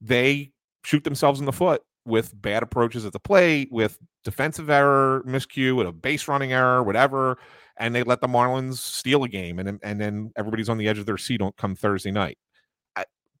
they 0.00 0.52
shoot 0.84 1.04
themselves 1.04 1.40
in 1.40 1.46
the 1.46 1.52
foot 1.52 1.82
with 2.04 2.40
bad 2.40 2.62
approaches 2.62 3.04
at 3.04 3.12
the 3.12 3.20
plate, 3.20 3.68
with 3.70 3.98
defensive 4.24 4.70
error, 4.70 5.22
miscue, 5.26 5.76
with 5.76 5.86
a 5.86 5.92
base 5.92 6.28
running 6.28 6.52
error, 6.52 6.82
whatever, 6.82 7.38
and 7.76 7.94
they 7.94 8.02
let 8.02 8.20
the 8.20 8.28
Marlins 8.28 8.78
steal 8.78 9.24
a 9.24 9.28
game, 9.28 9.58
and 9.58 9.78
and 9.82 10.00
then 10.00 10.32
everybody's 10.36 10.68
on 10.68 10.78
the 10.78 10.88
edge 10.88 10.98
of 10.98 11.06
their 11.06 11.18
seat 11.18 11.42
on 11.42 11.52
come 11.56 11.74
Thursday 11.74 12.10
night. 12.10 12.38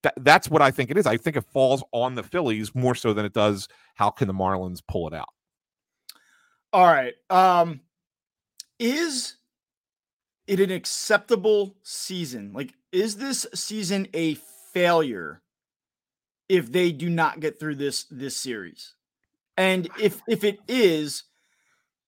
That, 0.02 0.14
that's 0.16 0.50
what 0.50 0.62
I 0.62 0.72
think 0.72 0.90
it 0.90 0.98
is. 0.98 1.06
I 1.06 1.16
think 1.16 1.36
it 1.36 1.44
falls 1.52 1.84
on 1.92 2.16
the 2.16 2.24
Phillies 2.24 2.74
more 2.74 2.94
so 2.94 3.14
than 3.14 3.24
it 3.24 3.32
does. 3.32 3.68
How 3.94 4.10
can 4.10 4.26
the 4.26 4.34
Marlins 4.34 4.80
pull 4.86 5.06
it 5.06 5.14
out? 5.14 5.28
All 6.72 6.86
right. 6.86 7.14
Um, 7.30 7.80
is 8.80 9.36
it 10.46 10.60
an 10.60 10.70
acceptable 10.70 11.76
season? 11.82 12.52
Like, 12.52 12.74
is 12.90 13.16
this 13.16 13.46
season 13.54 14.08
a 14.14 14.34
failure 14.72 15.42
if 16.48 16.70
they 16.70 16.92
do 16.92 17.08
not 17.08 17.40
get 17.40 17.58
through 17.58 17.76
this 17.76 18.04
this 18.10 18.36
series? 18.36 18.94
And 19.56 19.88
if 20.00 20.20
if 20.28 20.44
it 20.44 20.58
is, 20.68 21.24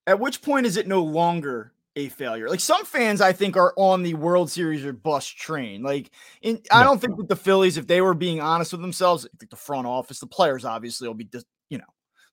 at 0.06 0.20
which 0.20 0.42
point 0.42 0.66
is 0.66 0.76
it 0.76 0.86
no 0.86 1.02
longer 1.02 1.72
a 1.96 2.08
failure. 2.08 2.48
Like 2.48 2.60
some 2.60 2.84
fans, 2.84 3.20
I 3.20 3.32
think, 3.32 3.56
are 3.56 3.72
on 3.76 4.02
the 4.02 4.14
World 4.14 4.50
Series 4.50 4.84
or 4.84 4.92
bust 4.92 5.36
train. 5.36 5.82
Like, 5.82 6.10
in, 6.42 6.60
I 6.70 6.82
don't 6.82 7.00
think 7.00 7.16
that 7.16 7.28
the 7.28 7.36
Phillies, 7.36 7.76
if 7.76 7.86
they 7.86 8.00
were 8.00 8.14
being 8.14 8.40
honest 8.40 8.72
with 8.72 8.80
themselves, 8.80 9.26
I 9.26 9.36
think 9.38 9.50
the 9.50 9.56
front 9.56 9.86
office, 9.86 10.18
the 10.18 10.26
players 10.26 10.64
obviously 10.64 11.06
will 11.06 11.14
be, 11.14 11.24
dis- 11.24 11.44
you 11.68 11.78
know, 11.78 11.84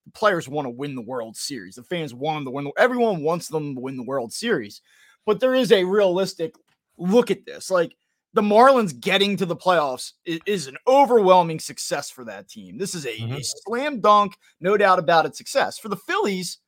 the 0.04 0.12
players 0.12 0.48
want 0.48 0.66
to 0.66 0.70
win 0.70 0.94
the 0.94 1.02
World 1.02 1.36
Series. 1.36 1.76
The 1.76 1.84
fans 1.84 2.12
want 2.12 2.38
them 2.38 2.46
to 2.46 2.50
win. 2.50 2.64
The, 2.64 2.72
everyone 2.76 3.22
wants 3.22 3.48
them 3.48 3.74
to 3.74 3.80
win 3.80 3.96
the 3.96 4.02
World 4.02 4.32
Series. 4.32 4.80
But 5.26 5.40
there 5.40 5.54
is 5.54 5.72
a 5.72 5.84
realistic 5.84 6.54
look 6.98 7.30
at 7.30 7.44
this. 7.46 7.70
Like 7.70 7.94
the 8.34 8.42
Marlins 8.42 8.98
getting 8.98 9.36
to 9.36 9.46
the 9.46 9.56
playoffs 9.56 10.12
is, 10.24 10.40
is 10.46 10.66
an 10.66 10.76
overwhelming 10.86 11.60
success 11.60 12.10
for 12.10 12.24
that 12.24 12.48
team. 12.48 12.78
This 12.78 12.94
is 12.94 13.06
a, 13.06 13.16
Mhm. 13.16 13.38
a 13.38 13.44
slam 13.44 14.00
dunk, 14.00 14.36
no 14.60 14.76
doubt 14.76 14.98
about 14.98 15.26
it, 15.26 15.36
success. 15.36 15.78
For 15.78 15.88
the 15.88 15.96
Phillies, 15.96 16.58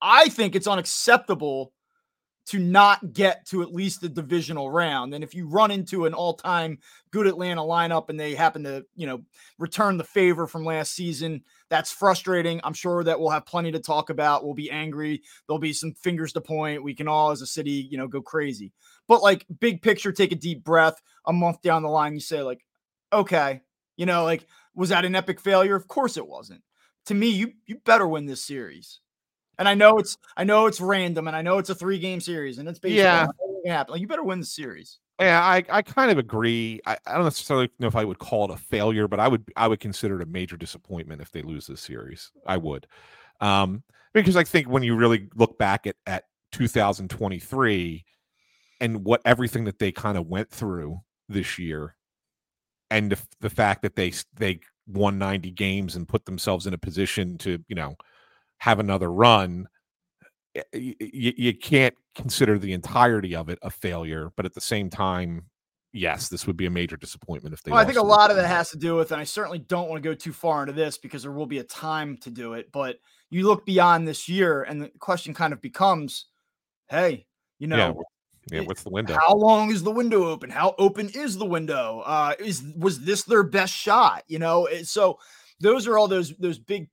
I 0.00 0.28
think 0.28 0.54
it's 0.54 0.66
unacceptable 0.66 1.72
to 2.46 2.60
not 2.60 3.12
get 3.12 3.44
to 3.46 3.62
at 3.62 3.74
least 3.74 4.00
the 4.00 4.08
divisional 4.08 4.70
round. 4.70 5.14
And 5.14 5.24
if 5.24 5.34
you 5.34 5.48
run 5.48 5.72
into 5.72 6.06
an 6.06 6.14
all-time 6.14 6.78
good 7.10 7.26
Atlanta 7.26 7.60
lineup 7.60 8.08
and 8.08 8.18
they 8.18 8.34
happen 8.34 8.62
to, 8.64 8.84
you 8.94 9.06
know, 9.06 9.22
return 9.58 9.96
the 9.96 10.04
favor 10.04 10.46
from 10.46 10.64
last 10.64 10.94
season, 10.94 11.42
that's 11.70 11.90
frustrating. 11.90 12.60
I'm 12.62 12.72
sure 12.72 13.02
that 13.02 13.18
we'll 13.18 13.30
have 13.30 13.46
plenty 13.46 13.72
to 13.72 13.80
talk 13.80 14.10
about. 14.10 14.44
We'll 14.44 14.54
be 14.54 14.70
angry. 14.70 15.22
There'll 15.46 15.58
be 15.58 15.72
some 15.72 15.92
fingers 15.94 16.32
to 16.34 16.40
point. 16.40 16.84
We 16.84 16.94
can 16.94 17.08
all 17.08 17.32
as 17.32 17.42
a 17.42 17.46
city, 17.46 17.88
you 17.90 17.98
know, 17.98 18.06
go 18.06 18.22
crazy. 18.22 18.72
But 19.08 19.22
like 19.22 19.44
big 19.58 19.82
picture, 19.82 20.12
take 20.12 20.32
a 20.32 20.36
deep 20.36 20.62
breath. 20.62 21.02
A 21.26 21.32
month 21.32 21.62
down 21.62 21.82
the 21.82 21.88
line, 21.88 22.14
you 22.14 22.20
say 22.20 22.42
like, 22.42 22.64
okay, 23.12 23.62
you 23.96 24.06
know, 24.06 24.22
like 24.22 24.46
was 24.76 24.90
that 24.90 25.04
an 25.04 25.16
epic 25.16 25.40
failure? 25.40 25.74
Of 25.74 25.88
course 25.88 26.16
it 26.16 26.26
wasn't. 26.28 26.62
To 27.06 27.14
me, 27.14 27.30
you 27.30 27.54
you 27.66 27.80
better 27.84 28.06
win 28.06 28.26
this 28.26 28.44
series. 28.44 29.00
And 29.58 29.68
I 29.68 29.74
know 29.74 29.98
it's 29.98 30.16
I 30.36 30.44
know 30.44 30.66
it's 30.66 30.80
random, 30.80 31.28
and 31.28 31.36
I 31.36 31.42
know 31.42 31.58
it's 31.58 31.70
a 31.70 31.74
three 31.74 31.98
game 31.98 32.20
series, 32.20 32.58
and 32.58 32.68
it's 32.68 32.78
baseball. 32.78 32.98
Yeah. 32.98 33.26
Happen. 33.66 33.92
Like 33.92 34.00
you 34.00 34.06
better 34.06 34.22
win 34.22 34.38
the 34.38 34.46
series. 34.46 34.98
Yeah, 35.18 35.42
I, 35.42 35.64
I 35.70 35.82
kind 35.82 36.10
of 36.10 36.18
agree. 36.18 36.80
I, 36.86 36.98
I 37.06 37.14
don't 37.14 37.24
necessarily 37.24 37.70
know 37.78 37.86
if 37.88 37.96
I 37.96 38.04
would 38.04 38.18
call 38.18 38.44
it 38.44 38.50
a 38.50 38.56
failure, 38.56 39.08
but 39.08 39.18
I 39.18 39.28
would 39.28 39.44
I 39.56 39.66
would 39.66 39.80
consider 39.80 40.20
it 40.20 40.22
a 40.22 40.30
major 40.30 40.56
disappointment 40.56 41.22
if 41.22 41.32
they 41.32 41.42
lose 41.42 41.66
this 41.66 41.80
series. 41.80 42.30
I 42.46 42.58
would. 42.58 42.86
Um, 43.40 43.82
because 44.12 44.36
I 44.36 44.44
think 44.44 44.68
when 44.68 44.82
you 44.82 44.94
really 44.94 45.28
look 45.34 45.58
back 45.58 45.86
at, 45.86 45.96
at 46.06 46.24
2023 46.52 48.04
and 48.80 49.04
what 49.04 49.20
everything 49.24 49.64
that 49.64 49.78
they 49.78 49.92
kind 49.92 50.16
of 50.16 50.26
went 50.26 50.50
through 50.50 51.00
this 51.28 51.58
year 51.58 51.96
and 52.90 53.12
the, 53.12 53.18
the 53.40 53.50
fact 53.50 53.82
that 53.82 53.96
they 53.96 54.12
they 54.34 54.60
won 54.86 55.18
90 55.18 55.50
games 55.50 55.96
and 55.96 56.08
put 56.08 56.24
themselves 56.24 56.66
in 56.66 56.74
a 56.74 56.78
position 56.78 57.36
to, 57.38 57.58
you 57.68 57.74
know, 57.74 57.96
have 58.58 58.78
another 58.78 59.10
run, 59.10 59.68
eh, 60.54 60.62
eh, 60.72 60.92
you, 61.00 61.32
you 61.36 61.54
can't 61.54 61.94
consider 62.14 62.58
the 62.58 62.72
entirety 62.72 63.34
of 63.34 63.48
it 63.48 63.58
a 63.62 63.70
failure, 63.70 64.32
but 64.36 64.46
at 64.46 64.54
the 64.54 64.60
same 64.60 64.90
time, 64.90 65.46
yes, 65.92 66.28
this 66.28 66.46
would 66.46 66.56
be 66.56 66.66
a 66.66 66.70
major 66.70 66.96
disappointment 66.96 67.52
if 67.52 67.62
they. 67.62 67.70
Well, 67.70 67.80
I 67.80 67.84
think 67.84 67.98
a 67.98 68.02
lot 68.02 68.30
of 68.30 68.36
that 68.36 68.46
has 68.46 68.70
to 68.70 68.78
do 68.78 68.96
with, 68.96 69.12
and 69.12 69.20
I 69.20 69.24
certainly 69.24 69.58
don't 69.58 69.88
want 69.88 70.02
to 70.02 70.08
go 70.08 70.14
too 70.14 70.32
far 70.32 70.62
into 70.62 70.72
this 70.72 70.98
because 70.98 71.22
there 71.22 71.32
will 71.32 71.46
be 71.46 71.58
a 71.58 71.64
time 71.64 72.16
to 72.18 72.30
do 72.30 72.54
it. 72.54 72.70
But 72.72 72.96
you 73.30 73.46
look 73.46 73.66
beyond 73.66 74.06
this 74.06 74.28
year, 74.28 74.62
and 74.62 74.82
the 74.82 74.90
question 75.00 75.34
kind 75.34 75.52
of 75.52 75.60
becomes, 75.60 76.26
hey, 76.88 77.26
you 77.58 77.66
know, 77.66 77.76
Yeah, 78.50 78.58
Yeah, 78.58 78.66
what's 78.66 78.82
the 78.82 78.90
window? 78.90 79.18
How 79.18 79.34
long 79.34 79.70
is 79.70 79.82
the 79.82 79.90
window 79.90 80.26
open? 80.26 80.50
How 80.50 80.74
open 80.78 81.08
is 81.08 81.36
the 81.36 81.46
window? 81.46 82.02
Uh, 82.04 82.34
is 82.38 82.62
was 82.76 83.00
this 83.00 83.24
their 83.24 83.42
best 83.42 83.72
shot? 83.72 84.22
You 84.28 84.38
know, 84.38 84.66
eh, 84.66 84.82
so 84.84 85.18
those 85.60 85.86
are 85.86 85.98
all 85.98 86.08
those 86.08 86.36
those 86.36 86.58
big, 86.58 86.88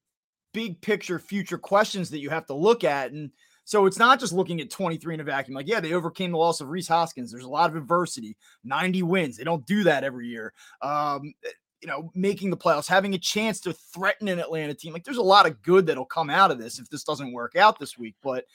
big 0.53 0.81
picture 0.81 1.19
future 1.19 1.57
questions 1.57 2.09
that 2.09 2.19
you 2.19 2.29
have 2.29 2.45
to 2.47 2.53
look 2.53 2.83
at. 2.83 3.11
And 3.11 3.31
so 3.65 3.85
it's 3.85 3.97
not 3.97 4.19
just 4.19 4.33
looking 4.33 4.61
at 4.61 4.69
23 4.69 5.15
in 5.15 5.19
a 5.19 5.23
vacuum. 5.23 5.55
Like, 5.55 5.67
yeah, 5.67 5.79
they 5.79 5.93
overcame 5.93 6.31
the 6.31 6.37
loss 6.37 6.61
of 6.61 6.69
Rhys 6.69 6.87
Hoskins. 6.87 7.31
There's 7.31 7.45
a 7.45 7.49
lot 7.49 7.69
of 7.69 7.75
adversity, 7.75 8.37
90 8.63 9.03
wins. 9.03 9.37
They 9.37 9.43
don't 9.43 9.65
do 9.65 9.83
that 9.83 10.03
every 10.03 10.27
year. 10.27 10.53
Um, 10.81 11.33
you 11.81 11.87
know, 11.87 12.11
making 12.15 12.49
the 12.49 12.57
playoffs, 12.57 12.87
having 12.87 13.13
a 13.13 13.19
chance 13.19 13.59
to 13.61 13.73
threaten 13.73 14.27
an 14.29 14.39
Atlanta 14.39 14.73
team. 14.73 14.93
Like, 14.93 15.03
there's 15.03 15.17
a 15.17 15.21
lot 15.21 15.45
of 15.45 15.61
good 15.61 15.85
that'll 15.85 16.05
come 16.05 16.29
out 16.29 16.51
of 16.51 16.59
this 16.59 16.79
if 16.79 16.89
this 16.89 17.03
doesn't 17.03 17.33
work 17.33 17.55
out 17.55 17.79
this 17.79 17.97
week. 17.97 18.15
But 18.21 18.45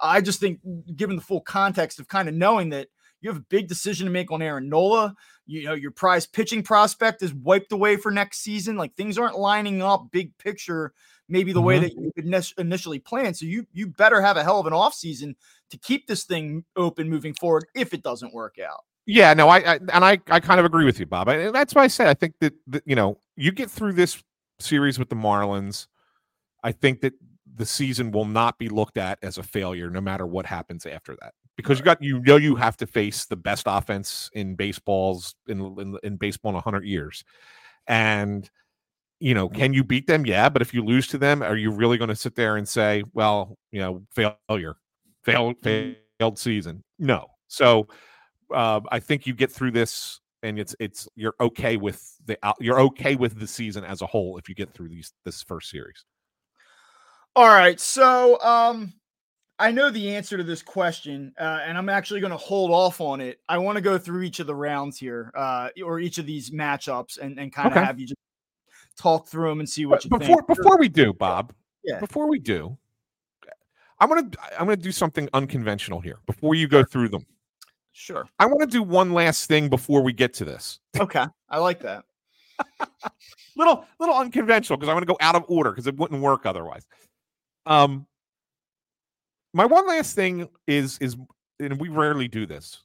I 0.00 0.20
just 0.20 0.40
think, 0.40 0.60
given 0.94 1.16
the 1.16 1.22
full 1.22 1.40
context 1.40 1.98
of 2.00 2.08
kind 2.08 2.28
of 2.28 2.34
knowing 2.34 2.70
that 2.70 2.88
you 3.20 3.30
have 3.30 3.38
a 3.38 3.46
big 3.48 3.66
decision 3.66 4.06
to 4.06 4.12
make 4.12 4.30
on 4.30 4.42
Aaron 4.42 4.68
Nola, 4.68 5.14
you 5.46 5.64
know, 5.64 5.74
your 5.74 5.90
prize 5.90 6.26
pitching 6.26 6.62
prospect 6.62 7.22
is 7.22 7.34
wiped 7.34 7.72
away 7.72 7.96
for 7.96 8.10
next 8.10 8.38
season. 8.38 8.76
Like 8.76 8.94
things 8.94 9.16
aren't 9.18 9.38
lining 9.38 9.80
up 9.80 10.08
big 10.10 10.36
picture, 10.38 10.92
maybe 11.28 11.52
the 11.52 11.60
way 11.62 11.78
Mhm. 11.78 11.80
that 11.82 11.94
you 11.94 12.12
initially 12.58 12.98
plan. 12.98 13.34
So 13.34 13.46
you 13.46 13.66
you 13.72 13.88
better 13.88 14.20
have 14.20 14.36
a 14.36 14.44
hell 14.44 14.60
of 14.60 14.66
an 14.66 14.72
offseason 14.72 15.34
to 15.70 15.78
keep 15.78 16.06
this 16.06 16.24
thing 16.24 16.64
open 16.76 17.08
moving 17.08 17.34
forward 17.34 17.66
if 17.74 17.92
it 17.94 18.02
doesn't 18.02 18.32
work 18.32 18.58
out. 18.58 18.84
Yeah, 19.06 19.34
no, 19.34 19.48
I, 19.48 19.58
I 19.58 19.74
and 19.76 20.04
I 20.04 20.18
I 20.28 20.40
kind 20.40 20.58
of 20.60 20.66
agree 20.66 20.84
with 20.84 20.98
you, 21.00 21.06
Bob. 21.06 21.28
And 21.28 21.54
that's 21.54 21.74
why 21.74 21.84
I 21.84 21.88
said 21.88 22.08
I 22.08 22.14
think 22.14 22.34
that, 22.40 22.54
that 22.68 22.82
you 22.86 22.96
know 22.96 23.20
you 23.36 23.52
get 23.52 23.70
through 23.70 23.92
this 23.92 24.22
series 24.58 24.98
with 24.98 25.08
the 25.08 25.16
Marlins. 25.16 25.86
I 26.64 26.72
think 26.72 27.00
that 27.02 27.12
the 27.54 27.66
season 27.66 28.10
will 28.10 28.24
not 28.24 28.58
be 28.58 28.68
looked 28.68 28.98
at 28.98 29.18
as 29.22 29.38
a 29.38 29.42
failure, 29.42 29.88
no 29.90 30.00
matter 30.00 30.26
what 30.26 30.44
happens 30.44 30.84
after 30.86 31.16
that, 31.22 31.32
because 31.56 31.78
you 31.78 31.84
got 31.84 32.02
you 32.02 32.20
know 32.20 32.36
you 32.36 32.56
have 32.56 32.76
to 32.78 32.86
face 32.86 33.24
the 33.26 33.36
best 33.36 33.64
offense 33.66 34.28
in 34.34 34.56
baseball's 34.56 35.34
in 35.46 35.60
in, 35.78 35.98
in 36.02 36.16
baseball 36.16 36.54
in 36.54 36.60
hundred 36.60 36.84
years, 36.84 37.24
and 37.86 38.50
you 39.20 39.34
know 39.34 39.48
can 39.48 39.72
you 39.72 39.82
beat 39.84 40.06
them? 40.06 40.26
Yeah, 40.26 40.48
but 40.48 40.62
if 40.62 40.74
you 40.74 40.84
lose 40.84 41.06
to 41.08 41.18
them, 41.18 41.42
are 41.42 41.56
you 41.56 41.70
really 41.70 41.98
going 41.98 42.08
to 42.08 42.16
sit 42.16 42.34
there 42.34 42.56
and 42.56 42.68
say, 42.68 43.02
well, 43.14 43.56
you 43.70 43.80
know, 43.80 44.02
failure, 44.48 44.76
failed 45.24 45.56
failed 45.62 46.38
season? 46.38 46.82
No. 46.98 47.26
So 47.48 47.88
uh, 48.54 48.80
I 48.90 48.98
think 49.00 49.26
you 49.26 49.34
get 49.34 49.50
through 49.50 49.72
this 49.72 50.20
and 50.42 50.58
it's 50.58 50.74
it's 50.78 51.08
you're 51.16 51.34
okay 51.40 51.76
with 51.76 52.02
the 52.26 52.38
you're 52.60 52.80
okay 52.80 53.16
with 53.16 53.38
the 53.38 53.46
season 53.46 53.84
as 53.84 54.02
a 54.02 54.06
whole 54.06 54.38
if 54.38 54.48
you 54.48 54.54
get 54.54 54.72
through 54.72 54.88
these 54.88 55.12
this 55.24 55.42
first 55.42 55.70
series. 55.70 56.04
All 57.34 57.48
right. 57.48 57.80
So 57.80 58.40
um 58.40 58.92
I 59.58 59.70
know 59.70 59.90
the 59.90 60.14
answer 60.14 60.36
to 60.36 60.44
this 60.44 60.60
question, 60.60 61.32
uh, 61.40 61.60
and 61.64 61.78
I'm 61.78 61.88
actually 61.88 62.20
going 62.20 62.30
to 62.30 62.36
hold 62.36 62.70
off 62.70 63.00
on 63.00 63.22
it. 63.22 63.40
I 63.48 63.56
want 63.56 63.76
to 63.76 63.80
go 63.80 63.96
through 63.96 64.20
each 64.24 64.38
of 64.38 64.46
the 64.46 64.54
rounds 64.54 64.98
here, 64.98 65.32
uh, 65.34 65.70
or 65.82 65.98
each 65.98 66.18
of 66.18 66.26
these 66.26 66.50
matchups, 66.50 67.18
and, 67.18 67.38
and 67.40 67.50
kind 67.50 67.68
of 67.68 67.78
Okay. 67.78 67.86
have 67.86 67.98
you 67.98 68.06
just 68.06 68.20
talk 68.98 69.26
through 69.26 69.50
them 69.50 69.60
and 69.60 69.68
see 69.68 69.86
what 69.86 70.04
you 70.04 70.10
before 70.10 70.42
think. 70.42 70.46
before 70.46 70.78
we 70.78 70.88
do, 70.88 71.12
Bob, 71.12 71.52
Yeah. 71.84 72.00
before 72.00 72.28
we 72.28 72.38
do, 72.38 72.76
I'm 73.98 74.08
gonna 74.08 74.28
I'm 74.58 74.66
gonna 74.66 74.76
do 74.76 74.92
something 74.92 75.28
unconventional 75.32 76.00
here. 76.00 76.18
Before 76.26 76.54
you 76.54 76.68
go 76.68 76.84
through 76.84 77.08
them, 77.08 77.26
Sure. 77.92 78.28
I 78.38 78.44
want 78.46 78.60
to 78.60 78.66
do 78.66 78.82
one 78.82 79.12
last 79.14 79.46
thing 79.48 79.70
before 79.70 80.02
we 80.02 80.12
get 80.12 80.34
to 80.34 80.44
this. 80.44 80.80
Okay. 80.98 81.24
I 81.48 81.58
like 81.58 81.80
that. 81.80 82.04
little 83.56 83.86
little 83.98 84.14
unconventional 84.14 84.76
because 84.76 84.90
I 84.90 84.92
want 84.92 85.02
to 85.02 85.06
go 85.12 85.16
out 85.20 85.34
of 85.34 85.44
order 85.48 85.70
because 85.70 85.86
it 85.86 85.96
wouldn't 85.96 86.20
work 86.20 86.44
otherwise. 86.46 86.86
Um, 87.64 88.06
my 89.54 89.64
one 89.64 89.86
last 89.86 90.14
thing 90.14 90.48
is 90.66 90.98
is 91.00 91.16
and 91.58 91.80
we 91.80 91.88
rarely 91.88 92.28
do 92.28 92.44
this, 92.44 92.82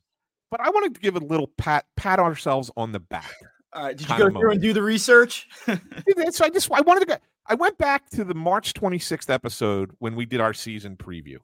but 0.49 0.61
I 0.61 0.69
wanted 0.69 0.95
to 0.95 1.01
give 1.01 1.17
a 1.17 1.19
little 1.19 1.47
pat 1.57 1.85
pat 1.97 2.19
ourselves 2.19 2.71
on 2.77 2.93
the 2.93 2.99
back. 3.01 3.33
All 3.73 3.83
right. 3.83 3.95
Did 3.97 4.09
you 4.09 4.17
go 4.17 4.29
through 4.39 4.51
and 4.51 4.61
do 4.61 4.73
the 4.73 4.81
research? 4.83 5.47
so 5.65 6.45
I 6.45 6.49
just 6.49 6.71
I 6.71 6.81
wanted 6.81 7.01
to 7.01 7.05
go. 7.05 7.17
I 7.47 7.55
went 7.55 7.77
back 7.77 8.09
to 8.11 8.23
the 8.23 8.33
March 8.33 8.73
26th 8.73 9.29
episode 9.29 9.91
when 9.99 10.15
we 10.15 10.25
did 10.25 10.39
our 10.41 10.53
season 10.53 10.95
preview, 10.97 11.37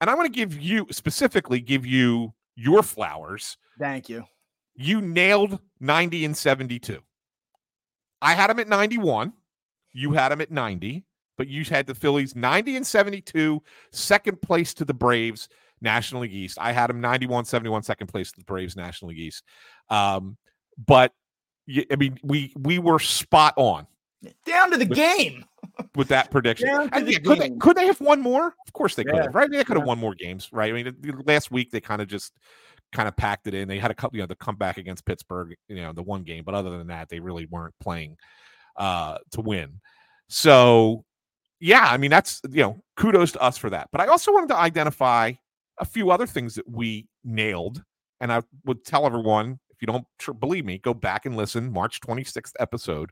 and 0.00 0.08
I 0.10 0.14
want 0.14 0.26
to 0.26 0.32
give 0.32 0.58
you 0.60 0.86
specifically 0.90 1.60
give 1.60 1.84
you 1.86 2.32
your 2.56 2.82
flowers. 2.82 3.56
Thank 3.78 4.08
you. 4.08 4.24
You 4.76 5.00
nailed 5.00 5.60
90 5.80 6.24
and 6.24 6.36
72. 6.36 7.00
I 8.22 8.34
had 8.34 8.48
them 8.50 8.58
at 8.58 8.68
91. 8.68 9.32
You 9.92 10.12
had 10.12 10.30
them 10.30 10.40
at 10.40 10.50
90, 10.50 11.04
but 11.36 11.46
you 11.48 11.64
had 11.64 11.86
the 11.86 11.94
Phillies 11.94 12.34
90 12.34 12.76
and 12.76 12.86
72, 12.86 13.62
second 13.92 14.40
place 14.42 14.74
to 14.74 14.84
the 14.84 14.94
Braves, 14.94 15.48
National 15.80 16.22
League 16.22 16.32
East. 16.32 16.58
I 16.60 16.72
had 16.72 16.88
them 16.88 17.00
91, 17.00 17.44
71, 17.44 17.82
second 17.82 18.06
place 18.08 18.32
to 18.32 18.38
the 18.40 18.44
Braves, 18.44 18.76
National 18.76 19.10
League 19.10 19.18
East. 19.20 19.44
Um, 19.90 20.36
but 20.86 21.12
y- 21.12 21.23
I 21.90 21.96
mean, 21.96 22.18
we 22.22 22.52
we 22.56 22.78
were 22.78 22.98
spot 22.98 23.54
on 23.56 23.86
Down 24.44 24.70
to 24.70 24.76
the 24.76 24.86
But- 24.86 24.96
game. 24.96 25.44
with 25.96 26.08
that 26.08 26.30
prediction. 26.30 26.68
Down 26.68 26.88
to 26.90 26.94
And 26.96 27.06
the 27.08 27.18
could, 27.18 27.38
they, 27.38 27.50
could 27.50 27.76
they 27.76 27.86
have 27.86 28.00
won 28.00 28.20
more? 28.20 28.54
Of 28.66 28.72
course 28.74 28.94
they 28.94 29.02
could 29.04 29.14
Yeah, 29.16 29.22
have, 29.24 29.34
right? 29.34 29.50
They 29.50 29.64
could 29.64 29.76
have 29.76 29.82
yeah. 29.84 29.88
won 29.88 29.98
more 29.98 30.14
games, 30.14 30.50
right? 30.52 30.70
I 30.70 30.72
mean, 30.72 30.94
last 31.26 31.50
week 31.50 31.70
they 31.70 31.80
kind 31.80 32.00
of 32.00 32.06
just 32.08 32.32
kind 32.92 33.08
of 33.08 33.16
packed 33.16 33.46
it 33.48 33.54
in. 33.54 33.66
They 33.66 33.78
had 33.78 33.90
a 33.90 33.94
couple, 33.94 34.16
you 34.16 34.22
know, 34.22 34.26
the 34.26 34.36
comeback 34.36 34.76
against 34.78 35.04
Pittsburgh, 35.04 35.54
you 35.68 35.76
know, 35.76 35.92
the 35.92 36.02
one 36.02 36.22
game, 36.22 36.44
but 36.44 36.54
other 36.54 36.70
than 36.70 36.86
that, 36.88 37.08
they 37.08 37.18
really 37.18 37.46
weren't 37.46 37.74
playing 37.80 38.16
uh 38.76 39.18
to 39.32 39.40
win. 39.40 39.80
So, 40.28 41.04
yeah, 41.60 41.86
I 41.88 41.96
mean, 41.96 42.10
that's 42.10 42.40
you 42.50 42.62
know, 42.62 42.80
kudos 42.96 43.32
to 43.32 43.42
us 43.42 43.56
for 43.58 43.70
that. 43.70 43.88
But 43.90 44.00
I 44.00 44.06
also 44.06 44.32
wanted 44.32 44.48
to 44.50 44.56
identify 44.56 45.32
a 45.78 45.84
few 45.84 46.10
other 46.10 46.26
things 46.26 46.54
that 46.54 46.68
we 46.68 47.08
nailed, 47.24 47.82
and 48.20 48.32
I 48.32 48.42
would 48.64 48.84
tell 48.84 49.06
everyone 49.06 49.58
you 49.84 49.92
don't 49.92 50.06
tr- 50.18 50.32
believe 50.32 50.64
me, 50.64 50.78
go 50.78 50.94
back 50.94 51.26
and 51.26 51.36
listen. 51.36 51.70
March 51.72 52.00
twenty 52.00 52.24
sixth 52.24 52.54
episode 52.58 53.10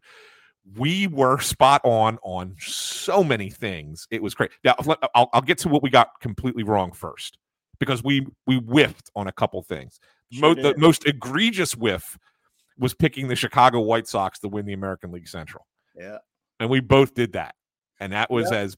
we 0.77 1.09
were 1.09 1.41
spot 1.41 1.81
on 1.85 2.19
on 2.23 2.55
so 2.61 3.25
many 3.25 3.51
things. 3.51 4.07
It 4.13 4.23
was 4.23 4.33
great. 4.33 4.53
Now 4.65 4.77
uh, 4.79 4.95
I'll, 5.13 5.29
I'll 5.33 5.41
get 5.43 5.59
to 5.59 5.69
what 5.69 5.83
we 5.83 5.91
got 5.91 6.11
completely 6.21 6.63
wrong 6.63 6.93
first 6.93 7.37
because 7.81 8.05
we 8.05 8.27
we 8.47 8.59
whiffed 8.59 9.11
on 9.17 9.27
a 9.27 9.33
couple 9.33 9.61
things. 9.63 9.99
Sure 10.31 10.55
Mo- 10.55 10.63
the 10.63 10.79
most 10.79 11.05
egregious 11.05 11.75
whiff 11.77 12.17
was 12.79 12.95
picking 12.95 13.27
the 13.27 13.35
Chicago 13.35 13.81
White 13.81 14.07
Sox 14.07 14.39
to 14.39 14.49
win 14.49 14.65
the 14.65 14.73
American 14.73 15.11
League 15.11 15.27
Central, 15.27 15.67
Yeah. 15.99 16.19
and 16.61 16.71
we 16.71 16.79
both 16.79 17.13
did 17.13 17.33
that, 17.33 17.57
and 17.99 18.13
that 18.13 18.31
was 18.31 18.53
as 18.53 18.77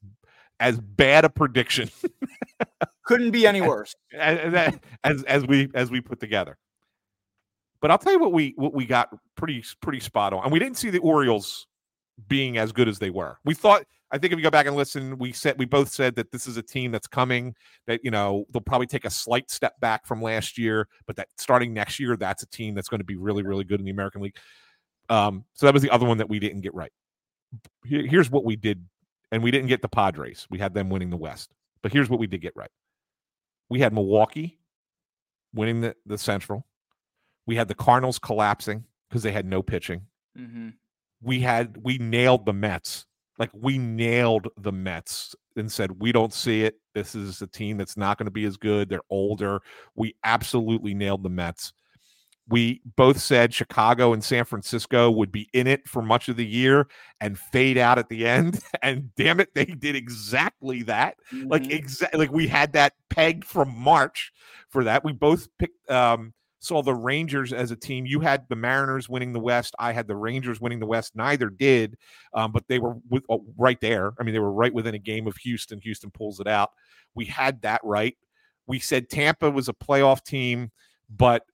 as 0.60 0.80
bad 0.80 1.26
a 1.26 1.28
prediction 1.28 1.90
Couldn't 3.04 3.32
be 3.32 3.46
any 3.46 3.60
worse. 3.68 3.94
as- 4.18 4.74
as 5.04 5.22
as 5.24 5.46
we 5.46 5.68
as 5.74 5.90
we 5.90 6.00
put 6.00 6.18
together. 6.18 6.56
But 7.84 7.90
I'll 7.90 7.98
tell 7.98 8.14
you 8.14 8.18
what 8.18 8.32
we 8.32 8.54
what 8.56 8.72
we 8.72 8.86
got 8.86 9.10
pretty 9.36 9.62
pretty 9.82 10.00
spot 10.00 10.32
on, 10.32 10.42
and 10.42 10.50
we 10.50 10.58
didn't 10.58 10.78
see 10.78 10.88
the 10.88 11.00
Orioles 11.00 11.66
being 12.28 12.56
as 12.56 12.72
good 12.72 12.88
as 12.88 12.98
they 12.98 13.10
were. 13.10 13.36
We 13.44 13.52
thought. 13.52 13.84
I 14.10 14.16
think 14.16 14.32
if 14.32 14.38
you 14.38 14.42
go 14.42 14.50
back 14.50 14.64
and 14.64 14.74
listen, 14.74 15.18
we 15.18 15.32
said 15.32 15.58
we 15.58 15.66
both 15.66 15.90
said 15.90 16.16
that 16.16 16.32
this 16.32 16.46
is 16.46 16.56
a 16.56 16.62
team 16.62 16.92
that's 16.92 17.06
coming. 17.06 17.54
That 17.86 18.00
you 18.02 18.10
know 18.10 18.46
they'll 18.50 18.62
probably 18.62 18.86
take 18.86 19.04
a 19.04 19.10
slight 19.10 19.50
step 19.50 19.78
back 19.80 20.06
from 20.06 20.22
last 20.22 20.56
year, 20.56 20.88
but 21.06 21.16
that 21.16 21.28
starting 21.36 21.74
next 21.74 22.00
year, 22.00 22.16
that's 22.16 22.42
a 22.42 22.46
team 22.46 22.74
that's 22.74 22.88
going 22.88 23.00
to 23.00 23.04
be 23.04 23.16
really 23.16 23.42
really 23.42 23.64
good 23.64 23.80
in 23.80 23.84
the 23.84 23.92
American 23.92 24.22
League. 24.22 24.36
Um, 25.10 25.44
so 25.52 25.66
that 25.66 25.74
was 25.74 25.82
the 25.82 25.90
other 25.90 26.06
one 26.06 26.16
that 26.16 26.28
we 26.30 26.38
didn't 26.38 26.62
get 26.62 26.72
right. 26.72 26.92
Here- 27.84 28.06
here's 28.06 28.30
what 28.30 28.46
we 28.46 28.56
did, 28.56 28.82
and 29.30 29.42
we 29.42 29.50
didn't 29.50 29.68
get 29.68 29.82
the 29.82 29.90
Padres. 29.90 30.46
We 30.48 30.58
had 30.58 30.72
them 30.72 30.88
winning 30.88 31.10
the 31.10 31.18
West, 31.18 31.52
but 31.82 31.92
here's 31.92 32.08
what 32.08 32.18
we 32.18 32.28
did 32.28 32.40
get 32.40 32.56
right. 32.56 32.70
We 33.68 33.80
had 33.80 33.92
Milwaukee 33.92 34.58
winning 35.52 35.82
the, 35.82 35.94
the 36.06 36.16
Central. 36.16 36.64
We 37.46 37.56
had 37.56 37.68
the 37.68 37.74
Cardinals 37.74 38.18
collapsing 38.18 38.84
because 39.08 39.22
they 39.22 39.32
had 39.32 39.46
no 39.46 39.62
pitching. 39.62 40.02
Mm-hmm. 40.38 40.70
We 41.22 41.40
had 41.40 41.76
we 41.82 41.98
nailed 41.98 42.46
the 42.46 42.52
Mets. 42.52 43.06
Like 43.38 43.50
we 43.52 43.78
nailed 43.78 44.48
the 44.58 44.72
Mets 44.72 45.34
and 45.56 45.70
said 45.70 46.00
we 46.00 46.12
don't 46.12 46.32
see 46.32 46.62
it. 46.62 46.78
This 46.94 47.14
is 47.14 47.42
a 47.42 47.46
team 47.46 47.76
that's 47.76 47.96
not 47.96 48.18
going 48.18 48.26
to 48.26 48.30
be 48.30 48.44
as 48.44 48.56
good. 48.56 48.88
They're 48.88 49.00
older. 49.10 49.60
We 49.96 50.14
absolutely 50.24 50.94
nailed 50.94 51.22
the 51.22 51.30
Mets. 51.30 51.72
We 52.46 52.82
both 52.96 53.18
said 53.18 53.54
Chicago 53.54 54.12
and 54.12 54.22
San 54.22 54.44
Francisco 54.44 55.10
would 55.10 55.32
be 55.32 55.48
in 55.54 55.66
it 55.66 55.88
for 55.88 56.02
much 56.02 56.28
of 56.28 56.36
the 56.36 56.44
year 56.46 56.86
and 57.20 57.38
fade 57.38 57.78
out 57.78 57.98
at 57.98 58.08
the 58.08 58.26
end. 58.26 58.60
And 58.82 59.14
damn 59.16 59.40
it, 59.40 59.54
they 59.54 59.64
did 59.64 59.96
exactly 59.96 60.82
that 60.82 61.16
like 61.46 61.62
Mhm. 61.62 61.72
exactly 61.72 62.18
like 62.18 62.30
we 62.32 62.46
had 62.46 62.74
that 62.74 62.92
pegged 63.08 63.44
from 63.46 63.74
march 63.74 64.30
for 64.68 64.84
that 64.84 65.02
we 65.02 65.12
both 65.12 65.48
picked 65.58 65.90
um 65.90 66.34
saw 66.64 66.82
the 66.82 66.94
rangers 66.94 67.52
as 67.52 67.70
a 67.70 67.76
team. 67.76 68.06
You 68.06 68.20
had 68.20 68.48
the 68.48 68.56
mariners 68.56 69.08
winning 69.08 69.32
the 69.32 69.40
west. 69.40 69.74
I 69.78 69.92
had 69.92 70.06
the 70.06 70.16
rangers 70.16 70.60
winning 70.60 70.80
the 70.80 70.86
west. 70.86 71.14
Neither 71.14 71.50
did 71.50 71.96
um, 72.32 72.52
but 72.52 72.66
they 72.68 72.78
were 72.78 72.96
with, 73.08 73.24
uh, 73.30 73.38
right 73.56 73.80
there. 73.80 74.12
I 74.18 74.22
mean 74.22 74.32
they 74.32 74.40
were 74.40 74.52
right 74.52 74.72
within 74.72 74.94
a 74.94 74.98
game 74.98 75.26
of 75.26 75.36
houston. 75.36 75.80
Houston 75.80 76.10
pulls 76.10 76.40
it 76.40 76.46
out. 76.46 76.70
We 77.14 77.24
had 77.26 77.62
that 77.62 77.80
right. 77.84 78.16
We 78.66 78.78
said 78.78 79.10
tampa 79.10 79.50
was 79.50 79.68
a 79.68 79.74
playoff 79.74 80.24
team 80.24 80.70
but 81.10 81.44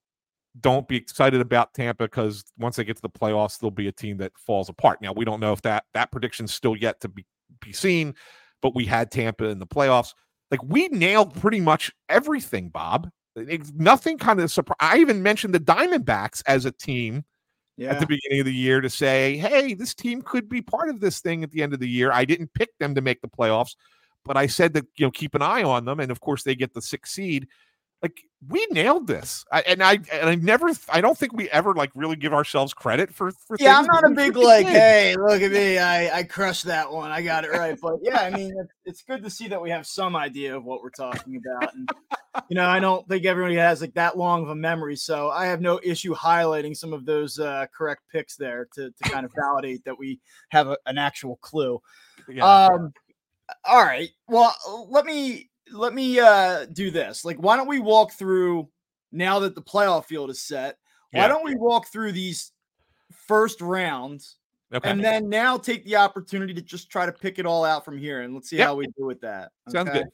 don't 0.61 0.89
be 0.89 0.97
excited 0.97 1.41
about 1.41 1.75
Tampa 1.75 2.05
because 2.05 2.45
once 2.59 2.77
they 2.77 2.85
get 2.85 2.97
to 2.97 3.03
the 3.03 3.11
playoffs, 3.11 3.59
they'll 3.59 3.71
be 3.71 3.89
a 3.89 3.93
team 3.93 4.17
that 4.19 4.33
falls 4.37 4.69
apart. 4.69 5.01
Now 5.01 5.13
we 5.13 5.25
don't 5.25 5.41
know 5.41 5.53
if 5.53 5.63
that 5.63 5.85
that 5.95 6.11
prediction's 6.11 6.53
still 6.53 6.77
yet 6.77 7.01
to 7.01 7.09
be 7.09 7.25
be 7.61 7.73
seen, 7.73 8.15
but 8.63 8.75
we 8.75 8.85
had 8.85 9.11
Tampa 9.11 9.45
in 9.45 9.59
the 9.59 9.67
playoffs. 9.67 10.15
Like 10.51 10.63
we 10.65 10.89
nailed 10.89 11.35
pretty 11.41 11.61
much 11.61 11.93
everything, 12.09 12.69
Bob. 12.69 13.11
Nothing 13.75 14.19
kind 14.19 14.41
of 14.41 14.51
surprise. 14.51 14.77
I 14.81 14.99
even 14.99 15.23
mentioned 15.23 15.55
the 15.55 15.61
Diamondbacks 15.61 16.43
as 16.47 16.65
a 16.65 16.73
team 16.73 17.25
yeah. 17.81 17.91
at 17.91 18.01
the 18.01 18.07
beginning 18.07 18.41
of 18.41 18.47
the 18.47 18.55
year 18.55 18.81
to 18.81 18.91
say, 18.91 19.37
hey, 19.39 19.75
this 19.75 19.95
team 19.95 20.23
could 20.23 20.49
be 20.49 20.61
part 20.61 20.91
of 20.91 21.01
this 21.01 21.21
thing 21.21 21.43
at 21.43 21.51
the 21.51 21.63
end 21.63 21.73
of 21.73 21.81
the 21.81 21.89
year. 21.89 22.13
I 22.13 22.25
didn't 22.25 22.53
pick 22.53 22.77
them 22.79 22.95
to 22.95 23.01
make 23.01 23.23
the 23.23 23.29
playoffs, 23.29 23.75
but 24.25 24.37
I 24.37 24.47
said 24.47 24.75
that 24.75 24.87
you 24.97 25.07
know 25.07 25.11
keep 25.11 25.35
an 25.35 25.43
eye 25.43 25.63
on 25.63 25.87
them, 25.87 25.99
and 25.99 26.11
of 26.11 26.21
course 26.21 26.43
they 26.43 26.55
get 26.55 26.75
the 26.75 26.83
sixth 26.83 27.15
seed. 27.15 27.49
Like 28.03 28.23
we 28.49 28.67
nailed 28.71 29.07
this, 29.07 29.45
I, 29.53 29.61
and 29.63 29.83
I 29.83 29.93
and 30.13 30.29
I 30.29 30.35
never, 30.35 30.71
I 30.91 31.01
don't 31.01 31.17
think 31.17 31.35
we 31.35 31.51
ever 31.51 31.75
like 31.75 31.91
really 31.95 32.17
give 32.17 32.33
ourselves 32.33 32.73
credit 32.73 33.15
for 33.15 33.31
for. 33.31 33.57
yeah, 33.59 33.79
I'm 33.79 33.87
not 33.87 34.05
a 34.05 34.11
big 34.11 34.37
like, 34.37 34.67
did. 34.67 34.75
hey, 34.75 35.17
look 35.17 35.43
at 35.43 35.53
me, 35.53 35.79
I 35.79 36.19
I 36.19 36.23
crushed 36.23 36.65
that 36.65 36.91
one, 36.91 37.11
I 37.11 37.21
got 37.23 37.45
it 37.45 37.51
right. 37.51 37.79
But 37.81 37.97
yeah, 38.03 38.21
I 38.21 38.31
mean, 38.31 38.55
it's, 38.59 38.73
it's 38.85 39.03
good 39.03 39.23
to 39.25 39.31
see 39.31 39.49
that 39.49 39.61
we 39.61 39.71
have 39.71 39.87
some 39.87 40.17
idea 40.17 40.57
of 40.57 40.65
what 40.65 40.83
we're 40.83 40.91
talking 40.91 41.37
about, 41.45 41.75
and 41.75 41.91
you 42.49 42.55
know, 42.55 42.67
I 42.67 42.79
don't 42.81 43.07
think 43.09 43.25
everybody 43.25 43.57
has 43.57 43.81
like 43.81 43.95
that 43.95 44.17
long 44.17 44.43
of 44.43 44.51
a 44.51 44.55
memory, 44.55 44.97
so 44.97 45.31
I 45.31 45.47
have 45.47 45.61
no 45.61 45.81
issue 45.83 46.15
highlighting 46.15 46.77
some 46.77 46.93
of 46.93 47.05
those 47.05 47.39
uh, 47.39 47.67
correct 47.77 48.03
picks 48.13 48.37
there 48.37 48.69
to 48.75 48.91
to 48.91 49.11
kind 49.11 49.25
of 49.25 49.33
validate 49.37 49.85
that 49.85 49.99
we 49.99 50.21
have 50.51 50.69
a, 50.69 50.79
an 50.87 50.99
actual 50.99 51.37
clue. 51.37 51.81
Yeah. 52.29 52.45
Um, 52.45 52.93
all 53.65 53.83
right. 53.83 54.11
Well, 54.29 54.55
let 54.89 55.05
me 55.07 55.51
let 55.73 55.93
me 55.95 56.21
uh 56.21 56.67
do 56.73 56.91
this. 56.91 57.25
Like, 57.25 57.39
why 57.39 57.57
don't 57.57 57.69
we 57.69 57.81
walk 57.81 58.13
through 58.13 58.69
now 59.13 59.41
that 59.41 59.55
the 59.55 59.63
playoff 59.63 60.05
field 60.05 60.31
is 60.31 60.43
set? 60.43 60.77
Why 61.11 61.23
Yeah. 61.23 61.29
don't 61.29 61.45
we 61.45 61.57
walk 61.57 61.89
through 61.89 62.13
these 62.13 62.53
first 63.27 63.61
rounds 63.61 64.37
okay. 64.73 64.89
and 64.89 65.03
then 65.03 65.29
now 65.29 65.59
take 65.59 65.85
the 65.85 65.97
opportunity 65.97 66.55
to 66.55 66.63
just 66.63 66.91
try 66.91 67.07
to 67.07 67.13
pick 67.13 67.41
it 67.41 67.47
all 67.47 67.65
out 67.65 67.85
from 67.85 67.99
here 67.99 68.21
and 68.21 68.35
let's 68.35 68.49
see 68.49 68.59
Yep. 68.59 68.67
how 68.69 68.75
we 68.77 68.87
do 68.97 69.05
with 69.05 69.21
that. 69.23 69.51
Sounds 69.69 69.91
good. 69.91 70.07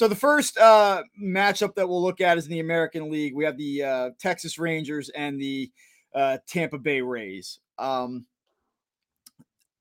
So 0.00 0.08
the 0.08 0.16
first 0.16 0.56
uh 0.56 1.02
matchup 1.22 1.74
that 1.74 1.86
we'll 1.86 2.00
look 2.00 2.22
at 2.22 2.38
is 2.38 2.46
in 2.46 2.52
the 2.52 2.60
American 2.60 3.10
League. 3.10 3.34
We 3.34 3.44
have 3.44 3.58
the 3.58 3.82
uh 3.82 4.10
Texas 4.18 4.58
Rangers 4.58 5.10
and 5.10 5.38
the 5.38 5.70
uh 6.14 6.38
Tampa 6.46 6.78
Bay 6.78 7.02
Rays. 7.02 7.60
Um 7.78 8.24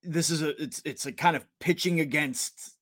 this 0.03 0.29
is 0.29 0.41
a 0.41 0.61
it's 0.61 0.81
it's 0.83 1.05
a 1.05 1.13
kind 1.13 1.37
of 1.37 1.45
pitching 1.61 2.01
against 2.01 2.75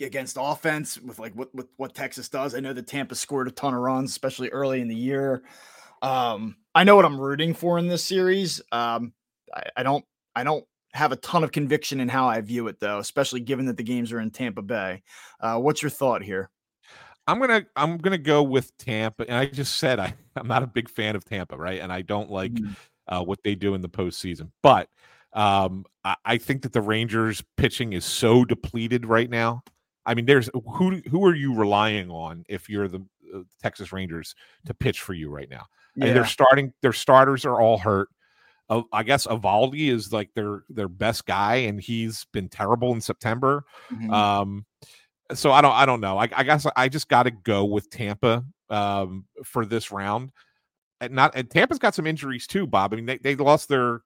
against 0.00 0.38
offense 0.40 0.98
with 0.98 1.18
like 1.18 1.34
what 1.34 1.54
what, 1.54 1.66
what 1.76 1.94
Texas 1.94 2.30
does. 2.30 2.54
I 2.54 2.60
know 2.60 2.72
that 2.72 2.86
Tampa 2.86 3.16
scored 3.16 3.46
a 3.46 3.50
ton 3.50 3.74
of 3.74 3.80
runs, 3.80 4.08
especially 4.08 4.48
early 4.48 4.80
in 4.80 4.88
the 4.88 4.96
year. 4.96 5.42
Um, 6.00 6.56
I 6.74 6.84
know 6.84 6.96
what 6.96 7.04
I'm 7.04 7.20
rooting 7.20 7.52
for 7.52 7.78
in 7.78 7.86
this 7.86 8.02
series. 8.02 8.62
Um, 8.72 9.12
I, 9.54 9.64
I 9.76 9.82
don't 9.82 10.06
I 10.34 10.42
don't 10.42 10.64
have 10.94 11.12
a 11.12 11.16
ton 11.16 11.44
of 11.44 11.52
conviction 11.52 12.00
in 12.00 12.08
how 12.08 12.28
I 12.28 12.40
view 12.40 12.68
it 12.68 12.80
though, 12.80 12.98
especially 12.98 13.40
given 13.40 13.66
that 13.66 13.76
the 13.76 13.82
games 13.84 14.12
are 14.12 14.20
in 14.20 14.30
Tampa 14.30 14.62
Bay. 14.62 15.02
Uh, 15.40 15.58
what's 15.58 15.82
your 15.82 15.90
thought 15.90 16.22
here? 16.22 16.50
I'm 17.26 17.38
gonna 17.40 17.64
I'm 17.76 17.98
gonna 17.98 18.18
go 18.18 18.42
with 18.42 18.76
Tampa, 18.76 19.24
and 19.28 19.36
I 19.36 19.46
just 19.46 19.78
said 19.78 19.98
I 19.98 20.14
I'm 20.36 20.46
not 20.48 20.62
a 20.62 20.66
big 20.66 20.88
fan 20.88 21.16
of 21.16 21.24
Tampa, 21.24 21.56
right? 21.56 21.80
And 21.80 21.92
I 21.92 22.02
don't 22.02 22.30
like 22.30 22.60
Mhm. 22.60 22.76
uh, 23.08 23.22
what 23.24 23.42
they 23.44 23.54
do 23.54 23.74
in 23.74 23.80
the 23.80 23.88
postseason, 23.88 24.50
but 24.62 24.88
um, 25.32 25.84
I, 26.04 26.16
I 26.24 26.38
think 26.38 26.62
that 26.62 26.72
the 26.72 26.80
Rangers 26.80 27.42
pitching 27.56 27.92
is 27.92 28.04
so 28.04 28.44
depleted 28.44 29.04
right 29.06 29.28
now. 29.28 29.62
I 30.06 30.14
mean, 30.14 30.26
there's 30.26 30.48
who 30.54 31.00
who 31.10 31.24
are 31.24 31.34
you 31.34 31.54
relying 31.54 32.10
on 32.10 32.44
if 32.48 32.68
you're 32.68 32.88
the 32.88 33.04
uh, 33.34 33.40
Texas 33.62 33.92
Rangers 33.92 34.34
to 34.66 34.74
pitch 34.74 35.00
for 35.00 35.14
you 35.14 35.30
right 35.30 35.48
now? 35.50 35.66
And 36.00 36.14
they're 36.14 36.24
starting 36.24 36.72
their 36.82 36.92
starters 36.92 37.44
are 37.46 37.60
all 37.60 37.78
hurt. 37.78 38.08
Uh, 38.68 38.82
I 38.92 39.02
guess 39.02 39.26
Eovaldi 39.26 39.88
is 39.88 40.12
like 40.12 40.32
their 40.34 40.64
their 40.68 40.88
best 40.88 41.26
guy, 41.26 41.56
and 41.56 41.80
he's 41.80 42.26
been 42.32 42.48
terrible 42.48 42.92
in 42.92 43.00
September. 43.00 43.64
Mhm. 43.90 44.10
Um, 44.10 44.66
so 45.32 45.52
I 45.52 45.60
don't 45.60 45.72
I 45.72 45.86
don't 45.86 46.00
know. 46.00 46.18
I, 46.18 46.28
I 46.34 46.42
guess 46.42 46.66
I 46.76 46.88
just 46.88 47.08
got 47.08 47.24
to 47.24 47.30
go 47.30 47.64
with 47.64 47.90
Tampa 47.90 48.44
um, 48.70 49.24
for 49.44 49.64
this 49.64 49.90
round. 49.90 50.30
And 51.00 51.14
not 51.14 51.34
and 51.34 51.50
Tampa's 51.50 51.78
got 51.78 51.94
some 51.94 52.06
injuries 52.06 52.46
too, 52.46 52.66
Bob. 52.66 52.92
I 52.92 52.96
mean 52.96 53.06
they, 53.06 53.18
they 53.18 53.34
lost 53.34 53.68
their 53.68 54.02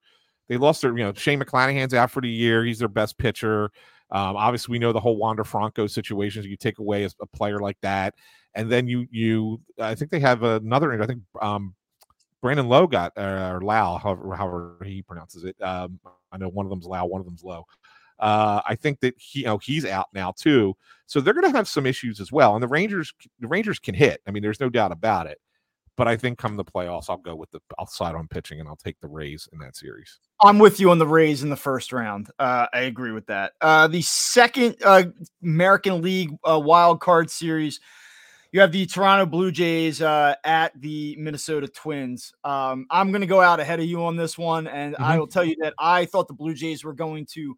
they 0.49 0.57
lost 0.57 0.83
their 0.83 0.97
you 0.97 1.05
know 1.05 1.13
Shane 1.13 1.41
McClanahan's 1.41 1.95
out 1.95 2.11
for 2.11 2.21
the 2.21 2.29
year. 2.29 2.65
He's 2.65 2.79
their 2.79 2.89
best 2.89 3.19
pitcher. 3.19 3.71
Um, 4.11 4.37
obviously, 4.37 4.73
we 4.73 4.79
know 4.79 4.93
the 4.93 5.01
whole 5.01 5.17
Wander 5.17 5.45
Franco 5.45 5.87
situation. 5.87 6.43
You 6.45 6.57
take 6.57 6.79
away 6.79 7.05
a, 7.05 7.11
a 7.21 7.27
player 7.27 7.59
like 7.59 7.77
that, 7.83 8.15
and 8.55 8.71
then 8.71 8.89
you 8.89 9.07
you 9.11 9.61
I 9.79 9.95
think 9.95 10.11
they 10.11 10.21
have 10.21 10.43
another. 10.43 11.01
I 11.01 11.07
think 11.07 11.23
um, 11.43 11.75
Brandon 12.41 12.69
Lowe 12.69 12.87
got 12.87 13.13
uh, 13.17 13.53
or 13.53 13.61
Lau, 13.61 13.99
however, 13.99 14.35
however 14.35 14.77
he 14.85 15.03
pronounces 15.03 15.45
it. 15.45 15.61
Um, 15.63 15.99
I 16.31 16.37
know 16.37 16.49
one 16.49 16.67
of 16.67 16.71
them's 16.71 16.87
Lau, 16.87 17.07
one 17.07 17.21
of 17.21 17.27
them's 17.27 17.43
Low. 17.43 17.65
Uh, 18.19 18.61
I 18.67 18.75
think 18.75 19.01
that 19.01 19.15
he, 19.17 19.41
you 19.41 19.47
know, 19.47 19.59
he's 19.59 19.85
out 19.85 20.09
now 20.13 20.33
too, 20.33 20.77
so 21.07 21.21
they're 21.21 21.35
going 21.35 21.51
to 21.51 21.57
have 21.57 21.69
some 21.69 21.87
issues 21.87 22.21
as 22.21 22.33
well. 22.33 22.55
And 22.55 22.63
the 22.63 22.69
Rangers, 22.69 23.13
the 23.39 23.49
Rangers 23.49 23.79
can 23.79 23.95
hit. 23.95 24.21
I 24.27 24.31
mean, 24.31 24.43
there's 24.43 24.61
no 24.61 24.69
doubt 24.69 24.93
about 24.93 25.27
it. 25.27 25.41
But 25.97 26.07
I 26.07 26.17
think 26.17 26.39
come 26.39 26.57
the 26.57 26.65
playoffs, 26.65 27.11
I'll 27.11 27.17
go 27.17 27.35
with 27.35 27.51
the, 27.51 27.61
I'll 27.77 27.89
side 27.89 28.15
on 28.15 28.29
pitching 28.29 28.61
and 28.61 28.69
I'll 28.69 28.77
take 28.77 29.01
the 29.01 29.09
Rays 29.09 29.49
in 29.53 29.59
that 29.59 29.75
series. 29.75 30.21
I'm 30.41 30.61
with 30.61 30.79
you 30.79 30.93
on 30.93 30.99
the 30.99 31.07
Rays 31.09 31.43
in 31.43 31.51
the 31.51 31.57
first 31.57 31.93
round. 31.93 32.31
Uh, 32.39 32.67
I 32.73 32.83
agree 32.83 33.11
with 33.11 33.27
that. 33.27 33.55
Uh, 33.61 33.89
the 33.89 34.03
second 34.03 34.77
uh, 34.85 35.05
American 35.43 36.01
League 36.01 36.31
uh, 36.49 36.61
wild 36.61 37.01
card 37.01 37.31
series, 37.31 37.81
you 38.53 38.61
have 38.61 38.73
the 38.73 38.87
Toronto 38.87 39.27
Blue 39.27 39.51
Jays 39.53 40.01
uh, 40.01 40.35
at 40.45 40.73
the 40.81 41.17
Minnesota 41.19 41.69
Twins. 41.69 42.33
Um, 42.45 42.87
I'm 42.91 43.11
going 43.11 43.21
to 43.21 43.27
go 43.27 43.41
out 43.41 43.61
ahead 43.61 43.79
of 43.81 43.87
you 43.87 44.03
on 44.05 44.17
this 44.17 44.39
one, 44.39 44.67
and 44.67 44.97
I 45.01 45.17
Mhm. 45.17 45.19
will 45.19 45.27
tell 45.27 45.45
you 45.45 45.57
that 45.61 45.75
I 45.79 46.07
thought 46.07 46.29
the 46.29 46.35
Blue 46.35 46.55
Jays 46.55 46.83
were 46.85 46.95
going 46.95 47.27
to 47.33 47.57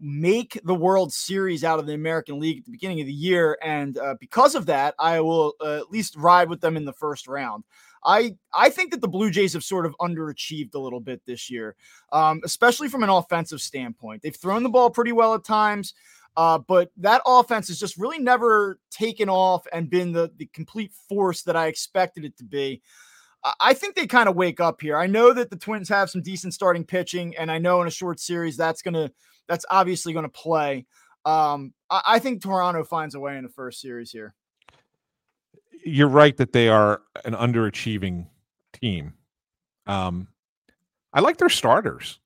make 0.00 0.60
the 0.64 0.74
World 0.74 1.12
Series 1.12 1.62
out 1.62 1.78
of 1.78 1.86
the 1.86 1.94
American 1.94 2.40
League 2.40 2.58
at 2.58 2.64
the 2.64 2.72
beginning 2.72 3.00
of 3.00 3.06
the 3.06 3.12
year, 3.12 3.56
and 3.62 3.96
uh, 3.98 4.16
because 4.18 4.54
of 4.56 4.66
that, 4.66 4.94
I 4.98 5.20
will 5.20 5.54
uh, 5.60 5.76
at 5.76 5.90
least 5.90 6.16
ride 6.16 6.48
with 6.48 6.60
them 6.60 6.76
in 6.76 6.84
the 6.84 6.92
first 6.92 7.28
round. 7.28 7.64
I 8.04 8.34
I 8.52 8.68
think 8.70 8.90
that 8.90 9.00
the 9.00 9.06
Blue 9.06 9.30
Jays 9.30 9.52
have 9.52 9.62
sort 9.62 9.86
of 9.86 9.94
underachieved 10.00 10.74
a 10.74 10.78
little 10.80 10.98
bit 10.98 11.22
this 11.24 11.48
year, 11.48 11.76
um, 12.10 12.40
especially 12.44 12.88
from 12.88 13.04
an 13.04 13.10
offensive 13.10 13.60
standpoint. 13.60 14.22
They've 14.22 14.34
thrown 14.34 14.64
the 14.64 14.70
ball 14.70 14.90
pretty 14.90 15.12
well 15.12 15.34
at 15.34 15.44
times. 15.44 15.94
Uh, 16.36 16.58
but 16.58 16.90
that 16.96 17.22
offense 17.26 17.68
has 17.68 17.78
just 17.78 17.98
really 17.98 18.18
never 18.18 18.78
taken 18.90 19.28
off 19.28 19.66
and 19.72 19.90
been 19.90 20.12
the, 20.12 20.30
the 20.36 20.46
complete 20.46 20.92
force 21.08 21.42
that 21.42 21.56
I 21.56 21.66
expected 21.66 22.24
it 22.24 22.36
to 22.38 22.44
be. 22.44 22.80
I 23.60 23.74
think 23.74 23.96
they 23.96 24.06
kind 24.06 24.28
of 24.28 24.36
wake 24.36 24.60
up 24.60 24.80
here. 24.80 24.96
I 24.96 25.08
know 25.08 25.32
that 25.32 25.50
the 25.50 25.56
Twins 25.56 25.88
have 25.88 26.08
some 26.10 26.22
decent 26.22 26.54
starting 26.54 26.84
pitching, 26.84 27.36
and 27.36 27.50
I 27.50 27.58
know 27.58 27.82
in 27.82 27.88
a 27.88 27.90
short 27.90 28.20
series 28.20 28.56
that's 28.56 28.82
gonna 28.82 29.10
that's 29.48 29.64
obviously 29.68 30.12
gonna 30.12 30.28
play. 30.28 30.86
Um, 31.24 31.74
I, 31.90 32.02
I 32.06 32.18
think 32.20 32.40
Toronto 32.40 32.84
finds 32.84 33.16
a 33.16 33.20
way 33.20 33.36
in 33.36 33.42
the 33.42 33.48
first 33.48 33.80
series 33.80 34.12
here. 34.12 34.34
You're 35.84 36.08
right 36.08 36.36
that 36.36 36.52
they 36.52 36.68
are 36.68 37.02
an 37.24 37.34
underachieving 37.34 38.28
team. 38.72 39.14
Um, 39.88 40.28
I 41.12 41.20
like 41.20 41.38
their 41.38 41.48
starters, 41.48 42.20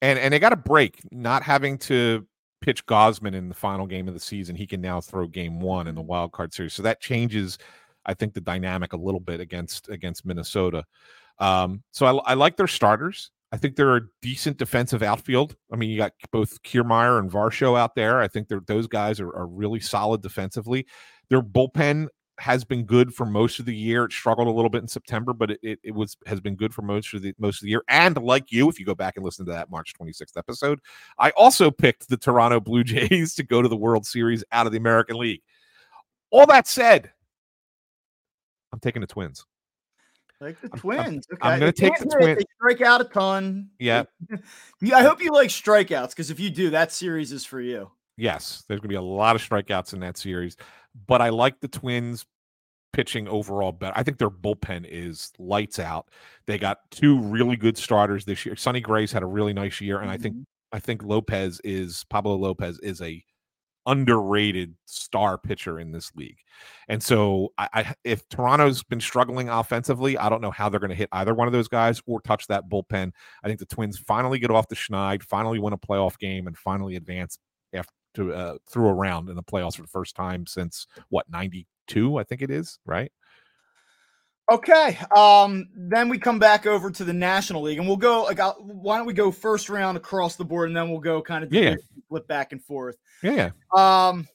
and 0.00 0.16
and 0.16 0.32
they 0.32 0.38
got 0.38 0.52
a 0.52 0.56
break 0.56 1.00
not 1.10 1.42
having 1.42 1.76
to 1.78 2.24
pitch 2.62 2.86
Gausman 2.86 3.34
in 3.34 3.50
the 3.50 3.54
final 3.54 3.86
game 3.86 4.08
of 4.08 4.14
the 4.14 4.20
season. 4.20 4.56
He 4.56 4.66
can 4.66 4.80
now 4.80 5.00
throw 5.00 5.26
game 5.26 5.60
one 5.60 5.86
in 5.86 5.94
the 5.94 6.00
wild 6.00 6.32
card 6.32 6.54
series, 6.54 6.72
so 6.72 6.82
that 6.82 7.00
changes 7.00 7.58
I 8.06 8.14
think 8.14 8.34
the 8.34 8.40
dynamic 8.40 8.94
a 8.94 8.96
little 8.96 9.20
bit 9.20 9.40
against 9.40 9.88
against 9.88 10.24
Minnesota. 10.24 10.84
Um, 11.38 11.82
so 11.92 12.06
I, 12.06 12.32
I 12.32 12.34
like 12.34 12.56
their 12.56 12.66
starters. 12.66 13.30
I 13.52 13.58
think 13.58 13.76
they're 13.76 13.96
a 13.96 14.02
decent 14.22 14.56
defensive 14.56 15.02
outfield. 15.02 15.56
I 15.70 15.76
mean, 15.76 15.90
you 15.90 15.98
got 15.98 16.12
both 16.30 16.62
Kiermaier 16.62 17.18
and 17.18 17.30
Varsho 17.30 17.78
out 17.78 17.94
there. 17.94 18.20
I 18.20 18.28
think 18.28 18.48
they're, 18.48 18.62
those 18.66 18.86
guys 18.86 19.20
are, 19.20 19.28
are 19.28 19.46
really 19.46 19.80
solid 19.80 20.22
defensively. 20.22 20.86
Their 21.28 21.42
bullpen 21.42 22.08
has 22.38 22.64
been 22.64 22.84
good 22.84 23.14
for 23.14 23.26
most 23.26 23.58
of 23.58 23.66
the 23.66 23.74
year. 23.74 24.04
It 24.04 24.12
struggled 24.12 24.48
a 24.48 24.50
little 24.50 24.70
bit 24.70 24.82
in 24.82 24.88
September, 24.88 25.32
but 25.32 25.50
it, 25.52 25.60
it, 25.62 25.78
it, 25.82 25.94
was 25.94 26.16
has 26.26 26.40
been 26.40 26.56
good 26.56 26.74
for 26.74 26.82
most 26.82 27.12
of 27.14 27.22
the 27.22 27.34
most 27.38 27.60
of 27.60 27.66
the 27.66 27.70
year. 27.70 27.82
And 27.88 28.16
like 28.16 28.50
you, 28.50 28.68
if 28.68 28.78
you 28.78 28.86
go 28.86 28.94
back 28.94 29.16
and 29.16 29.24
listen 29.24 29.44
to 29.46 29.52
that 29.52 29.70
March 29.70 29.94
26th 30.00 30.36
episode, 30.36 30.80
I 31.18 31.30
also 31.30 31.70
picked 31.70 32.08
the 32.08 32.16
Toronto 32.16 32.60
Blue 32.60 32.84
Jays 32.84 33.34
to 33.34 33.42
go 33.42 33.62
to 33.62 33.68
the 33.68 33.76
World 33.76 34.06
Series 34.06 34.44
out 34.52 34.66
of 34.66 34.72
the 34.72 34.78
American 34.78 35.16
League. 35.18 35.42
All 36.30 36.46
that 36.46 36.66
said, 36.66 37.12
I'm 38.72 38.80
taking 38.80 39.00
the 39.00 39.06
Twins. 39.06 39.44
Like 40.40 40.60
the 40.60 40.70
Twins. 40.70 41.26
I'm, 41.30 41.36
okay. 41.36 41.48
I'm 41.48 41.60
going 41.60 41.72
to 41.72 41.80
take 41.80 41.98
the 41.98 42.06
Twins. 42.06 42.38
They 42.38 42.44
strike 42.56 42.80
out 42.80 43.00
a 43.00 43.04
ton. 43.04 43.70
Yeah. 43.78 44.04
I 44.92 45.02
hope 45.02 45.22
you 45.22 45.32
like 45.32 45.50
strikeouts 45.50 46.10
because 46.10 46.30
if 46.30 46.40
you 46.40 46.50
do, 46.50 46.70
that 46.70 46.90
series 46.90 47.30
is 47.30 47.44
for 47.44 47.60
you. 47.60 47.90
Yes, 48.16 48.64
there's 48.68 48.80
going 48.80 48.88
to 48.88 48.92
be 48.92 48.94
a 48.96 49.02
lot 49.02 49.36
of 49.36 49.42
strikeouts 49.42 49.94
in 49.94 50.00
that 50.00 50.18
series, 50.18 50.56
but 51.06 51.20
I 51.20 51.30
like 51.30 51.60
the 51.60 51.68
Twins 51.68 52.26
pitching 52.92 53.26
overall 53.28 53.72
better. 53.72 53.94
I 53.96 54.02
think 54.02 54.18
their 54.18 54.30
bullpen 54.30 54.86
is 54.88 55.32
lights 55.38 55.78
out. 55.78 56.08
They 56.46 56.58
got 56.58 56.78
two 56.90 57.18
really 57.20 57.56
good 57.56 57.78
starters 57.78 58.24
this 58.24 58.44
year. 58.44 58.56
Sonny 58.56 58.80
Gray's 58.80 59.12
had 59.12 59.22
a 59.22 59.26
really 59.26 59.52
nice 59.52 59.80
year, 59.80 59.98
and 59.98 60.06
mm-hmm. 60.06 60.14
I 60.14 60.18
think 60.18 60.34
mm-hmm. 60.34 60.76
I 60.76 60.80
think 60.80 61.02
Lopez 61.02 61.60
is 61.64 62.04
Pablo 62.08 62.36
Lopez 62.36 62.78
is 62.80 63.00
a 63.02 63.22
underrated 63.86 64.74
star 64.84 65.36
pitcher 65.36 65.80
in 65.80 65.90
this 65.90 66.12
league. 66.14 66.38
And 66.88 67.02
so 67.02 67.52
I, 67.58 67.68
I, 67.72 67.94
if 68.04 68.28
Toronto's 68.28 68.82
been 68.82 69.00
struggling 69.00 69.48
offensively, 69.48 70.16
I 70.16 70.28
don't 70.28 70.40
know 70.40 70.52
how 70.52 70.68
they're 70.68 70.80
going 70.80 70.90
to 70.90 70.96
hit 70.96 71.08
either 71.12 71.34
one 71.34 71.48
of 71.48 71.52
those 71.52 71.68
guys 71.68 72.00
or 72.06 72.20
touch 72.20 72.46
that 72.46 72.68
bullpen. 72.68 73.10
I 73.42 73.48
think 73.48 73.58
the 73.58 73.66
Twins 73.66 73.98
finally 73.98 74.38
get 74.38 74.50
off 74.50 74.68
the 74.68 74.76
schneid, 74.76 75.22
finally 75.24 75.58
win 75.58 75.72
a 75.72 75.78
playoff 75.78 76.18
game, 76.18 76.46
and 76.46 76.56
finally 76.56 76.96
advance 76.96 77.38
after 78.12 78.34
uh, 78.34 78.58
through 78.68 78.88
a 78.88 78.94
round 78.94 79.28
in 79.28 79.36
the 79.36 79.42
playoffs 79.42 79.76
for 79.76 79.82
the 79.82 79.88
first 79.88 80.14
time 80.14 80.46
since 80.46 80.86
what 81.08 81.28
92 81.30 82.18
I 82.18 82.24
think 82.24 82.42
it 82.42 82.50
is, 82.50 82.78
right? 82.84 83.12
Okay. 84.50 84.98
Um, 85.16 85.68
then 85.74 86.08
we 86.08 86.18
come 86.18 86.38
back 86.38 86.66
over 86.66 86.90
to 86.90 87.04
the 87.04 87.12
National 87.12 87.62
League, 87.62 87.78
and 87.78 87.86
we'll 87.86 87.96
go 87.96 88.24
like, 88.24 88.40
I'll, 88.40 88.54
why 88.54 88.98
don't 88.98 89.06
we 89.06 89.14
go 89.14 89.30
first 89.30 89.70
round 89.70 89.96
across 89.96 90.36
the 90.36 90.44
board, 90.44 90.68
and 90.68 90.76
then 90.76 90.90
we'll 90.90 91.00
go 91.00 91.22
kind 91.22 91.44
of 91.44 91.52
yeah, 91.52 91.76
flip 92.08 92.26
back 92.26 92.52
and 92.52 92.62
forth. 92.62 92.96
Yeah. 93.22 93.50
Um, 93.74 94.26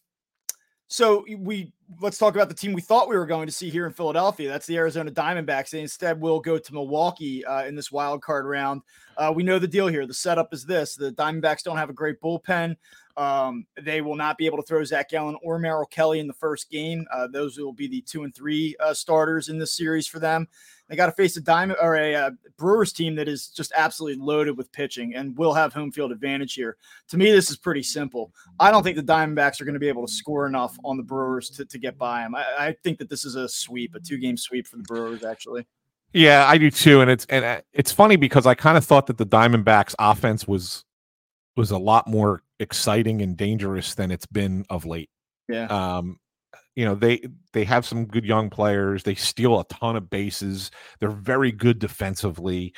so 0.88 1.26
we 1.38 1.74
let's 2.02 2.18
talk 2.18 2.36
about 2.36 2.50
the 2.50 2.56
team 2.56 2.74
we 2.74 2.82
thought 2.82 3.10
we 3.10 3.18
were 3.18 3.26
going 3.26 3.48
to 3.48 3.54
see 3.54 3.70
here 3.70 3.86
in 3.86 3.94
Philadelphia. 3.94 4.50
That's 4.50 4.66
the 4.66 4.78
Arizona 4.78 5.12
Diamondbacks. 5.12 5.70
They 5.70 5.82
instead 5.82 6.20
will 6.20 6.40
go 6.40 6.58
to 6.58 6.74
Milwaukee 6.74 7.46
uh, 7.46 7.66
in 7.66 7.76
this 7.76 7.92
wild 7.92 8.22
card 8.22 8.46
round. 8.46 8.82
Uh, 9.18 9.34
we 9.36 9.44
know 9.44 9.60
the 9.60 9.68
deal 9.68 9.88
here. 9.88 10.08
The 10.08 10.14
setup 10.14 10.54
is 10.54 10.66
this: 10.66 10.96
the 10.96 11.12
Diamondbacks 11.12 11.64
don't 11.64 11.78
have 11.78 11.90
a 11.90 11.94
great 11.94 12.22
bullpen. 12.22 12.78
Um, 13.18 13.66
they 13.82 14.02
will 14.02 14.16
not 14.16 14.38
be 14.38 14.46
able 14.46 14.58
to 14.58 14.64
throw 14.64 14.84
Zach 14.84 15.10
Gallen 15.10 15.38
or 15.42 15.58
Merrill 15.58 15.88
Kelly 15.88 16.20
in 16.20 16.28
the 16.28 16.34
first 16.34 16.70
game. 16.70 17.06
Uh, 17.12 17.28
those 17.28 17.58
will 17.58 17.74
be 17.74 17.88
the 17.88 18.02
two 18.02 18.24
and 18.24 18.34
three 18.34 18.76
uh, 18.80 18.94
starters 18.94 19.50
in 19.50 19.58
this 19.58 19.76
series 19.76 20.08
for 20.08 20.20
them. 20.20 20.48
They 20.88 20.96
got 20.96 21.08
to 21.08 21.12
face 21.12 21.36
a 21.36 21.42
diamond 21.42 21.80
or 21.82 21.96
a, 21.96 22.14
a, 22.14 22.28
uh, 22.28 22.32
Brewers 22.58 22.94
team 22.94 23.16
that 23.16 23.28
is 23.28 23.48
just 23.48 23.74
absolutely 23.76 24.24
loaded 24.24 24.56
with 24.56 24.72
pitching 24.72 25.16
and 25.16 25.36
will 25.38 25.54
have 25.54 25.74
home 25.74 25.92
field 25.92 26.12
advantage 26.12 26.54
here. 26.54 26.78
To 27.10 27.18
me, 27.18 27.32
this 27.32 27.50
is 27.50 27.58
pretty 27.58 27.84
simple. 27.84 28.32
I 28.60 28.72
don't 28.72 28.84
think 28.84 28.96
the 28.96 29.04
Diamondbacks 29.04 29.60
are 29.60 29.66
going 29.66 29.74
to 29.74 29.80
be 29.80 29.90
able 29.90 30.06
to 30.06 30.14
score 30.14 30.48
enough 30.48 30.78
on 30.86 30.96
the 30.96 31.04
Brewers 31.04 31.50
to, 31.52 31.66
to 31.66 31.78
get 31.78 31.98
by 31.98 32.22
them. 32.22 32.36
I, 32.36 32.46
I 32.60 32.76
think 32.84 33.00
that 33.00 33.10
this 33.10 33.26
is 33.26 33.36
a 33.36 33.50
sweep, 33.50 33.96
a 33.96 34.00
two 34.00 34.18
game 34.18 34.38
sweep 34.38 34.68
for 34.68 34.78
the 34.78 34.84
Brewers, 34.84 35.26
actually. 35.26 35.68
Yeah, 36.14 36.48
I 36.48 36.58
do 36.58 36.72
too, 36.72 37.02
and 37.02 37.12
it's 37.12 37.26
and 37.26 37.44
uh, 37.44 37.62
it's 37.74 37.92
funny 37.92 38.16
because 38.16 38.46
I 38.46 38.56
kind 38.56 38.78
of 38.78 38.86
thought 38.86 39.08
that 39.08 39.18
the 39.18 39.26
Diamondbacks 39.26 39.94
offense 40.00 40.48
was 40.48 40.86
was 41.58 41.72
a 41.72 41.78
lot 41.78 42.08
more 42.08 42.44
exciting 42.60 43.22
and 43.22 43.36
dangerous 43.36 43.96
than 43.96 44.12
it's 44.12 44.26
been 44.26 44.66
of 44.70 44.86
late. 44.86 45.10
Yeah. 45.50 45.66
Um, 45.66 46.20
you 46.76 46.86
know 46.86 46.94
they 46.94 47.22
they 47.54 47.64
have 47.64 47.86
some 47.86 48.06
good 48.06 48.24
young 48.24 48.52
players. 48.52 49.02
They 49.02 49.16
steal 49.16 49.60
a 49.60 49.66
ton 49.66 49.96
of 49.96 50.12
bases. 50.12 50.70
They're 51.00 51.10
very 51.10 51.52
good 51.52 51.80
defensively. 51.80 52.76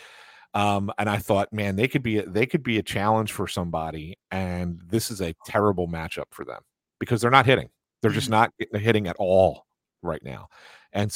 Um, 0.54 0.92
and 0.98 1.10
I 1.10 1.18
thought, 1.18 1.54
man, 1.54 1.76
they 1.76 1.88
could 1.88 2.02
be 2.02 2.20
a, 2.20 2.26
they 2.26 2.46
could 2.46 2.64
be 2.64 2.80
a 2.80 2.84
challenge 2.84 3.34
for 3.34 3.48
somebody. 3.48 4.18
And 4.32 4.82
this 4.88 5.12
is 5.12 5.22
a 5.22 5.36
terrible 5.46 5.88
matchup 5.88 6.32
for 6.32 6.46
them 6.46 6.62
because 7.00 7.22
they're 7.22 7.30
not 7.30 7.46
hitting. 7.46 7.70
They're 8.02 8.12
just 8.12 8.32
mm-hmm. 8.32 8.50
not 8.72 8.82
hitting 8.82 9.08
at 9.08 9.18
all 9.20 9.66
right 10.02 10.24
now. 10.24 10.48
And 10.94 11.12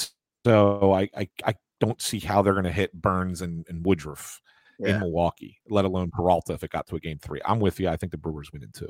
so 0.45 0.91
I 0.93 1.09
I, 1.15 1.29
I 1.45 1.55
don't 1.79 2.01
see 2.01 2.19
how 2.19 2.41
they're 2.41 2.53
going 2.53 2.65
to 2.65 2.71
hit 2.71 2.93
Burnes 2.93 3.41
and, 3.41 3.65
and 3.69 3.85
Woodruff 3.85 4.41
yeah. 4.79 4.95
in 4.95 4.99
Milwaukee, 4.99 5.59
let 5.69 5.85
alone 5.85 6.11
Peralta 6.11 6.53
if 6.53 6.63
it 6.63 6.71
got 6.71 6.87
to 6.87 6.95
a 6.95 6.99
game 6.99 7.19
three. 7.19 7.41
I'm 7.45 7.59
with 7.59 7.79
you. 7.79 7.89
I 7.89 7.97
think 7.97 8.11
the 8.11 8.17
Brewers 8.17 8.51
win 8.51 8.63
in 8.63 8.71
two. 8.71 8.89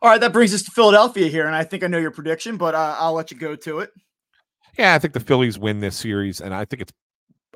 All 0.00 0.10
right, 0.10 0.20
that 0.20 0.32
brings 0.32 0.52
us 0.52 0.62
to 0.62 0.70
Philadelphia 0.72 1.28
here, 1.28 1.46
and 1.46 1.54
I 1.54 1.62
think 1.62 1.84
I 1.84 1.86
know 1.86 1.98
your 1.98 2.10
prediction, 2.10 2.56
but 2.56 2.74
uh, 2.74 2.96
I'll 2.98 3.12
let 3.12 3.30
you 3.30 3.38
go 3.38 3.54
to 3.54 3.78
it. 3.80 3.90
Yeah, 4.76 4.94
I 4.94 4.98
think 4.98 5.14
the 5.14 5.20
Phillies 5.20 5.58
win 5.58 5.80
this 5.80 5.96
series, 5.96 6.40
and 6.40 6.52
I 6.52 6.64
think 6.64 6.82
it's. 6.82 6.92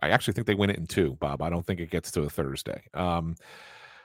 I 0.03 0.11
actually 0.11 0.35
think 0.35 0.47
they 0.47 0.55
win 0.55 0.71
it 0.71 0.77
in 0.77 0.87
two, 0.87 1.17
Bob. 1.21 1.43
I 1.43 1.51
don't 1.51 1.67
think 1.67 1.81
it 1.81 1.91
gets 1.91 2.11
to 2.13 2.23
a 2.23 2.31
Thursday. 2.31 2.83
Um, 2.93 3.35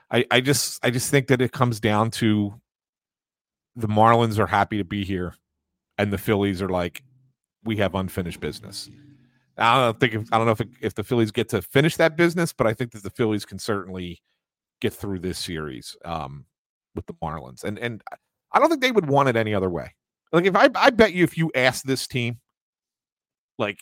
I, 0.09 0.25
I 0.31 0.41
just, 0.41 0.83
I 0.83 0.89
just 0.89 1.11
think 1.11 1.27
that 1.27 1.41
it 1.41 1.51
comes 1.51 1.79
down 1.81 2.11
to 2.11 2.53
the 3.75 3.87
Marlins 3.87 4.39
are 4.39 4.47
happy 4.47 4.77
to 4.77 4.85
be 4.85 5.03
here, 5.03 5.35
and 5.97 6.11
the 6.11 6.17
Phillies 6.17 6.61
are 6.61 6.69
like, 6.69 7.03
we 7.63 7.75
have 7.77 7.93
unfinished 7.93 8.39
business. 8.39 8.89
I 9.57 9.85
don't 9.85 9.99
think 9.99 10.13
if, 10.13 10.33
I 10.33 10.37
don't 10.37 10.45
know 10.45 10.53
if 10.53 10.61
it, 10.61 10.69
if 10.81 10.95
the 10.95 11.03
Phillies 11.03 11.31
get 11.31 11.49
to 11.49 11.61
finish 11.61 11.97
that 11.97 12.15
business, 12.15 12.53
but 12.53 12.67
I 12.67 12.73
think 12.73 12.91
that 12.91 13.03
the 13.03 13.09
Phillies 13.09 13.45
can 13.45 13.59
certainly 13.59 14.21
get 14.79 14.93
through 14.93 15.19
this 15.19 15.37
series 15.37 15.95
um, 16.05 16.45
with 16.95 17.05
the 17.05 17.13
Marlins, 17.15 17.63
and 17.63 17.77
and 17.79 18.01
I 18.51 18.59
don't 18.59 18.69
think 18.69 18.81
they 18.81 18.91
would 18.91 19.07
want 19.07 19.29
it 19.29 19.35
any 19.35 19.53
other 19.53 19.69
way. 19.69 19.93
Like 20.31 20.45
if 20.45 20.55
I 20.55 20.69
I 20.75 20.89
bet 20.89 21.13
you 21.13 21.23
if 21.23 21.37
you 21.37 21.51
ask 21.55 21.83
this 21.83 22.07
team, 22.07 22.39
like, 23.57 23.79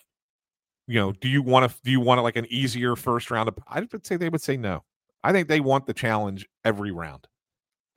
you 0.87 0.95
know, 0.99 1.11
do 1.11 1.27
you 1.27 1.41
want 1.41 1.71
to 1.71 1.77
do 1.83 1.91
you 1.91 1.99
want 1.99 2.19
it 2.19 2.23
like 2.23 2.35
an 2.35 2.47
easier 2.49 2.95
first 2.95 3.31
round? 3.31 3.47
Of, 3.47 3.57
I 3.67 3.79
would 3.79 4.05
say 4.05 4.17
they 4.17 4.29
would 4.29 4.41
say 4.41 4.57
no. 4.57 4.83
I 5.23 5.31
think 5.31 5.47
they 5.47 5.59
want 5.59 5.85
the 5.85 5.93
challenge 5.93 6.47
every 6.63 6.91
round. 6.91 7.27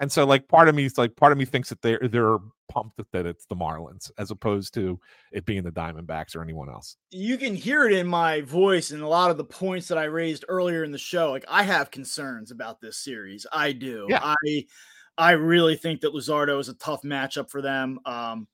And 0.03 0.11
so, 0.11 0.27
like, 0.27 0.49
part 0.49 0.69
of 0.69 0.75
me 0.75 0.85
is 0.85 0.99
like, 0.99 1.15
part 1.15 1.31
of 1.31 1.39
me 1.39 1.45
thinks 1.45 1.69
that 1.69 1.81
they're 1.81 2.01
they're 2.11 2.39
pumped 2.69 3.01
that 3.13 3.25
it's 3.25 3.47
the 3.47 3.55
Marlins 3.55 4.11
as 4.19 4.33
opposed 4.33 4.75
to 4.75 4.99
it 5.31 5.47
being 5.47 5.63
the 5.63 5.71
Diamondbacks 5.71 6.35
or 6.35 6.43
anyone 6.43 6.69
else. 6.69 6.97
You 7.13 7.39
can 7.39 7.55
hear 7.55 7.87
it 7.87 7.93
in 7.93 8.09
my 8.09 8.41
voice 8.41 8.91
and 8.91 9.01
a 9.01 9.07
lot 9.07 9.31
of 9.31 9.37
the 9.37 9.45
points 9.45 9.87
that 9.89 9.99
I 9.99 10.05
raised 10.05 10.45
earlier 10.49 10.83
in 10.83 10.91
the 10.91 10.99
show. 10.99 11.31
Like, 11.31 11.45
I 11.47 11.63
have 11.63 11.93
concerns 11.93 12.51
about 12.51 12.81
this 12.81 12.99
series. 12.99 13.47
I 13.53 13.71
do. 13.71 14.07
Yeah. 14.09 14.35
I 14.45 14.67
I 15.17 15.31
really 15.33 15.77
think 15.77 16.01
that 16.01 16.13
Luzardo 16.13 16.59
is 16.59 16.69
a 16.69 16.75
tough 16.75 17.03
matchup 17.03 17.49
for 17.49 17.63
them. 17.63 18.01
Um, 18.05 18.49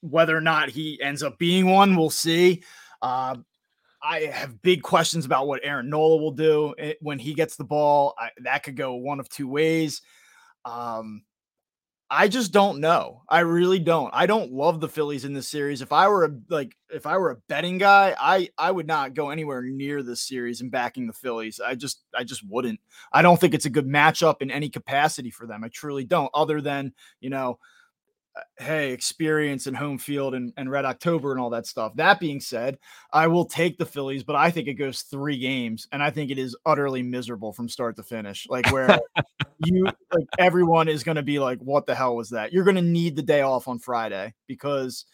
whether 0.00 0.34
or 0.34 0.40
not 0.40 0.70
he 0.70 0.98
ends 1.02 1.22
up 1.22 1.38
being 1.38 1.66
one, 1.66 1.96
we'll 1.96 2.08
see. 2.08 2.62
Uh, 3.02 3.36
I 4.02 4.20
have 4.20 4.62
big 4.62 4.82
questions 4.82 5.26
about 5.26 5.48
what 5.48 5.60
Aaron 5.64 5.90
Nola 5.90 6.16
will 6.16 6.32
do 6.32 6.74
eh, 6.78 6.94
when 7.02 7.18
he 7.18 7.34
gets 7.34 7.56
the 7.56 7.64
ball. 7.64 8.14
I, 8.18 8.30
that 8.44 8.62
could 8.62 8.76
go 8.76 8.94
one 8.94 9.20
of 9.20 9.28
two 9.28 9.48
ways. 9.48 10.00
Um, 10.64 11.22
I 12.10 12.28
just 12.28 12.52
don't 12.52 12.80
know. 12.80 13.22
I 13.28 13.40
really 13.40 13.78
don't. 13.78 14.10
I 14.14 14.26
don't 14.26 14.52
love 14.52 14.80
the 14.80 14.88
Phillies 14.88 15.24
in 15.24 15.32
this 15.32 15.48
series. 15.48 15.80
If 15.82 15.90
I 15.92 16.06
were 16.06 16.24
a 16.26 16.30
like 16.48 16.76
if 16.90 17.06
I 17.06 17.16
were 17.16 17.30
a 17.30 17.36
betting 17.48 17.78
guy, 17.78 18.14
I 18.18 18.50
I 18.58 18.70
would 18.70 18.86
not 18.86 19.14
go 19.14 19.30
anywhere 19.30 19.62
near 19.62 20.02
this 20.02 20.20
series 20.20 20.60
and 20.60 20.70
backing 20.70 21.06
the 21.06 21.12
Phillies. 21.12 21.60
I 21.60 21.74
just 21.74 22.04
I 22.14 22.22
just 22.22 22.46
wouldn't. 22.48 22.78
I 23.12 23.22
don't 23.22 23.40
think 23.40 23.54
it's 23.54 23.66
a 23.66 23.70
good 23.70 23.88
matchup 23.88 24.42
in 24.42 24.50
any 24.50 24.68
capacity 24.68 25.30
for 25.30 25.46
them. 25.46 25.64
I 25.64 25.68
truly 25.68 26.04
don't. 26.04 26.30
Other 26.34 26.60
than, 26.60 26.92
you 27.20 27.30
know, 27.30 27.58
hey, 28.58 28.92
experience 28.92 29.66
and 29.66 29.76
home 29.76 29.98
field 29.98 30.34
and, 30.34 30.52
and 30.56 30.70
Red 30.70 30.84
October 30.84 31.32
and 31.32 31.40
all 31.40 31.50
that 31.50 31.66
stuff. 31.66 31.94
That 31.96 32.20
being 32.20 32.40
said, 32.40 32.78
I 33.12 33.26
will 33.26 33.44
take 33.44 33.78
the 33.78 33.86
Phillies, 33.86 34.24
but 34.24 34.36
I 34.36 34.50
think 34.50 34.68
it 34.68 34.74
goes 34.74 35.02
three 35.02 35.38
games, 35.38 35.86
and 35.92 36.02
I 36.02 36.10
think 36.10 36.30
it 36.30 36.38
is 36.38 36.56
utterly 36.66 37.02
miserable 37.02 37.52
from 37.52 37.68
start 37.68 37.96
to 37.96 38.02
finish. 38.02 38.46
Like 38.48 38.70
where 38.72 38.98
you 39.64 39.84
like 39.84 40.26
everyone 40.38 40.88
is 40.88 41.04
going 41.04 41.16
to 41.16 41.22
be 41.22 41.38
like, 41.38 41.58
"What 41.60 41.86
the 41.86 41.94
hell 41.94 42.16
was 42.16 42.30
that?" 42.30 42.52
You're 42.52 42.64
going 42.64 42.76
to 42.76 42.82
need 42.82 43.16
the 43.16 43.22
day 43.22 43.42
off 43.42 43.68
on 43.68 43.78
Friday 43.78 44.34
because 44.46 45.04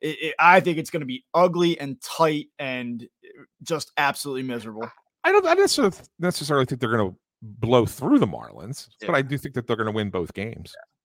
it, 0.00 0.16
it, 0.20 0.34
I 0.38 0.60
think 0.60 0.78
it's 0.78 0.90
going 0.90 1.00
to 1.00 1.06
be 1.06 1.24
ugly 1.34 1.78
and 1.80 2.00
tight 2.00 2.48
and 2.58 3.02
uh, 3.02 3.42
just 3.62 3.92
absolutely 3.96 4.42
miserable. 4.42 4.88
I 5.24 5.32
don't. 5.32 5.46
I 5.46 5.54
don't 5.54 6.10
necessarily 6.18 6.66
think 6.66 6.80
they're 6.80 6.96
going 6.96 7.10
to 7.10 7.16
blow 7.42 7.86
through 7.86 8.18
the 8.18 8.26
Marlins, 8.26 8.88
yeah. 9.00 9.06
but 9.06 9.16
I 9.16 9.22
do 9.22 9.38
think 9.38 9.54
that 9.54 9.66
they're 9.66 9.76
going 9.76 9.86
to 9.86 9.92
win 9.92 10.10
both 10.10 10.34
games. 10.34 10.74
Yeah. 10.76 10.97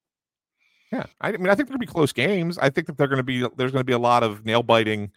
Yeah, 0.93 1.05
I, 1.19 1.31
mean, 1.31 1.49
I 1.49 1.55
think 1.55 1.69
there'll 1.69 1.79
be 1.79 1.87
close 1.87 2.13
games. 2.13 2.59
I 2.59 2.69
think 2.69 2.85
that 2.85 2.97
they're 2.97 3.07
going 3.07 3.17
to 3.17 3.23
be 3.23 3.39
there's 3.57 3.71
going 3.71 3.81
to 3.81 3.83
be 3.83 3.93
a 3.93 3.99
lot 3.99 4.21
of 4.21 4.45
nail 4.45 4.61
biting, 4.61 5.11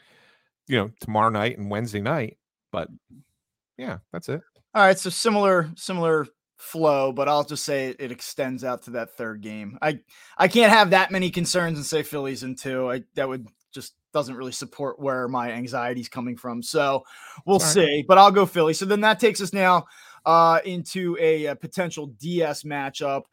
you 0.69 0.79
know, 0.79 0.91
tomorrow 1.01 1.29
night 1.29 1.59
and 1.59 1.71
Wednesday 1.71 2.01
night. 2.01 2.39
But 2.73 2.89
yeah, 3.77 3.99
that's 4.11 4.31
it. 4.31 4.41
All 4.75 4.83
right, 4.83 4.99
so 4.99 5.11
similar 5.11 5.71
similar 5.77 6.29
flow, 6.57 7.13
but 7.13 7.29
I'll 7.29 7.45
just 7.45 7.63
say 7.63 7.89
it, 7.89 7.97
it 8.01 8.11
extends 8.11 8.65
out 8.65 8.85
to 8.85 8.93
that 8.93 9.19
third 9.19 9.43
game. 9.43 9.79
I 9.83 10.01
I 10.39 10.49
can't 10.49 10.73
have 10.73 10.91
that 10.91 11.11
many 11.11 11.31
concerns 11.31 11.77
and 11.77 11.85
say 11.85 12.03
Phillies 12.03 12.43
in 12.43 12.57
two. 12.57 12.91
I 12.91 13.03
that 13.15 13.29
would 13.29 13.47
just 13.75 13.93
doesn't 14.15 14.37
really 14.37 14.53
support 14.53 14.99
where 14.99 15.29
my 15.29 15.53
anxiety 15.53 16.01
is 16.01 16.09
coming 16.09 16.39
from. 16.39 16.63
So 16.63 17.05
we'll 17.45 17.61
see, 17.61 18.03
but 18.09 18.17
I'll 18.17 18.31
go 18.31 18.47
Philly. 18.47 18.73
So 18.73 18.87
then 18.87 19.03
that 19.03 19.21
takes 19.21 19.43
us 19.43 19.53
now 19.53 19.85
uh, 20.25 20.61
into 20.65 21.19
a, 21.21 21.47
a 21.47 21.57
potential 21.57 22.07
DS 22.07 22.63
matchup. 22.63 23.25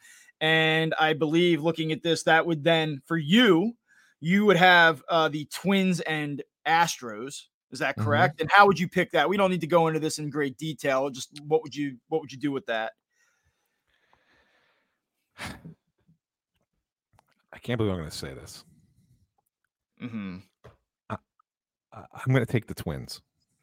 And 0.44 0.94
I 1.00 1.14
believe 1.14 1.64
looking 1.64 1.94
at 1.94 2.04
this, 2.04 2.24
that 2.24 2.46
would 2.46 2.66
then 2.66 3.02
for 3.06 3.16
you, 3.16 3.78
you 4.20 4.46
would 4.46 4.58
have 4.58 5.02
uh, 5.08 5.30
the 5.30 5.46
Twins 5.46 6.02
and 6.02 6.44
Astros. 6.68 7.44
Is 7.72 7.80
that 7.80 7.96
mm-hmm. 7.96 8.04
correct? 8.04 8.36
Mm-hmm. 8.36 8.41
And 8.41 8.52
how 8.52 8.68
would 8.68 8.78
you 8.78 8.89
pick 8.89 9.12
that? 9.12 9.30
We 9.30 9.38
don't 9.38 9.52
need 9.52 9.62
to 9.62 9.68
go 9.68 9.88
into 9.88 10.02
this 10.02 10.20
in 10.20 10.30
great 10.30 10.58
detail. 10.58 11.10
Just 11.10 11.39
what 11.48 11.64
would 11.64 11.74
you 11.74 11.96
what 12.10 12.20
would 12.20 12.30
you 12.30 12.38
do 12.38 12.52
with 12.52 12.66
that? 12.66 12.91
I 15.39 15.54
can't 17.62 17.78
believe 17.78 17.94
I'm 17.94 18.00
going 18.00 18.10
to 18.10 18.18
say 18.18 18.34
this. 18.34 18.66
Mm-hmm. 20.04 20.39
I, 21.10 21.18
am 21.96 22.34
going 22.34 22.46
to 22.46 22.52
take 22.52 22.68
the 22.68 22.74
Twins 22.74 23.22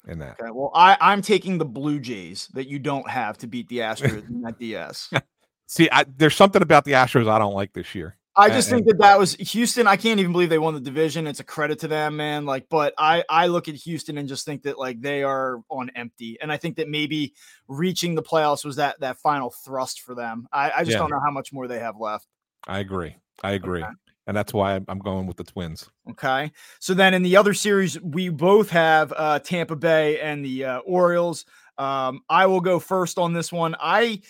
in 0.08 0.18
that. 0.20 0.40
Okay. 0.40 0.50
Well, 0.50 0.70
I, 0.74 0.96
I'm 0.98 1.20
taking 1.20 1.58
the 1.58 1.66
Blue 1.66 2.00
Jays 2.00 2.48
that 2.54 2.68
you 2.68 2.78
don't 2.78 3.08
have 3.10 3.36
to 3.38 3.46
beat 3.46 3.68
the 3.68 3.80
Astros 3.80 4.26
in 4.30 4.40
that 4.40 4.58
DS. 4.58 5.12
See, 5.70 5.88
I, 5.92 6.04
there's 6.16 6.34
something 6.34 6.62
about 6.62 6.84
the 6.84 6.92
Astros 6.92 7.28
I 7.28 7.38
don't 7.38 7.54
like 7.54 7.72
this 7.74 7.94
year. 7.94 8.16
I 8.34 8.48
just 8.48 8.72
and, 8.72 8.78
think 8.78 8.88
that 8.88 8.98
that 8.98 9.20
was 9.20 9.34
Houston. 9.36 9.86
I 9.86 9.94
can't 9.94 10.18
even 10.18 10.32
believe 10.32 10.50
they 10.50 10.58
won 10.58 10.74
the 10.74 10.80
division. 10.80 11.28
It's 11.28 11.38
a 11.38 11.44
credit 11.44 11.78
to 11.80 11.88
them, 11.88 12.16
man. 12.16 12.44
Like, 12.44 12.66
but 12.68 12.92
I 12.98 13.22
I 13.28 13.46
look 13.46 13.68
at 13.68 13.76
Houston 13.76 14.18
and 14.18 14.28
just 14.28 14.44
think 14.44 14.64
that 14.64 14.80
like 14.80 15.00
they 15.00 15.22
are 15.22 15.62
on 15.68 15.92
empty, 15.94 16.38
and 16.42 16.50
I 16.50 16.56
think 16.56 16.74
that 16.78 16.88
maybe 16.88 17.34
reaching 17.68 18.16
the 18.16 18.22
playoffs 18.22 18.64
was 18.64 18.76
that 18.76 18.98
that 18.98 19.18
final 19.18 19.50
thrust 19.64 20.00
for 20.00 20.16
them. 20.16 20.48
I, 20.52 20.72
I 20.72 20.78
just 20.80 20.90
yeah. 20.90 20.98
don't 20.98 21.10
know 21.10 21.20
how 21.24 21.30
much 21.30 21.52
more 21.52 21.68
they 21.68 21.78
have 21.78 22.00
left. 22.00 22.26
I 22.66 22.80
agree. 22.80 23.14
I 23.44 23.52
agree. 23.52 23.84
Okay. 23.84 23.92
And 24.26 24.36
that's 24.36 24.52
why 24.52 24.80
I'm 24.88 24.98
going 24.98 25.28
with 25.28 25.36
the 25.36 25.44
Twins. 25.44 25.88
Okay. 26.10 26.50
So 26.80 26.94
then 26.94 27.14
in 27.14 27.22
the 27.22 27.36
other 27.36 27.54
series, 27.54 28.00
we 28.00 28.28
both 28.28 28.70
have 28.70 29.12
uh, 29.16 29.38
Tampa 29.38 29.76
Bay 29.76 30.18
and 30.18 30.44
the 30.44 30.64
uh, 30.64 30.78
Orioles. 30.78 31.44
Um, 31.78 32.22
I 32.28 32.46
will 32.46 32.60
go 32.60 32.80
first 32.80 33.18
on 33.18 33.32
this 33.34 33.52
one. 33.52 33.76
I 33.80 34.20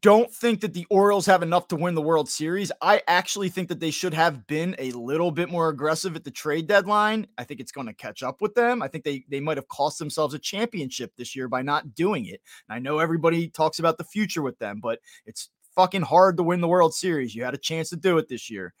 don't 0.00 0.32
think 0.32 0.60
that 0.60 0.74
the 0.74 0.86
Orioles 0.90 1.26
have 1.26 1.42
enough 1.42 1.68
to 1.68 1.76
win 1.76 1.94
the 1.94 2.02
World 2.02 2.28
Series. 2.28 2.72
I 2.82 3.02
actually 3.06 3.48
think 3.48 3.68
that 3.68 3.78
they 3.78 3.92
should 3.92 4.14
have 4.14 4.46
been 4.46 4.74
a 4.78 4.90
little 4.92 5.30
bit 5.30 5.48
more 5.48 5.68
aggressive 5.68 6.16
at 6.16 6.24
the 6.24 6.30
trade 6.30 6.66
deadline. 6.66 7.26
I 7.38 7.44
think 7.44 7.60
it's 7.60 7.72
going 7.72 7.86
to 7.86 7.94
catch 7.94 8.22
up 8.22 8.40
with 8.40 8.54
them. 8.54 8.82
I 8.82 8.88
think 8.88 9.04
they 9.04 9.24
they 9.28 9.40
might 9.40 9.56
have 9.56 9.68
cost 9.68 9.98
themselves 9.98 10.34
a 10.34 10.38
championship 10.38 11.12
this 11.16 11.36
year 11.36 11.48
by 11.48 11.62
not 11.62 11.94
doing 11.94 12.26
it. 12.26 12.40
And 12.68 12.76
I 12.76 12.78
know 12.80 12.98
everybody 12.98 13.48
talks 13.48 13.78
about 13.78 13.96
the 13.98 14.04
future 14.04 14.42
with 14.42 14.58
them, 14.58 14.80
but 14.82 14.98
it's 15.24 15.50
fucking 15.74 16.02
hard 16.02 16.36
to 16.38 16.42
win 16.42 16.60
the 16.60 16.68
World 16.68 16.94
Series. 16.94 17.34
You 17.34 17.44
had 17.44 17.54
a 17.54 17.58
chance 17.58 17.90
to 17.90 17.96
do 17.96 18.18
it 18.18 18.28
this 18.28 18.50
year. 18.50 18.74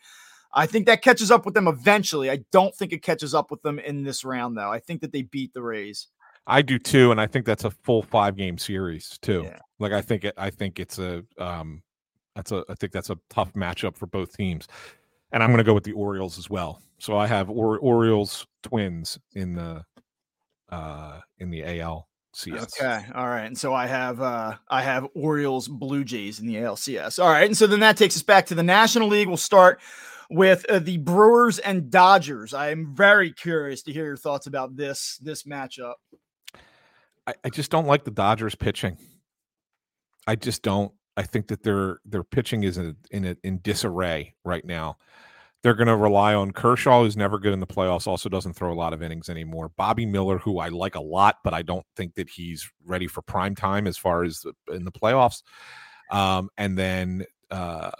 I 0.52 0.66
think 0.66 0.86
that 0.86 1.02
catches 1.02 1.30
up 1.30 1.44
with 1.44 1.54
them 1.54 1.68
eventually. 1.68 2.30
I 2.30 2.38
don't 2.50 2.74
think 2.74 2.92
it 2.92 3.02
catches 3.02 3.34
up 3.34 3.50
with 3.50 3.62
them 3.62 3.78
in 3.78 4.02
this 4.02 4.24
round 4.24 4.56
though. 4.56 4.70
I 4.70 4.80
think 4.80 5.02
that 5.02 5.12
they 5.12 5.22
beat 5.22 5.52
the 5.52 5.62
Rays. 5.62 6.08
I 6.46 6.62
do 6.62 6.78
too, 6.78 7.10
and 7.10 7.20
I 7.20 7.26
think 7.26 7.44
that's 7.44 7.64
a 7.64 7.70
full 7.70 8.02
five 8.02 8.36
game 8.36 8.58
series 8.58 9.18
too. 9.20 9.42
Yeah. 9.46 9.58
Like 9.78 9.92
I 9.92 10.00
think 10.00 10.24
it, 10.24 10.34
I 10.36 10.50
think 10.50 10.78
it's 10.78 10.98
a 10.98 11.24
um, 11.38 11.82
that's 12.34 12.52
a 12.52 12.64
I 12.68 12.74
think 12.74 12.92
that's 12.92 13.10
a 13.10 13.18
tough 13.28 13.52
matchup 13.54 13.96
for 13.96 14.06
both 14.06 14.36
teams, 14.36 14.68
and 15.32 15.42
I'm 15.42 15.50
going 15.50 15.58
to 15.58 15.64
go 15.64 15.74
with 15.74 15.84
the 15.84 15.92
Orioles 15.92 16.38
as 16.38 16.48
well. 16.48 16.80
So 16.98 17.16
I 17.18 17.26
have 17.26 17.50
or- 17.50 17.78
Orioles 17.78 18.46
Twins 18.62 19.18
in 19.34 19.54
the 19.54 19.84
uh 20.70 21.20
in 21.38 21.50
the 21.50 21.62
ALCS. 21.62 22.02
Okay, 22.46 23.04
all 23.14 23.26
right, 23.26 23.44
and 23.44 23.58
so 23.58 23.74
I 23.74 23.86
have 23.86 24.20
uh 24.20 24.54
I 24.68 24.82
have 24.82 25.06
Orioles 25.14 25.68
Blue 25.68 26.04
Jays 26.04 26.38
in 26.40 26.46
the 26.46 26.56
ALCS. 26.56 27.22
All 27.22 27.28
right, 27.30 27.46
and 27.46 27.56
so 27.56 27.66
then 27.66 27.80
that 27.80 27.96
takes 27.96 28.16
us 28.16 28.22
back 28.22 28.46
to 28.46 28.54
the 28.54 28.62
National 28.62 29.08
League. 29.08 29.28
We'll 29.28 29.36
start 29.36 29.80
with 30.30 30.64
uh, 30.68 30.78
the 30.78 30.98
Brewers 30.98 31.58
and 31.58 31.90
Dodgers. 31.90 32.54
I 32.54 32.70
am 32.70 32.94
very 32.94 33.32
curious 33.32 33.82
to 33.82 33.92
hear 33.92 34.06
your 34.06 34.16
thoughts 34.16 34.46
about 34.46 34.76
this 34.76 35.18
this 35.22 35.42
matchup. 35.44 35.94
I, 37.26 37.34
I 37.44 37.50
just 37.50 37.70
don't 37.70 37.86
like 37.86 38.04
the 38.04 38.10
Dodgers 38.10 38.54
pitching. 38.54 38.98
I 40.26 40.36
just 40.36 40.62
don't. 40.62 40.92
I 41.16 41.22
think 41.22 41.48
that 41.48 41.62
their 41.62 41.98
their 42.04 42.24
pitching 42.24 42.64
is 42.64 42.78
in 42.78 42.96
in, 43.10 43.24
a, 43.24 43.36
in 43.42 43.60
disarray 43.62 44.34
right 44.44 44.64
now. 44.64 44.98
They're 45.62 45.74
going 45.74 45.88
to 45.88 45.96
rely 45.96 46.34
on 46.34 46.52
Kershaw, 46.52 47.02
who's 47.02 47.16
never 47.16 47.40
good 47.40 47.52
in 47.52 47.58
the 47.58 47.66
playoffs, 47.66 48.06
also 48.06 48.28
doesn't 48.28 48.52
throw 48.52 48.72
a 48.72 48.74
lot 48.76 48.92
of 48.92 49.02
innings 49.02 49.28
anymore. 49.28 49.70
Bobby 49.76 50.06
Miller, 50.06 50.38
who 50.38 50.58
I 50.58 50.68
like 50.68 50.94
a 50.94 51.00
lot, 51.00 51.38
but 51.42 51.54
I 51.54 51.62
don't 51.62 51.84
think 51.96 52.14
that 52.14 52.28
he's 52.30 52.70
ready 52.84 53.08
for 53.08 53.20
prime 53.22 53.56
time 53.56 53.88
as 53.88 53.98
far 53.98 54.22
as 54.22 54.42
the, 54.42 54.52
in 54.72 54.84
the 54.84 54.92
playoffs. 54.92 55.42
Um, 56.12 56.50
and 56.56 56.78
then 56.78 57.24
uh, 57.50 57.90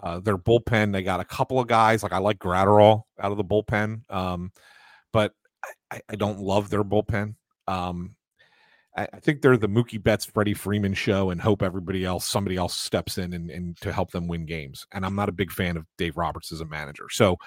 uh, 0.00 0.20
their 0.20 0.38
bullpen, 0.38 0.92
they 0.92 1.02
got 1.02 1.20
a 1.20 1.24
couple 1.24 1.58
of 1.58 1.66
guys 1.66 2.02
like 2.02 2.12
I 2.12 2.18
like 2.18 2.38
Graterol 2.38 3.02
out 3.20 3.32
of 3.32 3.38
the 3.38 3.44
bullpen, 3.44 4.08
um, 4.10 4.52
but 5.12 5.32
I, 5.90 6.00
I, 6.08 6.16
don't 6.16 6.38
love 6.38 6.70
their 6.70 6.84
bullpen. 6.84 7.34
Um, 7.68 8.16
I, 8.96 9.08
I, 9.12 9.20
think 9.20 9.40
they're 9.40 9.56
the 9.56 9.68
Mookie 9.68 10.02
Betts, 10.02 10.24
Freddie 10.24 10.54
Freeman 10.54 10.94
show, 10.94 11.30
and 11.30 11.40
hope 11.40 11.62
everybody 11.62 12.04
else, 12.04 12.26
somebody 12.26 12.56
else 12.56 12.74
steps 12.74 13.18
in 13.18 13.32
and, 13.32 13.50
and 13.50 13.76
to 13.80 13.92
help 13.92 14.10
them 14.10 14.28
win 14.28 14.46
games. 14.46 14.86
And 14.92 15.06
I'm 15.06 15.14
not 15.14 15.28
a 15.28 15.32
big 15.32 15.50
fan 15.50 15.76
of 15.76 15.86
Dave 15.96 16.16
Roberts 16.16 16.52
as 16.52 16.60
a 16.60 16.66
manager. 16.66 17.06
So, 17.10 17.38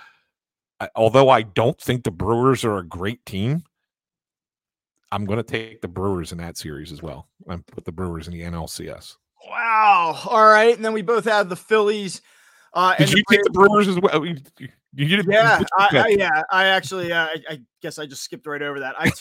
I, 0.80 0.90
although 0.96 1.30
I 1.30 1.44
don't 1.44 1.80
think 1.80 2.04
the 2.04 2.12
Brewers 2.12 2.66
are 2.66 2.78
a 2.78 2.86
great 2.86 3.26
team, 3.26 3.64
I'm 5.12 5.26
going 5.26 5.38
to 5.38 5.44
take 5.44 5.82
the 5.82 5.88
Brewers 5.88 6.32
in 6.32 6.40
that 6.40 6.58
series 6.58 6.92
as 6.92 7.02
well. 7.02 7.28
and 7.48 7.66
put 7.66 7.86
the 7.86 7.92
Brewers 7.92 8.28
in 8.28 8.34
the 8.34 8.42
NLCS. 8.42 9.16
Wow. 9.48 10.20
All 10.26 10.46
right. 10.46 10.76
And 10.76 10.84
then 10.84 10.94
we 10.94 11.02
both 11.02 11.26
have 11.26 11.50
the 11.50 11.56
Phillies. 11.56 12.22
Uh, 12.74 12.96
Did 12.96 13.12
you 13.14 13.24
take 13.30 13.44
the 13.44 13.52
Brewers 13.52 13.88
as 13.88 14.00
well? 14.00 14.26
You, 14.26 14.36
you, 14.60 14.68
you 14.94 15.24
yeah, 15.28 15.62
I, 15.78 15.88
I, 15.94 16.08
yeah. 16.10 16.44
I 16.52 16.66
actually, 16.66 17.12
uh, 17.12 17.26
I, 17.26 17.54
I, 17.54 17.62
guess 17.82 18.00
I 18.00 18.06
just 18.06 18.24
skipped 18.24 18.48
right 18.48 18.62
over 18.62 18.82
that. 18.82 18.96
I 18.98 19.12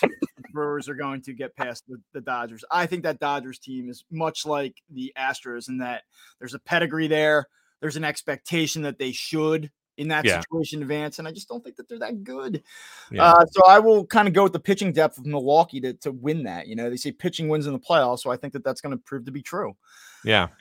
Brewers 0.55 0.89
are 0.89 0.95
going 0.95 1.21
to 1.23 1.35
get 1.35 1.57
past 1.57 1.85
the, 1.87 2.01
the 2.13 2.21
Dodgers. 2.21 2.65
I 2.71 2.87
think 2.87 3.03
that 3.03 3.19
Dodgers 3.19 3.59
team 3.59 3.91
is 3.91 4.05
much 4.11 4.47
like 4.47 4.81
the 4.91 5.13
Astros 5.19 5.69
in 5.69 5.79
that 5.79 6.05
there's 6.39 6.55
a 6.55 6.59
pedigree 6.59 7.09
there. 7.09 7.49
There's 7.81 7.97
an 7.97 8.05
expectation 8.05 8.83
that 8.83 8.99
they 8.99 9.13
should 9.13 9.71
in 9.97 10.09
that 10.09 10.25
yeah. 10.25 10.41
situation 10.41 10.83
advance, 10.83 11.19
and 11.19 11.29
I 11.29 11.33
just 11.33 11.49
don't 11.49 11.63
think 11.63 11.77
that 11.77 11.89
they're 11.89 11.99
that 11.99 12.25
good. 12.25 12.63
Yeah. 13.11 13.25
Uh, 13.25 13.45
so 13.47 13.63
I 13.67 13.79
will 13.79 14.07
kind 14.07 14.27
of 14.27 14.35
go 14.35 14.43
with 14.43 14.53
the 14.53 14.61
pitching 14.61 14.93
depth 14.93 15.19
of 15.19 15.27
Milwaukee 15.27 15.81
to, 15.81 15.93
to 15.95 16.13
win 16.13 16.45
that. 16.45 16.67
You 16.67 16.77
know, 16.77 16.91
they 16.91 16.97
say 16.97 17.13
pitching 17.13 17.49
wins 17.49 17.67
in 17.67 17.73
the 17.73 17.79
playoffs, 17.79 18.21
so 18.21 18.31
I 18.31 18.37
think 18.37 18.53
that 18.55 18.65
that's 18.65 18.81
going 18.81 18.97
to 18.97 19.03
prove 19.05 19.27
to 19.27 19.33
be 19.33 19.43
true. 19.43 19.77
Yeah. 20.25 20.49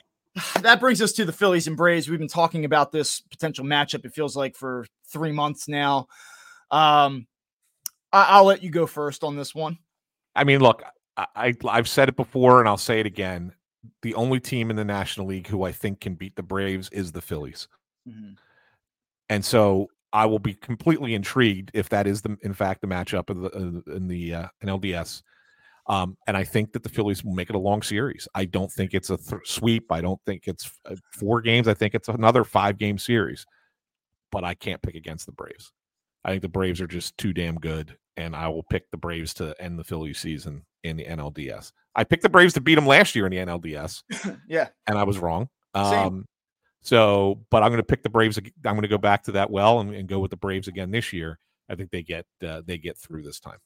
That 0.62 0.80
brings 0.80 1.00
us 1.00 1.12
to 1.12 1.24
the 1.24 1.32
Phillies 1.32 1.68
and 1.68 1.76
Braves. 1.76 2.08
We've 2.08 2.18
been 2.18 2.26
talking 2.26 2.64
about 2.64 2.90
this 2.90 3.20
potential 3.20 3.64
matchup. 3.64 4.04
It 4.04 4.14
feels 4.14 4.34
like 4.34 4.56
for 4.56 4.84
three 5.06 5.30
months 5.30 5.68
now. 5.68 6.08
Um, 6.72 7.28
I, 8.12 8.40
will 8.40 8.48
let 8.48 8.62
you 8.62 8.70
go 8.70 8.86
first 8.86 9.22
on 9.22 9.36
this 9.36 9.54
one. 9.54 9.78
I 10.34 10.44
mean, 10.44 10.60
look, 10.60 10.82
I, 11.16 11.54
I 11.68 11.76
have 11.76 11.88
said 11.88 12.08
it 12.08 12.16
before 12.16 12.60
and 12.60 12.68
I'll 12.68 12.76
say 12.76 13.00
it 13.00 13.06
again. 13.06 13.52
The 14.02 14.14
only 14.14 14.40
team 14.40 14.70
in 14.70 14.76
the 14.76 14.84
National 14.84 15.26
League 15.26 15.46
who 15.46 15.64
I 15.64 15.72
think 15.72 16.00
can 16.00 16.14
beat 16.14 16.36
the 16.36 16.42
Braves 16.42 16.88
is 16.90 17.12
the 17.12 17.20
Phillies. 17.20 17.68
Mm-hmm. 18.08 18.32
And 19.28 19.44
so 19.44 19.88
I 20.12 20.26
will 20.26 20.38
be 20.38 20.54
completely 20.54 21.14
intrigued 21.14 21.70
if 21.74 21.88
that 21.90 22.06
is 22.06 22.22
the 22.22 22.36
in 22.42 22.54
fact 22.54 22.80
the 22.80 22.86
matchup 22.86 23.30
of 23.30 23.40
the, 23.40 23.92
in 23.94 24.08
the 24.08 24.34
uh, 24.34 24.48
in 24.60 24.68
LDS. 24.68 25.22
Um, 25.86 26.16
and 26.26 26.36
I 26.36 26.44
think 26.44 26.72
that 26.72 26.82
the 26.82 26.88
Phillies 26.88 27.22
will 27.22 27.34
make 27.34 27.50
it 27.50 27.56
a 27.56 27.58
long 27.58 27.82
series. 27.82 28.26
I 28.34 28.46
don't 28.46 28.72
think 28.72 28.94
it's 28.94 29.10
a 29.10 29.18
th- 29.18 29.42
sweep. 29.44 29.92
I 29.92 30.00
don't 30.00 30.20
think 30.24 30.48
it's 30.48 30.70
uh, 30.86 30.96
four 31.12 31.42
games. 31.42 31.68
I 31.68 31.74
think 31.74 31.94
it's 31.94 32.08
another 32.08 32.42
five 32.42 32.78
game 32.78 32.96
series. 32.96 33.44
But 34.32 34.44
I 34.44 34.54
can't 34.54 34.80
pick 34.80 34.94
against 34.94 35.26
the 35.26 35.32
Braves. 35.32 35.72
I 36.24 36.30
think 36.30 36.42
the 36.42 36.48
Braves 36.48 36.80
are 36.80 36.86
just 36.86 37.18
too 37.18 37.34
damn 37.34 37.56
good 37.56 37.98
and 38.16 38.34
I 38.34 38.48
will 38.48 38.62
pick 38.62 38.90
the 38.90 38.96
Braves 38.96 39.34
to 39.34 39.54
end 39.60 39.78
the 39.78 39.84
Phillies 39.84 40.18
season 40.18 40.64
in 40.82 40.96
the 40.96 41.04
NLDS. 41.04 41.72
I 41.94 42.04
picked 42.04 42.22
the 42.22 42.28
Braves 42.28 42.54
to 42.54 42.60
beat 42.60 42.74
them 42.74 42.86
last 42.86 43.14
year 43.14 43.26
in 43.26 43.32
the 43.32 43.38
NLDS. 43.38 44.02
yeah. 44.48 44.68
And 44.86 44.98
I 44.98 45.04
was 45.04 45.18
wrong. 45.18 45.48
Um, 45.74 46.26
So, 46.82 47.40
but 47.50 47.62
I'm 47.62 47.70
going 47.70 47.78
to 47.78 47.82
pick 47.82 48.02
the 48.02 48.10
Braves. 48.10 48.38
I'm 48.38 48.44
going 48.62 48.82
to 48.82 48.88
go 48.88 48.98
back 48.98 49.24
to 49.24 49.32
that 49.32 49.50
well 49.50 49.80
and, 49.80 49.94
and 49.94 50.08
go 50.08 50.18
with 50.18 50.30
the 50.30 50.36
Braves 50.36 50.68
again 50.68 50.90
this 50.90 51.12
year. 51.12 51.38
I 51.68 51.76
think 51.76 51.90
they 51.90 52.02
get 52.02 52.26
uh, 52.46 52.60
they 52.64 52.76
get 52.76 52.98
through 52.98 53.22
this 53.22 53.40
time. 53.40 53.58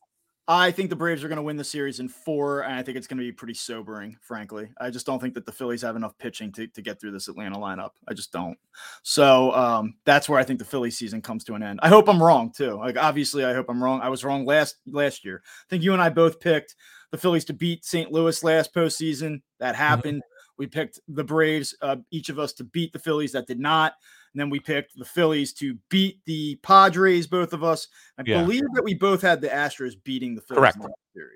I 0.50 0.70
think 0.70 0.88
the 0.88 0.96
Braves 0.96 1.22
are 1.22 1.28
going 1.28 1.36
to 1.36 1.42
win 1.42 1.58
the 1.58 1.64
series 1.64 2.00
in 2.00 2.08
four, 2.08 2.62
and 2.62 2.72
I 2.72 2.82
think 2.82 2.96
it's 2.96 3.06
going 3.06 3.18
to 3.18 3.24
be 3.24 3.32
pretty 3.32 3.52
sobering, 3.52 4.16
frankly. 4.22 4.70
I 4.80 4.88
just 4.88 5.04
don't 5.04 5.20
think 5.20 5.34
that 5.34 5.44
the 5.44 5.52
Phillies 5.52 5.82
have 5.82 5.94
enough 5.94 6.16
pitching 6.16 6.50
to, 6.52 6.66
to 6.68 6.80
get 6.80 6.98
through 6.98 7.10
this 7.10 7.28
Atlanta 7.28 7.58
lineup. 7.58 7.90
I 8.08 8.14
just 8.14 8.32
don't. 8.32 8.56
So 9.02 9.52
um, 9.52 9.94
that's 10.06 10.26
where 10.26 10.40
I 10.40 10.44
think 10.44 10.58
the 10.58 10.64
Philly 10.64 10.90
season 10.90 11.20
comes 11.20 11.44
to 11.44 11.54
an 11.54 11.62
end. 11.62 11.80
I 11.82 11.90
hope 11.90 12.08
I'm 12.08 12.22
wrong 12.22 12.50
too. 12.50 12.78
Like 12.78 12.96
obviously, 12.96 13.44
I 13.44 13.52
hope 13.52 13.66
I'm 13.68 13.84
wrong. 13.84 14.00
I 14.00 14.08
was 14.08 14.24
wrong 14.24 14.46
last 14.46 14.76
last 14.86 15.22
year. 15.22 15.42
I 15.44 15.66
think 15.68 15.82
you 15.82 15.92
and 15.92 16.00
I 16.00 16.08
both 16.08 16.40
picked 16.40 16.76
the 17.10 17.18
Phillies 17.18 17.44
to 17.46 17.52
beat 17.52 17.84
St. 17.84 18.10
Louis 18.10 18.42
last 18.42 18.74
postseason. 18.74 19.42
That 19.60 19.74
mm-hmm. 19.74 19.82
happened. 19.82 20.18
Mm-hmm. 20.18 20.52
We 20.56 20.66
picked 20.66 20.98
the 21.08 21.24
Braves, 21.24 21.76
uh, 21.82 21.96
each 22.10 22.30
of 22.30 22.38
us 22.38 22.54
to 22.54 22.64
beat 22.64 22.94
the 22.94 22.98
Phillies. 22.98 23.32
That 23.32 23.46
did 23.46 23.60
not. 23.60 23.92
And 24.32 24.40
then 24.40 24.50
we 24.50 24.60
picked 24.60 24.96
the 24.96 25.04
Phillies 25.04 25.52
to 25.54 25.76
beat 25.88 26.20
the 26.26 26.56
Padres, 26.62 27.26
both 27.26 27.52
of 27.52 27.64
us. 27.64 27.88
I 28.18 28.22
yeah. 28.26 28.42
believe 28.42 28.64
that 28.74 28.84
we 28.84 28.94
both 28.94 29.22
had 29.22 29.40
the 29.40 29.48
Astros 29.48 29.94
beating 30.04 30.34
the 30.34 30.40
Phillies. 30.42 30.74
Correct. 30.74 30.78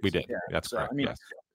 We 0.03 0.11
did. 0.11 0.27
Yeah. 0.29 0.37
That's 0.51 0.71
so, 0.71 0.77
correct. 0.77 0.93
I 0.93 0.95
mean, 0.95 1.09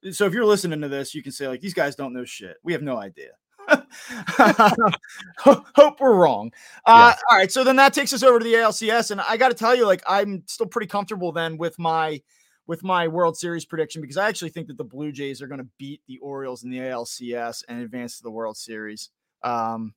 yes. 0.04 0.18
so 0.18 0.26
if 0.26 0.34
you're 0.34 0.46
listening 0.46 0.82
to 0.82 0.88
this, 0.88 1.14
you 1.14 1.24
can 1.24 1.32
say 1.32 1.48
like 1.48 1.62
these 1.62 1.74
guys 1.74 1.96
don't 1.96 2.14
know 2.14 2.26
shit. 2.26 2.58
We 2.64 2.74
have 2.74 2.82
no 2.82 2.98
idea. 2.98 3.32
Hope 5.40 6.00
we're 6.00 6.16
wrong. 6.16 6.52
Uh. 6.86 7.14
All 7.30 7.38
right, 7.38 7.52
so 7.52 7.64
then 7.64 7.76
that 7.78 7.94
takes 7.94 8.14
us 8.14 8.24
over 8.24 8.40
to 8.40 8.44
the 8.44 8.54
ALCS, 8.54 9.12
and 9.12 9.22
I 9.22 9.38
got 9.38 9.50
to 9.50 9.56
tell 9.56 9.76
you, 9.76 9.86
like 9.86 10.02
I'm 10.08 10.44
still 10.48 10.68
pretty 10.68 10.88
comfortable 10.88 11.32
then 11.32 11.58
with 11.58 11.78
my 11.78 12.22
with 12.68 12.84
my 12.84 13.08
World 13.08 13.38
Series 13.38 13.66
prediction 13.66 14.02
because 14.02 14.18
I 14.18 14.28
actually 14.28 14.50
think 14.50 14.68
that 14.68 14.78
the 14.78 14.84
Blue 14.84 15.12
Jays 15.12 15.42
are 15.42 15.48
going 15.48 15.62
to 15.62 15.68
beat 15.78 16.02
the 16.08 16.18
Orioles 16.20 16.64
in 16.64 16.70
the 16.70 16.80
ALCS 16.80 17.64
and 17.68 17.82
advance 17.82 18.18
to 18.18 18.24
the 18.24 18.32
World 18.32 18.58
Series. 18.58 19.10
Um, 19.44 19.94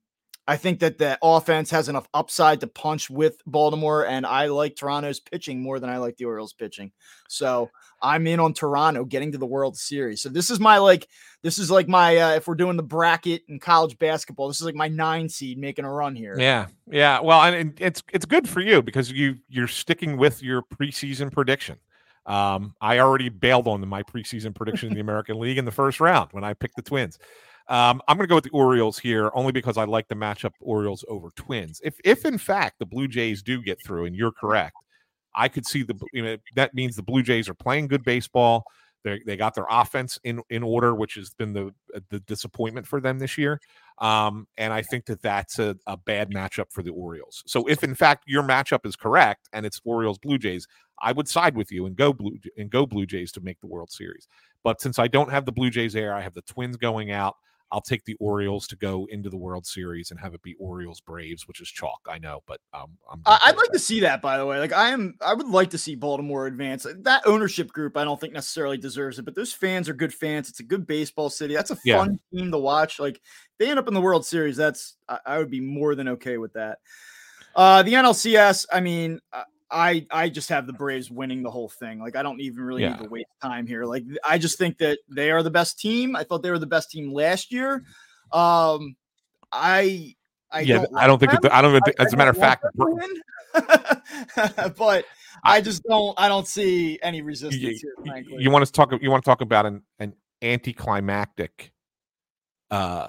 I 0.51 0.57
think 0.57 0.81
that 0.81 0.99
the 0.99 1.17
offense 1.23 1.71
has 1.71 1.89
enough 1.89 2.09
upside 2.13 2.59
to 2.63 2.67
punch 2.67 3.09
with 3.09 3.41
Baltimore, 3.47 4.05
and 4.05 4.27
I 4.27 4.47
like 4.47 4.75
Toronto's 4.75 5.21
pitching 5.21 5.63
more 5.63 5.79
than 5.79 5.89
I 5.89 5.99
like 5.99 6.17
the 6.17 6.25
Orioles 6.25 6.53
pitching. 6.53 6.91
So 7.29 7.71
I'm 8.03 8.27
in 8.27 8.41
on 8.41 8.53
Toronto 8.53 9.05
getting 9.05 9.31
to 9.31 9.39
the 9.39 9.47
World 9.47 9.77
Series. 9.77 10.23
So 10.23 10.29
this 10.29 10.51
is 10.51 10.59
my 10.59 10.79
like, 10.79 11.07
this 11.45 11.59
is 11.59 11.71
like 11.71 11.87
my 11.87 12.17
uh, 12.17 12.31
if 12.33 12.49
we're 12.49 12.57
doing 12.57 12.77
the 12.77 12.83
bracket 12.83 13.43
in 13.47 13.61
college 13.61 13.97
basketball, 13.97 14.49
this 14.49 14.59
is 14.59 14.67
like 14.67 14.75
my 14.75 14.89
nine 14.89 15.29
seed 15.29 15.57
making 15.57 15.85
a 15.85 15.93
run 15.93 16.17
here. 16.17 16.35
Yeah, 16.37 16.67
yeah. 16.91 17.21
Well, 17.21 17.41
and 17.43 17.81
it's 17.81 18.03
it's 18.13 18.27
good 18.27 18.49
for 18.49 18.61
you 18.61 18.83
because 18.83 19.13
you 19.13 19.37
you're 19.49 19.69
sticking 19.69 20.17
with 20.17 20.43
your 20.43 20.63
preseason 20.63 21.31
prediction. 21.31 21.79
Um, 22.27 22.75
I 22.81 22.99
already 22.99 23.29
bailed 23.29 23.69
on 23.69 23.87
my 23.87 24.03
preseason 24.03 24.53
prediction 24.53 24.89
in 24.89 24.95
the 24.95 25.01
American 25.01 25.39
League 25.39 25.59
in 25.59 25.65
the 25.65 25.71
first 25.71 26.01
round 26.01 26.31
when 26.33 26.43
I 26.43 26.55
picked 26.55 26.75
the 26.75 26.83
Twins. 26.83 27.21
Um, 27.71 28.03
I'm 28.09 28.17
going 28.17 28.27
to 28.27 28.29
go 28.29 28.35
with 28.35 28.45
the 28.45 28.51
Orioles 28.51 28.99
here 28.99 29.31
only 29.33 29.53
because 29.53 29.79
I 29.79 29.85
like 29.85 30.09
the 30.09 30.17
matchup 30.17 30.53
Orioles 30.61 31.05
over 31.09 31.31
Twins. 31.37 31.81
If 31.85 31.95
if 32.05 32.25
in 32.25 32.37
fact 32.37 32.81
the 32.81 32.87
Blue 32.87 33.07
Jays 33.07 33.43
do 33.43 33.63
get 33.63 33.79
through, 33.85 34.07
and 34.07 34.17
you're 34.17 34.33
correct, 34.33 34.77
I 35.35 35.49
could 35.49 35.65
see 35.65 35.85
the 35.85 35.95
you 36.13 36.23
know 36.23 36.37
that 36.57 36.75
means 36.75 36.97
the 36.97 37.03
Blue 37.03 37.23
Jays 37.23 37.49
are 37.49 37.55
playing 37.55 37.87
good 37.87 38.03
baseball. 38.03 38.65
They 39.05 39.21
they 39.25 39.37
got 39.37 39.55
their 39.55 39.67
offense 39.71 40.19
in 40.25 40.43
in 40.51 40.65
order, 40.65 40.97
which 40.97 41.15
has 41.15 41.33
been 41.33 41.53
the 41.53 41.73
the 42.11 42.19
disappointment 42.21 42.89
for 42.89 43.01
them 43.01 43.21
this 43.21 43.39
year. 43.39 43.61
Um, 43.99 44.49
and 44.59 44.73
I 44.73 44.83
think 44.83 45.07
that 45.07 45.23
that's 45.23 45.61
a, 45.61 45.77
a 45.87 45.97
bad 45.97 46.31
matchup 46.31 46.73
for 46.73 46.83
the 46.83 46.91
Orioles. 46.91 47.45
So 47.47 47.69
if 47.69 47.85
in 47.85 47.95
fact 47.95 48.25
your 48.27 48.43
matchup 48.43 48.85
is 48.85 48.97
correct 48.97 49.49
and 49.53 49.65
it's 49.65 49.81
Orioles 49.85 50.19
Blue 50.19 50.39
Jays, 50.39 50.67
I 51.01 51.13
would 51.13 51.29
side 51.29 51.57
with 51.57 51.71
you 51.71 51.87
and 51.87 51.95
go 51.95 52.13
blue 52.13 52.37
and 52.59 52.69
go 52.69 52.85
Blue 52.85 53.07
Jays 53.07 53.31
to 53.33 53.41
make 53.41 53.61
the 53.61 53.69
World 53.69 53.93
Series. 53.93 54.27
But 54.65 54.81
since 54.81 54.99
I 54.99 55.07
don't 55.07 55.31
have 55.31 55.45
the 55.45 55.53
Blue 55.53 55.71
Jays 55.71 55.93
there, 55.93 56.15
I 56.15 56.21
have 56.21 56.35
the 56.35 56.43
Twins 56.43 56.77
going 56.77 57.13
out. 57.13 57.37
I'll 57.73 57.81
take 57.81 58.05
the 58.05 58.17
Orioles 58.19 58.67
to 58.69 58.77
go 58.77 59.07
into 59.11 59.31
the 59.31 59.37
World 59.37 59.67
Series 59.67 60.11
and 60.11 60.19
have 60.19 60.35
it 60.35 60.43
be 60.43 60.55
Orioles 60.59 61.01
Braves, 61.01 61.47
which 61.47 61.61
is 61.61 61.69
chalk. 61.69 62.01
I 62.09 62.19
know, 62.19 62.43
but 62.47 62.61
um, 62.73 62.97
I'd 63.27 63.57
like 63.57 63.67
that. 63.69 63.73
to 63.73 63.79
see 63.79 64.01
that. 64.01 64.21
By 64.21 64.39
the 64.39 64.47
way, 64.47 64.59
like 64.59 64.73
I 64.73 64.91
am, 64.91 65.15
I 65.21 65.35
would 65.35 65.49
like 65.49 65.71
to 65.71 65.79
see 65.79 65.95
Baltimore 65.95 66.47
advance. 66.47 66.87
That 67.03 67.23
ownership 67.27 67.73
group, 67.73 67.97
I 67.97 68.05
don't 68.05 68.21
think 68.21 68.33
necessarily 68.33 68.77
deserves 68.77 69.19
it, 69.19 69.25
but 69.25 69.35
those 69.35 69.53
fans 69.53 69.89
are 69.89 69.95
good 69.95 70.13
fans. 70.13 70.49
It's 70.49 70.61
a 70.61 70.65
good 70.65 70.87
baseball 70.87 71.31
city. 71.31 71.55
That's 71.55 71.71
a 71.71 71.77
fun 71.77 72.19
yeah. 72.33 72.39
team 72.39 72.51
to 72.51 72.59
watch. 72.59 72.99
Like 72.99 73.21
they 73.59 73.71
end 73.71 73.79
up 73.79 73.89
in 73.89 73.95
the 73.95 74.01
World 74.01 74.27
Series, 74.27 74.57
that's 74.57 74.97
I, 75.09 75.19
I 75.27 75.39
would 75.39 75.51
be 75.51 75.61
more 75.61 75.95
than 75.95 76.09
okay 76.09 76.39
with 76.39 76.53
that. 76.55 76.79
Uh, 77.55 77.83
the 77.83 77.95
NLCS, 77.95 78.67
I 78.73 78.81
mean, 78.81 79.19
uh, 79.33 79.43
I 79.71 80.07
I 80.11 80.29
just 80.29 80.49
have 80.49 80.67
the 80.67 80.73
Braves 80.73 81.11
winning 81.11 81.43
the 81.43 81.51
whole 81.51 81.69
thing. 81.69 82.01
Like 82.01 82.17
I 82.17 82.23
don't 82.23 82.41
even 82.41 82.63
really 82.63 82.83
yeah. 82.83 82.91
need 82.91 83.05
to 83.05 83.09
waste 83.09 83.29
time 83.43 83.67
here. 83.67 83.85
Like 83.85 84.05
I 84.25 84.39
just 84.39 84.59
think 84.59 84.79
that 84.79 84.99
they 85.09 85.31
are 85.31 85.43
the 85.43 85.51
best 85.51 85.79
team. 85.79 86.17
I 86.17 86.25
thought 86.25 86.43
they 86.43 86.51
were 86.51 86.59
the 86.59 86.67
best 86.67 86.91
team 86.91 87.13
last 87.13 87.53
year. 87.53 87.85
Um, 88.33 88.97
I 89.53 90.15
I 90.51 90.61
yeah, 90.61 90.79
don't 90.79 90.97
I 90.97 91.07
don't 91.07 91.19
think 91.19 91.33
I 91.53 91.63
don't. 91.63 91.81
Think, 91.85 92.01
as 92.01 92.13
a 92.13 92.17
matter 92.17 92.31
of 92.31 92.37
fact, 92.37 92.65
but 94.77 95.05
I 95.45 95.61
just 95.61 95.83
don't. 95.85 96.19
I 96.19 96.29
don't 96.29 96.47
see 96.47 96.99
any 97.03 97.23
resistance 97.23 97.63
you, 97.63 97.69
here. 97.69 98.05
Frankly. 98.05 98.43
You 98.43 98.51
want 98.51 98.67
to 98.67 98.73
talk? 98.73 98.93
You 99.01 99.11
want 99.11 99.25
to 99.25 99.29
talk 99.29 99.41
about 99.41 99.67
an 99.67 99.83
an 99.99 100.15
anticlimactic 100.43 101.73
uh 102.71 103.09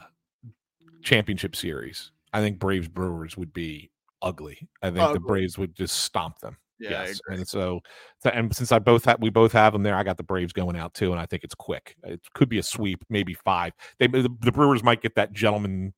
championship 1.01 1.55
series? 1.55 2.12
I 2.34 2.41
think 2.41 2.59
Braves 2.59 2.88
Brewers 2.88 3.38
would 3.38 3.53
be 3.53 3.91
ugly. 4.22 4.67
I 4.82 4.88
think 4.88 4.99
ugly. 4.99 5.13
the 5.13 5.19
Braves 5.22 5.57
would 5.57 5.76
just 5.76 5.99
stomp 5.99 6.39
them. 6.39 6.57
Yeah, 6.80 7.05
yes. 7.05 7.22
and 7.28 7.47
so, 7.47 7.82
and 8.26 8.55
since 8.55 8.72
I 8.72 8.80
both 8.80 9.05
have, 9.05 9.22
we 9.22 9.30
both 9.30 9.51
have 9.51 9.72
them 9.72 9.84
there. 9.84 9.95
I 9.95 10.03
got 10.03 10.17
the 10.17 10.24
Braves 10.24 10.51
going 10.51 10.76
out 10.76 10.95
too, 10.95 11.11
and 11.11 11.22
I 11.22 11.28
think 11.28 11.43
it's 11.43 11.53
quick. 11.53 11.95
It 12.03 12.22
could 12.34 12.49
be 12.49 12.57
a 12.57 12.63
sweep, 12.63 13.05
maybe 13.07 13.36
five. 13.36 13.74
They 13.99 14.07
the, 14.07 14.30
the 14.41 14.51
Brewers 14.51 14.84
might 14.84 15.01
get 15.01 15.13
that 15.15 15.32
gentleman, 15.32 15.93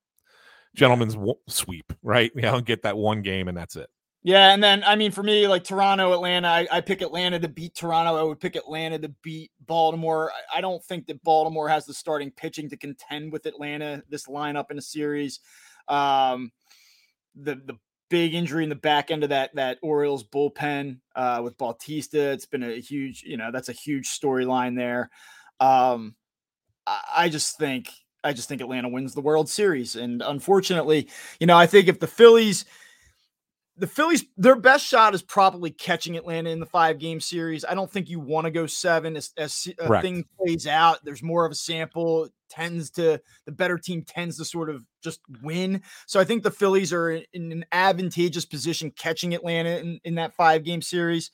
gentleman's 0.75 1.15
sweep, 1.47 1.93
right? 2.03 2.31
You 2.35 2.41
know, 2.41 2.59
get 2.59 2.83
that 2.83 2.97
one 2.97 3.21
game, 3.21 3.47
and 3.47 3.57
that's 3.57 3.77
it. 3.77 3.89
Yeah, 4.23 4.53
and 4.53 4.63
then 4.63 4.83
I 4.85 4.95
mean, 4.95 5.11
for 5.11 5.21
me, 5.21 5.47
like 5.47 5.65
Toronto, 5.65 6.13
Atlanta, 6.13 6.47
I, 6.47 6.67
I, 6.71 6.81
pick 6.81 7.01
Atlanta 7.01 7.39
to 7.39 7.49
beat 7.49 7.75
Toronto. 7.75 8.17
I 8.17 8.23
would 8.23 8.39
pick 8.39 8.55
Atlanta 8.55 8.97
to 8.99 9.09
beat 9.21 9.51
Baltimore. 9.65 10.31
I, 10.31 10.59
I, 10.59 10.61
don't 10.61 10.81
think 10.83 11.07
that 11.07 11.21
Baltimore 11.23 11.67
has 11.67 11.85
the 11.85 11.93
starting 11.93 12.31
pitching 12.31 12.69
to 12.69 12.77
contend 12.77 13.33
with 13.33 13.45
Atlanta 13.45 14.01
this 14.07 14.27
lineup 14.27 14.71
in 14.71 14.77
a 14.77 14.81
series. 14.81 15.41
Um, 15.89 16.51
the 17.35 17.55
the 17.55 17.77
big 18.13 18.35
injury 18.35 18.61
in 18.61 18.69
the 18.69 18.75
back 18.75 19.09
end 19.09 19.23
of 19.23 19.29
that 19.29 19.55
that 19.55 19.79
Orioles 19.81 20.23
bullpen 20.23 20.99
uh, 21.15 21.41
with 21.43 21.57
Bautista. 21.57 22.29
It's 22.29 22.45
been 22.45 22.61
a 22.61 22.79
huge, 22.79 23.23
you 23.23 23.37
know, 23.37 23.49
that's 23.51 23.69
a 23.69 23.73
huge 23.73 24.07
storyline 24.07 24.77
there. 24.77 25.09
Um, 25.59 26.13
I, 26.85 27.01
I 27.15 27.29
just 27.29 27.57
think 27.57 27.89
I 28.23 28.33
just 28.33 28.47
think 28.47 28.61
Atlanta 28.61 28.87
wins 28.87 29.15
the 29.15 29.21
World 29.21 29.49
Series, 29.49 29.95
and 29.95 30.21
unfortunately, 30.21 31.07
you 31.39 31.47
know, 31.47 31.57
I 31.57 31.65
think 31.65 31.87
if 31.87 31.99
the 31.99 32.05
Phillies 32.05 32.65
the 33.75 33.87
Phillies, 33.87 34.25
their 34.37 34.55
best 34.55 34.85
shot 34.85 35.15
is 35.15 35.23
probably 35.23 35.71
catching 35.71 36.15
Atlanta 36.15 36.51
in 36.51 36.59
the 36.59 36.65
five 36.65 36.99
game 36.99 37.19
series. 37.19 37.65
I 37.65 37.73
don't 37.73 37.91
think 37.91 38.07
you 38.07 38.19
want 38.19 38.45
to 38.45 38.51
go 38.51 38.67
seven 38.67 39.17
as, 39.17 39.31
as 39.35 39.67
a 39.79 40.01
thing 40.01 40.25
plays 40.37 40.67
out. 40.67 41.03
There's 41.03 41.23
more 41.23 41.45
of 41.45 41.51
a 41.51 41.55
sample, 41.55 42.29
tends 42.49 42.91
to 42.91 43.19
the 43.45 43.51
better 43.51 43.79
team 43.79 44.03
tends 44.03 44.37
to 44.37 44.45
sort 44.45 44.69
of 44.69 44.85
just 45.03 45.21
win. 45.41 45.81
So 46.05 46.19
I 46.19 46.23
think 46.23 46.43
the 46.43 46.51
Phillies 46.51 46.93
are 46.93 47.11
in 47.11 47.51
an 47.51 47.65
advantageous 47.71 48.45
position 48.45 48.91
catching 48.91 49.33
Atlanta 49.33 49.77
in, 49.77 49.99
in 50.03 50.15
that 50.15 50.35
five 50.35 50.63
game 50.63 50.83
series. 50.83 51.31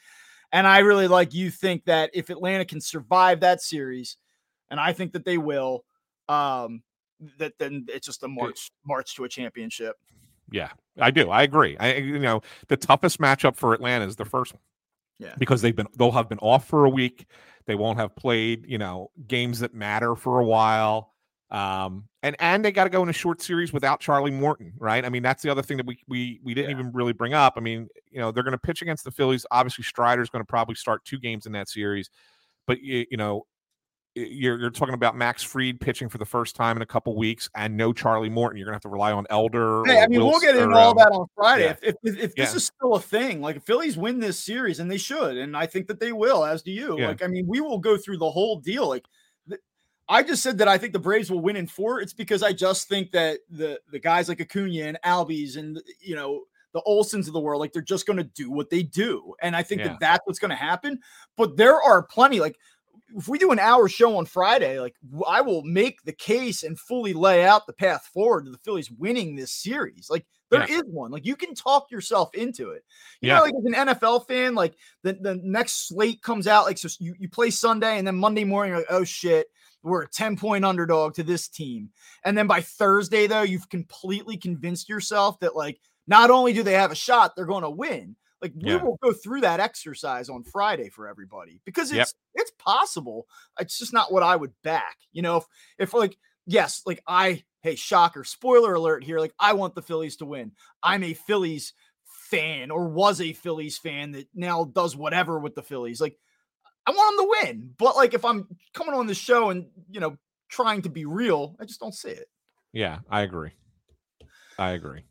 And 0.54 0.66
I 0.66 0.80
really 0.80 1.08
like 1.08 1.34
you 1.34 1.52
think 1.52 1.86
that 1.86 2.10
if 2.14 2.30
Atlanta 2.30 2.64
can 2.64 2.80
survive 2.80 3.42
that 3.42 3.62
series, 3.62 4.18
and 4.72 4.80
I 4.80 4.94
think 4.94 5.12
that 5.12 5.26
they 5.26 5.38
will, 5.38 5.84
um, 6.30 6.84
that 7.38 7.54
then 7.60 7.86
it's 7.90 8.06
just 8.06 8.24
a 8.24 8.28
march 8.28 8.72
march 8.86 9.16
to 9.16 9.26
a 9.26 9.30
championship. 9.30 9.98
Yeah, 10.52 10.70
I 11.00 11.12
do. 11.12 11.30
I 11.30 11.44
agree. 11.44 11.78
I 11.78 11.96
you 11.96 12.20
know 12.20 12.42
the 12.68 12.78
toughest 12.78 13.20
matchup 13.20 13.56
for 13.56 13.74
Atlanta 13.74 14.06
is 14.06 14.16
the 14.16 14.26
first 14.26 14.54
one. 14.54 14.62
Yeah. 15.20 15.34
Because 15.38 15.62
they've 15.62 15.76
been 15.76 15.88
they'll 15.98 16.12
have 16.12 16.30
been 16.30 16.40
off 16.40 16.68
for 16.68 16.86
a 16.86 16.90
week. 16.90 17.26
They 17.66 17.76
won't 17.76 18.00
have 18.00 18.16
played, 18.16 18.66
you 18.68 18.78
know, 18.78 19.12
games 19.28 19.60
that 19.60 19.74
matter 19.74 20.16
for 20.16 20.40
a 20.40 20.46
while. 20.46 21.14
Um, 21.52 22.06
and 22.22 22.36
and 22.40 22.64
they 22.64 22.72
got 22.72 22.84
to 22.86 22.90
go 22.90 23.02
in 23.02 23.10
a 23.10 23.14
short 23.14 23.42
series 23.42 23.74
without 23.74 24.00
Charlie 24.00 24.32
Morton, 24.32 24.74
right? 24.78 25.04
I 25.04 25.10
mean, 25.10 25.24
that's 25.24 25.42
the 25.42 25.50
other 25.50 25.62
thing 25.62 25.78
that 25.78 25.86
we 25.86 26.00
we 26.08 26.40
we 26.44 26.54
didn't 26.54 26.72
yeah. 26.72 26.78
even 26.78 26.92
really 26.92 27.14
bring 27.14 27.34
up. 27.34 27.54
I 27.58 27.60
mean, 27.60 27.88
you 28.12 28.20
know, 28.20 28.32
they're 28.32 28.44
going 28.44 28.52
to 28.52 28.58
pitch 28.58 28.82
against 28.82 29.04
the 29.04 29.12
Phillies. 29.12 29.46
Obviously, 29.52 29.84
Strider's 29.84 30.30
going 30.30 30.42
to 30.42 30.48
probably 30.48 30.76
start 30.76 31.04
two 31.06 31.20
games 31.20 31.46
in 31.46 31.52
that 31.54 31.70
series, 31.70 32.10
but 32.68 32.82
you, 32.82 33.06
you 33.10 33.18
know, 33.18 33.46
you're, 34.28 34.60
you're 34.60 34.70
talking 34.70 34.94
about 34.94 35.16
Max 35.16 35.44
Fried 35.44 35.80
pitching 35.80 36.10
for 36.10 36.18
the 36.18 36.26
first 36.26 36.56
time 36.56 36.76
in 36.76 36.82
a 36.82 36.86
couple 36.86 37.16
weeks 37.16 37.50
and 37.56 37.78
no 37.78 37.94
Charlie 37.94 38.30
Morton. 38.30 38.58
You're 38.58 38.66
gonna 38.66 38.76
have 38.76 38.82
to 38.84 38.90
rely 38.90 39.12
on 39.12 39.26
Elder. 39.30 39.84
Hey, 39.86 40.02
I 40.02 40.08
mean, 40.08 40.20
we'll 40.20 40.40
get 40.40 40.56
into 40.56 40.76
all 40.76 40.92
um, 40.92 40.98
that 40.98 41.12
on 41.12 41.28
Friday. 41.36 41.66
Yeah. 41.66 41.76
If, 41.82 41.96
if, 42.04 42.18
if 42.18 42.36
this 42.36 42.52
yeah. 42.52 42.56
is 42.56 42.66
still 42.66 42.96
a 42.96 43.00
thing, 43.00 43.42
like 43.42 43.58
if 43.58 43.64
Phillies 43.64 43.98
win 43.98 44.20
this 44.20 44.40
series, 44.40 44.80
and 44.80 44.90
they 44.90 44.98
should, 44.98 45.38
and 45.38 45.56
I 45.56 45.66
think 45.66 45.88
that 45.88 46.00
they 46.00 46.12
will, 46.12 46.44
as 46.44 46.62
do 46.62 46.72
you. 46.72 47.00
Yeah. 47.00 47.08
Like, 47.10 47.24
I 47.24 47.28
mean, 47.28 47.48
we 47.48 47.62
will 47.62 47.80
go 47.80 47.98
through 47.98 48.18
the 48.18 48.30
whole 48.30 48.60
deal. 48.60 48.88
Like, 48.88 49.06
I 50.08 50.24
just 50.24 50.42
said 50.42 50.58
that 50.58 50.68
I 50.68 50.78
think 50.78 50.94
the 50.94 51.00
Braves 51.00 51.30
will 51.30 51.40
win 51.40 51.56
in 51.56 51.68
four. 51.68 52.02
It's 52.02 52.14
because 52.14 52.42
I 52.42 52.52
just 52.52 52.90
think 52.90 53.12
that 53.12 53.40
the 53.50 53.80
the 53.92 54.00
guys 54.00 54.28
like 54.28 54.42
Acuna 54.42 54.84
and 54.84 55.00
Albies 55.06 55.56
and 55.56 55.82
you 56.02 56.16
know 56.16 56.46
the 56.74 56.82
Olsons 56.88 57.28
of 57.28 57.34
the 57.34 57.40
world, 57.40 57.60
like 57.60 57.74
they're 57.74 57.82
just 57.82 58.06
going 58.06 58.18
to 58.18 58.24
do 58.24 58.52
what 58.52 58.70
they 58.70 58.84
do, 58.84 59.36
and 59.42 59.56
I 59.56 59.64
think 59.64 59.84
that 59.84 60.00
that's 60.00 60.22
what's 60.26 60.40
going 60.40 60.50
to 60.50 60.56
happen. 60.56 61.00
But 61.38 61.58
there 61.58 61.82
are 61.82 62.04
plenty 62.04 62.40
like 62.40 62.58
if 63.16 63.28
we 63.28 63.38
do 63.38 63.52
an 63.52 63.60
hour 63.60 63.88
show 63.88 64.18
on 64.18 64.26
Friday, 64.26 64.80
like 64.80 64.96
I 65.28 65.42
will 65.42 65.64
make 65.64 66.02
the 66.04 66.14
case 66.14 66.64
and 66.64 66.80
fully 66.80 67.14
lay 67.14 67.46
out 67.46 67.68
the 67.68 67.74
path 67.74 68.10
forward 68.14 68.46
to 68.46 68.52
the 68.52 68.58
Phillies 68.60 68.92
winning 68.92 69.36
this 69.36 69.52
series. 69.52 70.08
Like 70.10 70.26
there 70.50 70.68
yeah. 70.68 70.80
is 70.80 70.84
one. 70.86 71.12
Like 71.12 71.26
you 71.26 71.36
can 71.36 71.54
talk 71.54 71.92
yourself 71.92 72.34
into 72.34 72.72
it. 72.72 72.84
You 73.22 73.30
yeah. 73.30 73.38
know, 73.38 73.44
like 73.44 73.54
as 73.58 73.66
an 73.66 73.88
NFL 73.88 74.28
fan, 74.28 74.56
like 74.56 74.76
the, 75.04 75.14
the 75.14 75.40
next 75.44 75.88
slate 75.88 76.22
comes 76.22 76.48
out, 76.48 76.66
like 76.66 76.78
so 76.78 76.90
you, 77.00 77.16
you 77.20 77.30
play 77.30 77.50
Sunday 77.50 77.98
and 77.98 78.08
then 78.08 78.16
Monday 78.16 78.44
morning, 78.44 78.76
like, 78.76 78.86
oh 78.90 79.04
shit, 79.04 79.48
we're 79.84 80.04
a 80.04 80.10
10 80.10 80.38
point 80.38 80.66
underdog 80.66 81.14
to 81.16 81.24
this 81.24 81.48
team. 81.48 81.90
And 82.26 82.38
then 82.38 82.48
by 82.48 82.62
Thursday, 82.62 83.28
though, 83.28 83.44
you've 83.44 83.70
completely 83.70 84.38
convinced 84.38 84.90
yourself 84.90 85.40
that 85.40 85.56
like 85.56 85.80
not 86.08 86.32
only 86.32 86.54
do 86.54 86.64
they 86.64 86.74
have 86.74 86.92
a 86.92 86.96
shot, 86.96 87.36
they're 87.36 87.46
going 87.46 87.64
to 87.64 87.70
win. 87.70 88.16
Like 88.42 88.54
we 88.56 88.72
yeah. 88.72 88.82
will 88.82 88.98
go 89.02 89.12
through 89.12 89.42
that 89.42 89.60
exercise 89.60 90.30
on 90.30 90.44
Friday 90.44 90.90
for 90.90 91.08
everybody 91.08 91.62
because 91.66 91.92
it's 91.92 91.98
yep. 91.98 92.08
it's 92.36 92.52
possible. 92.58 93.28
It's 93.60 93.78
just 93.78 93.94
not 93.94 94.12
what 94.12 94.24
I 94.24 94.36
would 94.36 94.54
back. 94.64 94.98
You 95.12 95.22
know, 95.22 95.38
if 95.38 95.46
if 95.78 95.94
like 95.94 96.18
yes, 96.46 96.84
like 96.86 97.02
I 97.08 97.44
hey 97.62 97.76
shocker 97.76 98.24
spoiler 98.24 98.74
alert 98.74 99.04
here. 99.04 99.20
Like 99.20 99.34
I 99.40 99.54
want 99.54 99.76
the 99.76 99.82
Phillies 99.82 100.18
to 100.18 100.26
win. 100.26 100.54
I'm 100.82 101.04
a 101.04 101.14
Phillies 101.14 101.74
fan 102.06 102.72
or 102.72 102.88
was 102.88 103.20
a 103.22 103.34
Phillies 103.34 103.78
fan 103.78 104.12
that 104.12 104.28
now 104.34 104.64
does 104.64 104.96
whatever 104.96 105.40
with 105.40 105.56
the 105.56 105.64
Phillies. 105.64 106.00
Like 106.00 106.18
I 106.86 106.92
want 106.92 107.18
them 107.18 107.26
to 107.26 107.36
win, 107.44 107.74
but 107.78 107.96
like 107.96 108.14
if 108.14 108.24
I'm 108.24 108.48
coming 108.74 108.96
on 108.96 109.08
the 109.08 109.16
show 109.16 109.50
and 109.50 109.68
you 109.90 110.00
know 110.00 110.18
trying 110.48 110.82
to 110.84 110.90
be 110.90 111.06
real, 111.06 111.56
I 111.60 111.66
just 111.66 111.80
don't 111.80 111.94
see 111.94 112.10
it. 112.10 112.30
Yeah, 112.72 113.00
I 113.10 113.22
agree. 113.22 113.52
I 114.58 114.72
agree. 114.72 115.04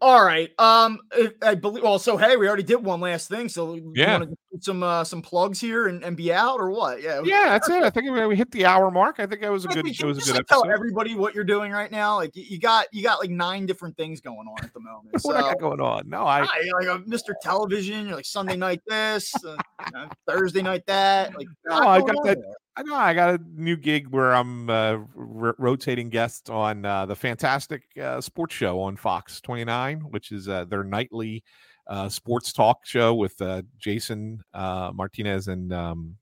All 0.00 0.24
right. 0.24 0.50
Um, 0.58 1.00
I 1.42 1.54
believe. 1.54 1.82
Well, 1.82 1.98
so 1.98 2.16
hey, 2.16 2.36
we 2.36 2.46
already 2.46 2.62
did 2.62 2.84
one 2.84 3.00
last 3.00 3.28
thing. 3.28 3.48
So 3.48 3.80
yeah, 3.94 4.18
some 4.60 4.82
uh, 4.82 5.04
some 5.04 5.22
plugs 5.22 5.60
here 5.60 5.86
and, 5.88 6.02
and 6.02 6.16
be 6.16 6.32
out 6.32 6.58
or 6.58 6.70
what? 6.70 7.02
Yeah. 7.02 7.22
Yeah, 7.24 7.46
that's 7.46 7.68
it. 7.68 7.82
I 7.82 7.90
think 7.90 8.10
we 8.10 8.36
hit 8.36 8.50
the 8.50 8.66
hour 8.66 8.90
mark. 8.90 9.16
I 9.18 9.26
think 9.26 9.40
that 9.40 9.50
was 9.50 9.64
a 9.64 9.68
good. 9.68 9.86
It 9.86 10.04
was 10.04 10.18
a 10.18 10.32
good 10.32 10.36
like. 10.36 10.46
Tell 10.46 10.68
everybody 10.70 11.14
what 11.14 11.34
you're 11.34 11.44
doing 11.44 11.72
right 11.72 11.90
now. 11.90 12.16
Like 12.16 12.32
you 12.34 12.58
got 12.58 12.86
you 12.92 13.02
got 13.02 13.20
like 13.20 13.30
nine 13.30 13.66
different 13.66 13.96
things 13.96 14.20
going 14.20 14.48
on 14.48 14.64
at 14.64 14.72
the 14.72 14.80
moment. 14.86 15.12
what 15.12 15.22
so, 15.22 15.34
I 15.34 15.40
got 15.40 15.60
going 15.60 15.80
on? 15.80 16.08
No, 16.08 16.24
I 16.24 16.40
like 16.40 16.86
a 16.86 16.98
Mr. 17.08 17.34
Television. 17.42 18.06
You're 18.06 18.16
like 18.16 18.26
Sunday 18.26 18.56
night 18.56 18.80
this, 18.86 19.32
uh, 19.44 19.56
you 19.86 19.92
know, 19.92 20.08
Thursday 20.28 20.62
night 20.62 20.84
that. 20.86 21.36
Like 21.36 21.48
no, 21.66 21.76
I 21.76 22.00
got 22.00 22.24
that. 22.24 22.38
There. 22.38 22.54
I 22.78 22.82
know 22.82 22.94
I 22.94 23.14
got 23.14 23.40
a 23.40 23.40
new 23.54 23.76
gig 23.76 24.08
where 24.08 24.34
I'm 24.34 24.68
uh, 24.68 24.98
r- 25.16 25.54
rotating 25.56 26.10
guests 26.10 26.50
on 26.50 26.84
uh, 26.84 27.06
the 27.06 27.16
fantastic 27.16 27.84
uh, 27.98 28.20
sports 28.20 28.54
show 28.54 28.80
on 28.80 28.96
Fox 28.96 29.40
29, 29.40 30.00
which 30.10 30.30
is 30.30 30.46
uh, 30.46 30.66
their 30.66 30.84
nightly 30.84 31.42
uh, 31.88 32.08
sports 32.08 32.52
talk 32.52 32.84
show 32.84 33.14
with 33.14 33.40
uh, 33.40 33.62
Jason 33.78 34.42
Martinez 34.54 35.48
and 35.48 35.72
um, 35.72 36.16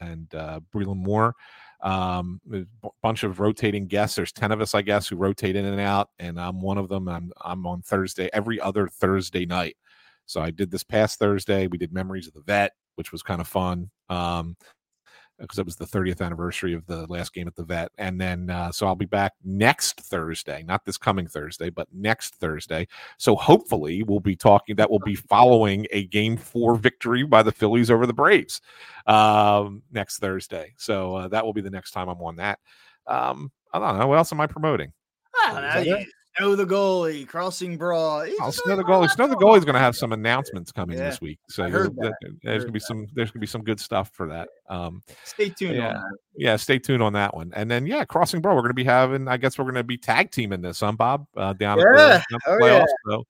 and 0.00 0.34
uh, 0.34 0.60
Breland 0.74 0.96
Moore. 0.96 1.34
Um, 1.82 2.40
a 2.52 2.90
bunch 3.02 3.22
of 3.24 3.40
rotating 3.40 3.86
guests. 3.86 4.16
There's 4.16 4.32
ten 4.32 4.52
of 4.52 4.60
us, 4.60 4.74
I 4.74 4.82
guess, 4.82 5.08
who 5.08 5.16
rotate 5.16 5.56
in 5.56 5.64
and 5.64 5.80
out, 5.80 6.10
and 6.18 6.38
I'm 6.38 6.60
one 6.60 6.78
of 6.78 6.88
them. 6.88 7.08
I'm 7.08 7.32
I'm 7.40 7.66
on 7.66 7.82
Thursday 7.82 8.28
every 8.32 8.60
other 8.60 8.88
Thursday 8.88 9.46
night. 9.46 9.76
So 10.26 10.40
I 10.40 10.50
did 10.50 10.70
this 10.70 10.84
past 10.84 11.18
Thursday. 11.18 11.66
We 11.66 11.78
did 11.78 11.92
Memories 11.92 12.26
of 12.26 12.34
the 12.34 12.42
Vet, 12.42 12.72
which 12.96 13.12
was 13.12 13.22
kind 13.22 13.40
of 13.40 13.48
fun. 13.48 13.90
Um, 14.08 14.56
because 15.40 15.58
it 15.58 15.64
was 15.64 15.76
the 15.76 15.86
30th 15.86 16.20
anniversary 16.20 16.74
of 16.74 16.86
the 16.86 17.06
last 17.06 17.32
game 17.32 17.48
at 17.48 17.54
the 17.56 17.64
vet. 17.64 17.90
And 17.98 18.20
then, 18.20 18.50
uh, 18.50 18.70
so 18.72 18.86
I'll 18.86 18.94
be 18.94 19.06
back 19.06 19.32
next 19.44 20.00
Thursday, 20.00 20.62
not 20.62 20.84
this 20.84 20.98
coming 20.98 21.26
Thursday, 21.26 21.70
but 21.70 21.88
next 21.92 22.36
Thursday. 22.36 22.86
So 23.18 23.36
hopefully 23.36 24.02
we'll 24.02 24.20
be 24.20 24.36
talking, 24.36 24.76
that 24.76 24.90
will 24.90 25.00
be 25.00 25.14
following 25.14 25.86
a 25.90 26.06
game 26.06 26.36
four 26.36 26.76
victory 26.76 27.24
by 27.24 27.42
the 27.42 27.52
Phillies 27.52 27.90
over 27.90 28.06
the 28.06 28.12
Braves 28.12 28.60
um, 29.06 29.82
next 29.90 30.18
Thursday. 30.18 30.74
So 30.76 31.14
uh, 31.14 31.28
that 31.28 31.44
will 31.44 31.54
be 31.54 31.62
the 31.62 31.70
next 31.70 31.92
time 31.92 32.08
I'm 32.08 32.22
on 32.22 32.36
that. 32.36 32.58
Um, 33.06 33.50
I 33.72 33.78
don't 33.78 33.98
know. 33.98 34.06
What 34.06 34.18
else 34.18 34.32
am 34.32 34.40
I 34.40 34.46
promoting? 34.46 34.92
I 35.46 35.74
don't 35.74 35.86
know. 35.86 36.02
Snow 36.36 36.54
the 36.54 36.64
goalie, 36.64 37.26
crossing 37.26 37.76
broad. 37.76 38.30
I'll 38.40 38.52
Snow 38.52 38.76
the 38.76 38.84
goalie. 38.84 39.10
Snow 39.10 39.26
the 39.26 39.36
goalie 39.36 39.58
is 39.58 39.64
going 39.64 39.74
to 39.74 39.80
have 39.80 39.96
some 39.96 40.12
announcements 40.12 40.70
coming 40.70 40.96
yeah. 40.96 41.10
this 41.10 41.20
week, 41.20 41.38
so 41.48 41.68
there's 41.68 41.88
going 41.88 42.66
to 42.66 42.72
be 42.72 42.78
some 42.78 43.06
there's 43.14 43.30
going 43.30 43.40
to 43.40 43.40
be 43.40 43.46
some 43.46 43.62
good 43.62 43.80
stuff 43.80 44.10
for 44.12 44.28
that. 44.28 44.48
Um, 44.68 45.02
stay 45.24 45.48
tuned. 45.50 45.76
Yeah, 45.76 46.00
yeah, 46.36 46.56
stay 46.56 46.78
tuned 46.78 47.02
on 47.02 47.12
that 47.14 47.34
one. 47.34 47.52
And 47.54 47.70
then 47.70 47.86
yeah, 47.86 48.04
crossing 48.04 48.40
broad, 48.40 48.54
we're 48.54 48.62
going 48.62 48.70
to 48.70 48.74
be 48.74 48.84
having. 48.84 49.28
I 49.28 49.36
guess 49.36 49.58
we're 49.58 49.64
going 49.64 49.74
to 49.74 49.84
be 49.84 49.98
tag 49.98 50.30
teaming 50.30 50.62
this, 50.62 50.80
huh, 50.80 50.92
Bob? 50.92 51.26
Uh, 51.36 51.52
down 51.52 51.78
yeah. 51.78 52.16
at 52.16 52.24
the, 52.30 52.40
oh, 52.46 52.58
playoffs. 52.58 52.78
Yeah. 52.78 52.86
So 53.08 53.26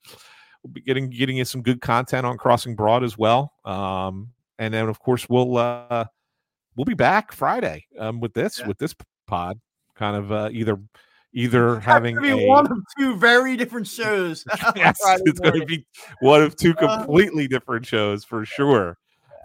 we'll 0.63 0.73
be 0.73 0.81
getting 0.83 1.11
getting 1.11 1.37
you 1.37 1.45
some 1.45 1.63
good 1.63 1.81
content 1.81 2.27
on 2.27 2.37
crossing 2.37 2.77
broad 2.77 3.03
as 3.03 3.17
well. 3.17 3.53
Um, 3.65 4.31
and 4.59 4.75
then 4.75 4.89
of 4.89 5.01
course 5.01 5.29
we'll 5.29 5.57
uh, 5.57 6.05
we'll 6.77 6.85
be 6.85 6.95
back 6.95 7.33
Friday 7.33 7.87
um, 7.99 8.21
with 8.21 8.35
this 8.35 8.61
yeah. 8.61 8.69
with 8.69 8.79
this 8.79 8.95
pod, 9.27 9.59
kind 9.95 10.17
of 10.17 10.31
uh, 10.31 10.51
either 10.53 10.79
either 11.33 11.79
having 11.81 12.25
a, 12.25 12.47
one 12.47 12.71
of 12.71 12.79
two 12.99 13.17
very 13.17 13.57
different 13.57 13.87
shows. 13.87 14.45
yes, 14.77 14.99
it's 15.25 15.41
going 15.41 15.61
to 15.61 15.67
be 15.67 15.87
one 16.21 16.43
of 16.43 16.57
two 16.57 16.75
uh, 16.79 16.99
completely 16.99 17.47
different 17.47 17.87
shows 17.87 18.25
for 18.25 18.45
sure, 18.45 18.99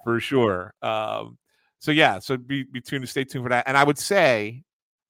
for 0.03 0.19
sure. 0.19 0.73
Um, 0.81 1.37
so 1.79 1.91
yeah, 1.91 2.19
so 2.19 2.37
be, 2.37 2.63
be 2.63 2.81
tuned 2.81 3.03
to 3.03 3.07
stay 3.07 3.23
tuned 3.23 3.45
for 3.45 3.49
that. 3.49 3.65
And 3.67 3.77
I 3.77 3.83
would 3.83 3.97
say, 3.97 4.63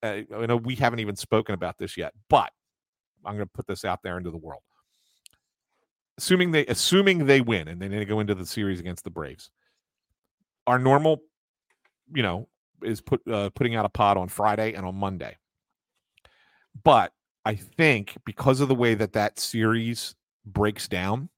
uh, 0.03 0.21
I 0.35 0.45
know 0.45 0.57
we 0.57 0.75
haven't 0.75 0.99
even 0.99 1.15
spoken 1.15 1.55
about 1.55 1.77
this 1.77 1.95
yet, 1.97 2.13
but 2.29 2.51
I'm 3.23 3.35
going 3.35 3.47
to 3.47 3.53
put 3.53 3.67
this 3.67 3.85
out 3.85 4.01
there 4.03 4.17
into 4.17 4.31
the 4.31 4.37
world. 4.37 4.61
Assuming 6.17 6.51
they 6.51 6.65
assuming 6.67 7.25
they 7.25 7.41
win 7.41 7.67
and 7.67 7.81
then 7.81 7.91
they 7.91 8.05
go 8.05 8.21
into 8.21 8.35
the 8.35 8.45
series 8.45 8.79
against 8.79 9.03
the 9.03 9.09
Braves, 9.09 9.49
our 10.65 10.79
normal, 10.79 11.21
you 12.13 12.23
know, 12.23 12.47
is 12.81 13.01
put 13.01 13.25
uh, 13.27 13.49
putting 13.49 13.75
out 13.75 13.83
a 13.83 13.89
pod 13.89 14.15
on 14.15 14.29
Friday 14.29 14.73
and 14.73 14.85
on 14.85 14.95
Monday 14.95 15.35
but 16.83 17.11
I 17.45 17.55
think 17.55 18.15
because 18.25 18.59
of 18.59 18.67
the 18.67 18.75
way 18.75 18.95
that 18.95 19.13
that 19.13 19.39
series 19.39 20.15
breaks 20.45 20.87
down 20.87 21.29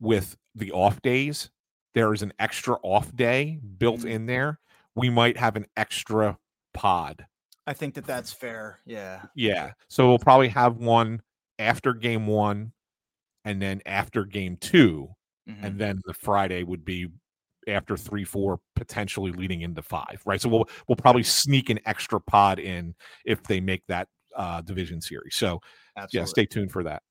with 0.00 0.36
the 0.54 0.72
off 0.72 1.00
days, 1.02 1.50
there 1.94 2.12
is 2.12 2.22
an 2.22 2.32
extra 2.38 2.76
off 2.82 3.14
day 3.14 3.60
built 3.78 4.00
mm-hmm. 4.00 4.08
in 4.08 4.26
there. 4.26 4.58
We 4.94 5.10
might 5.10 5.36
have 5.36 5.56
an 5.56 5.66
extra 5.76 6.38
pod. 6.74 7.26
I 7.66 7.74
think 7.74 7.94
that 7.94 8.06
that's 8.06 8.32
fair. 8.32 8.80
Yeah. 8.86 9.22
Yeah. 9.34 9.72
So 9.88 10.08
we'll 10.08 10.18
probably 10.18 10.48
have 10.48 10.76
one 10.76 11.20
after 11.58 11.92
game 11.92 12.26
one 12.26 12.72
and 13.44 13.60
then 13.60 13.80
after 13.86 14.24
game 14.24 14.56
2 14.60 15.08
mm-hmm. 15.48 15.64
And 15.64 15.78
then 15.78 16.00
the 16.04 16.14
Friday 16.14 16.62
would 16.62 16.84
be 16.84 17.08
after 17.68 17.96
three, 17.96 18.24
four, 18.24 18.60
potentially 18.76 19.32
leading 19.32 19.62
into 19.62 19.82
five, 19.82 20.22
right? 20.24 20.40
So 20.40 20.48
we'll 20.48 20.68
we'll 20.86 20.96
probably 20.96 21.24
sneak 21.24 21.68
an 21.70 21.80
extra 21.84 22.20
pod 22.20 22.58
in 22.58 22.94
if 23.24 23.42
they 23.42 23.60
make 23.60 23.82
that 23.88 24.08
uh, 24.36 24.60
division 24.60 25.00
series. 25.00 25.34
So, 25.34 25.60
Absolutely. 25.96 26.20
yeah, 26.20 26.30
stay 26.30 26.46
tuned 26.46 26.70
for 26.70 26.84
that. 26.84 27.02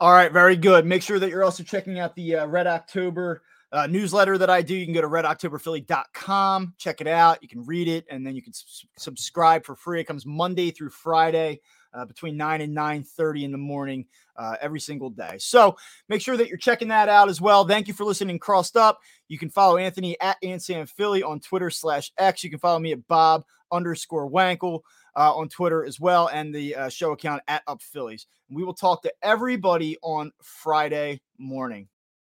All 0.00 0.12
right, 0.12 0.32
very 0.32 0.56
good. 0.56 0.84
Make 0.84 1.02
sure 1.02 1.18
that 1.18 1.30
you're 1.30 1.44
also 1.44 1.62
checking 1.62 2.00
out 2.00 2.16
the 2.16 2.36
uh, 2.36 2.46
Red 2.46 2.66
October 2.66 3.42
uh, 3.72 3.86
newsletter 3.86 4.36
that 4.38 4.50
I 4.50 4.60
do. 4.60 4.74
You 4.74 4.84
can 4.84 4.94
go 4.94 5.00
to 5.00 5.08
redoctoberphilly.com, 5.08 6.74
check 6.76 7.00
it 7.00 7.06
out. 7.06 7.38
You 7.40 7.48
can 7.48 7.64
read 7.64 7.88
it, 7.88 8.04
and 8.10 8.26
then 8.26 8.34
you 8.34 8.42
can 8.42 8.50
s- 8.50 8.84
subscribe 8.98 9.64
for 9.64 9.74
free. 9.74 10.00
It 10.00 10.04
comes 10.04 10.26
Monday 10.26 10.70
through 10.70 10.90
Friday. 10.90 11.60
Uh, 11.94 12.06
between 12.06 12.38
9 12.38 12.62
and 12.62 12.72
9 12.72 13.02
30 13.02 13.44
in 13.44 13.52
the 13.52 13.58
morning 13.58 14.06
uh, 14.36 14.56
every 14.62 14.80
single 14.80 15.10
day 15.10 15.36
so 15.36 15.76
make 16.08 16.22
sure 16.22 16.38
that 16.38 16.48
you're 16.48 16.56
checking 16.56 16.88
that 16.88 17.10
out 17.10 17.28
as 17.28 17.38
well 17.38 17.66
thank 17.66 17.86
you 17.86 17.92
for 17.92 18.04
listening 18.04 18.38
crossed 18.38 18.78
up 18.78 18.98
you 19.28 19.38
can 19.38 19.50
follow 19.50 19.76
anthony 19.76 20.18
at 20.18 20.38
AntSanPhilly 20.42 21.22
on 21.22 21.38
twitter 21.38 21.68
slash 21.68 22.10
x 22.16 22.42
you 22.42 22.48
can 22.48 22.58
follow 22.58 22.78
me 22.78 22.92
at 22.92 23.06
bob 23.08 23.44
underscore 23.70 24.30
wankel 24.30 24.80
uh, 25.16 25.34
on 25.34 25.48
Twitter 25.48 25.84
as 25.84 26.00
well, 26.00 26.28
and 26.28 26.54
the 26.54 26.74
uh, 26.74 26.88
show 26.88 27.12
account 27.12 27.42
at 27.48 27.62
Up 27.66 27.82
Phillies. 27.82 28.26
We 28.50 28.64
will 28.64 28.74
talk 28.74 29.02
to 29.02 29.12
everybody 29.22 29.96
on 30.02 30.32
Friday 30.42 31.20
morning. 31.38 31.88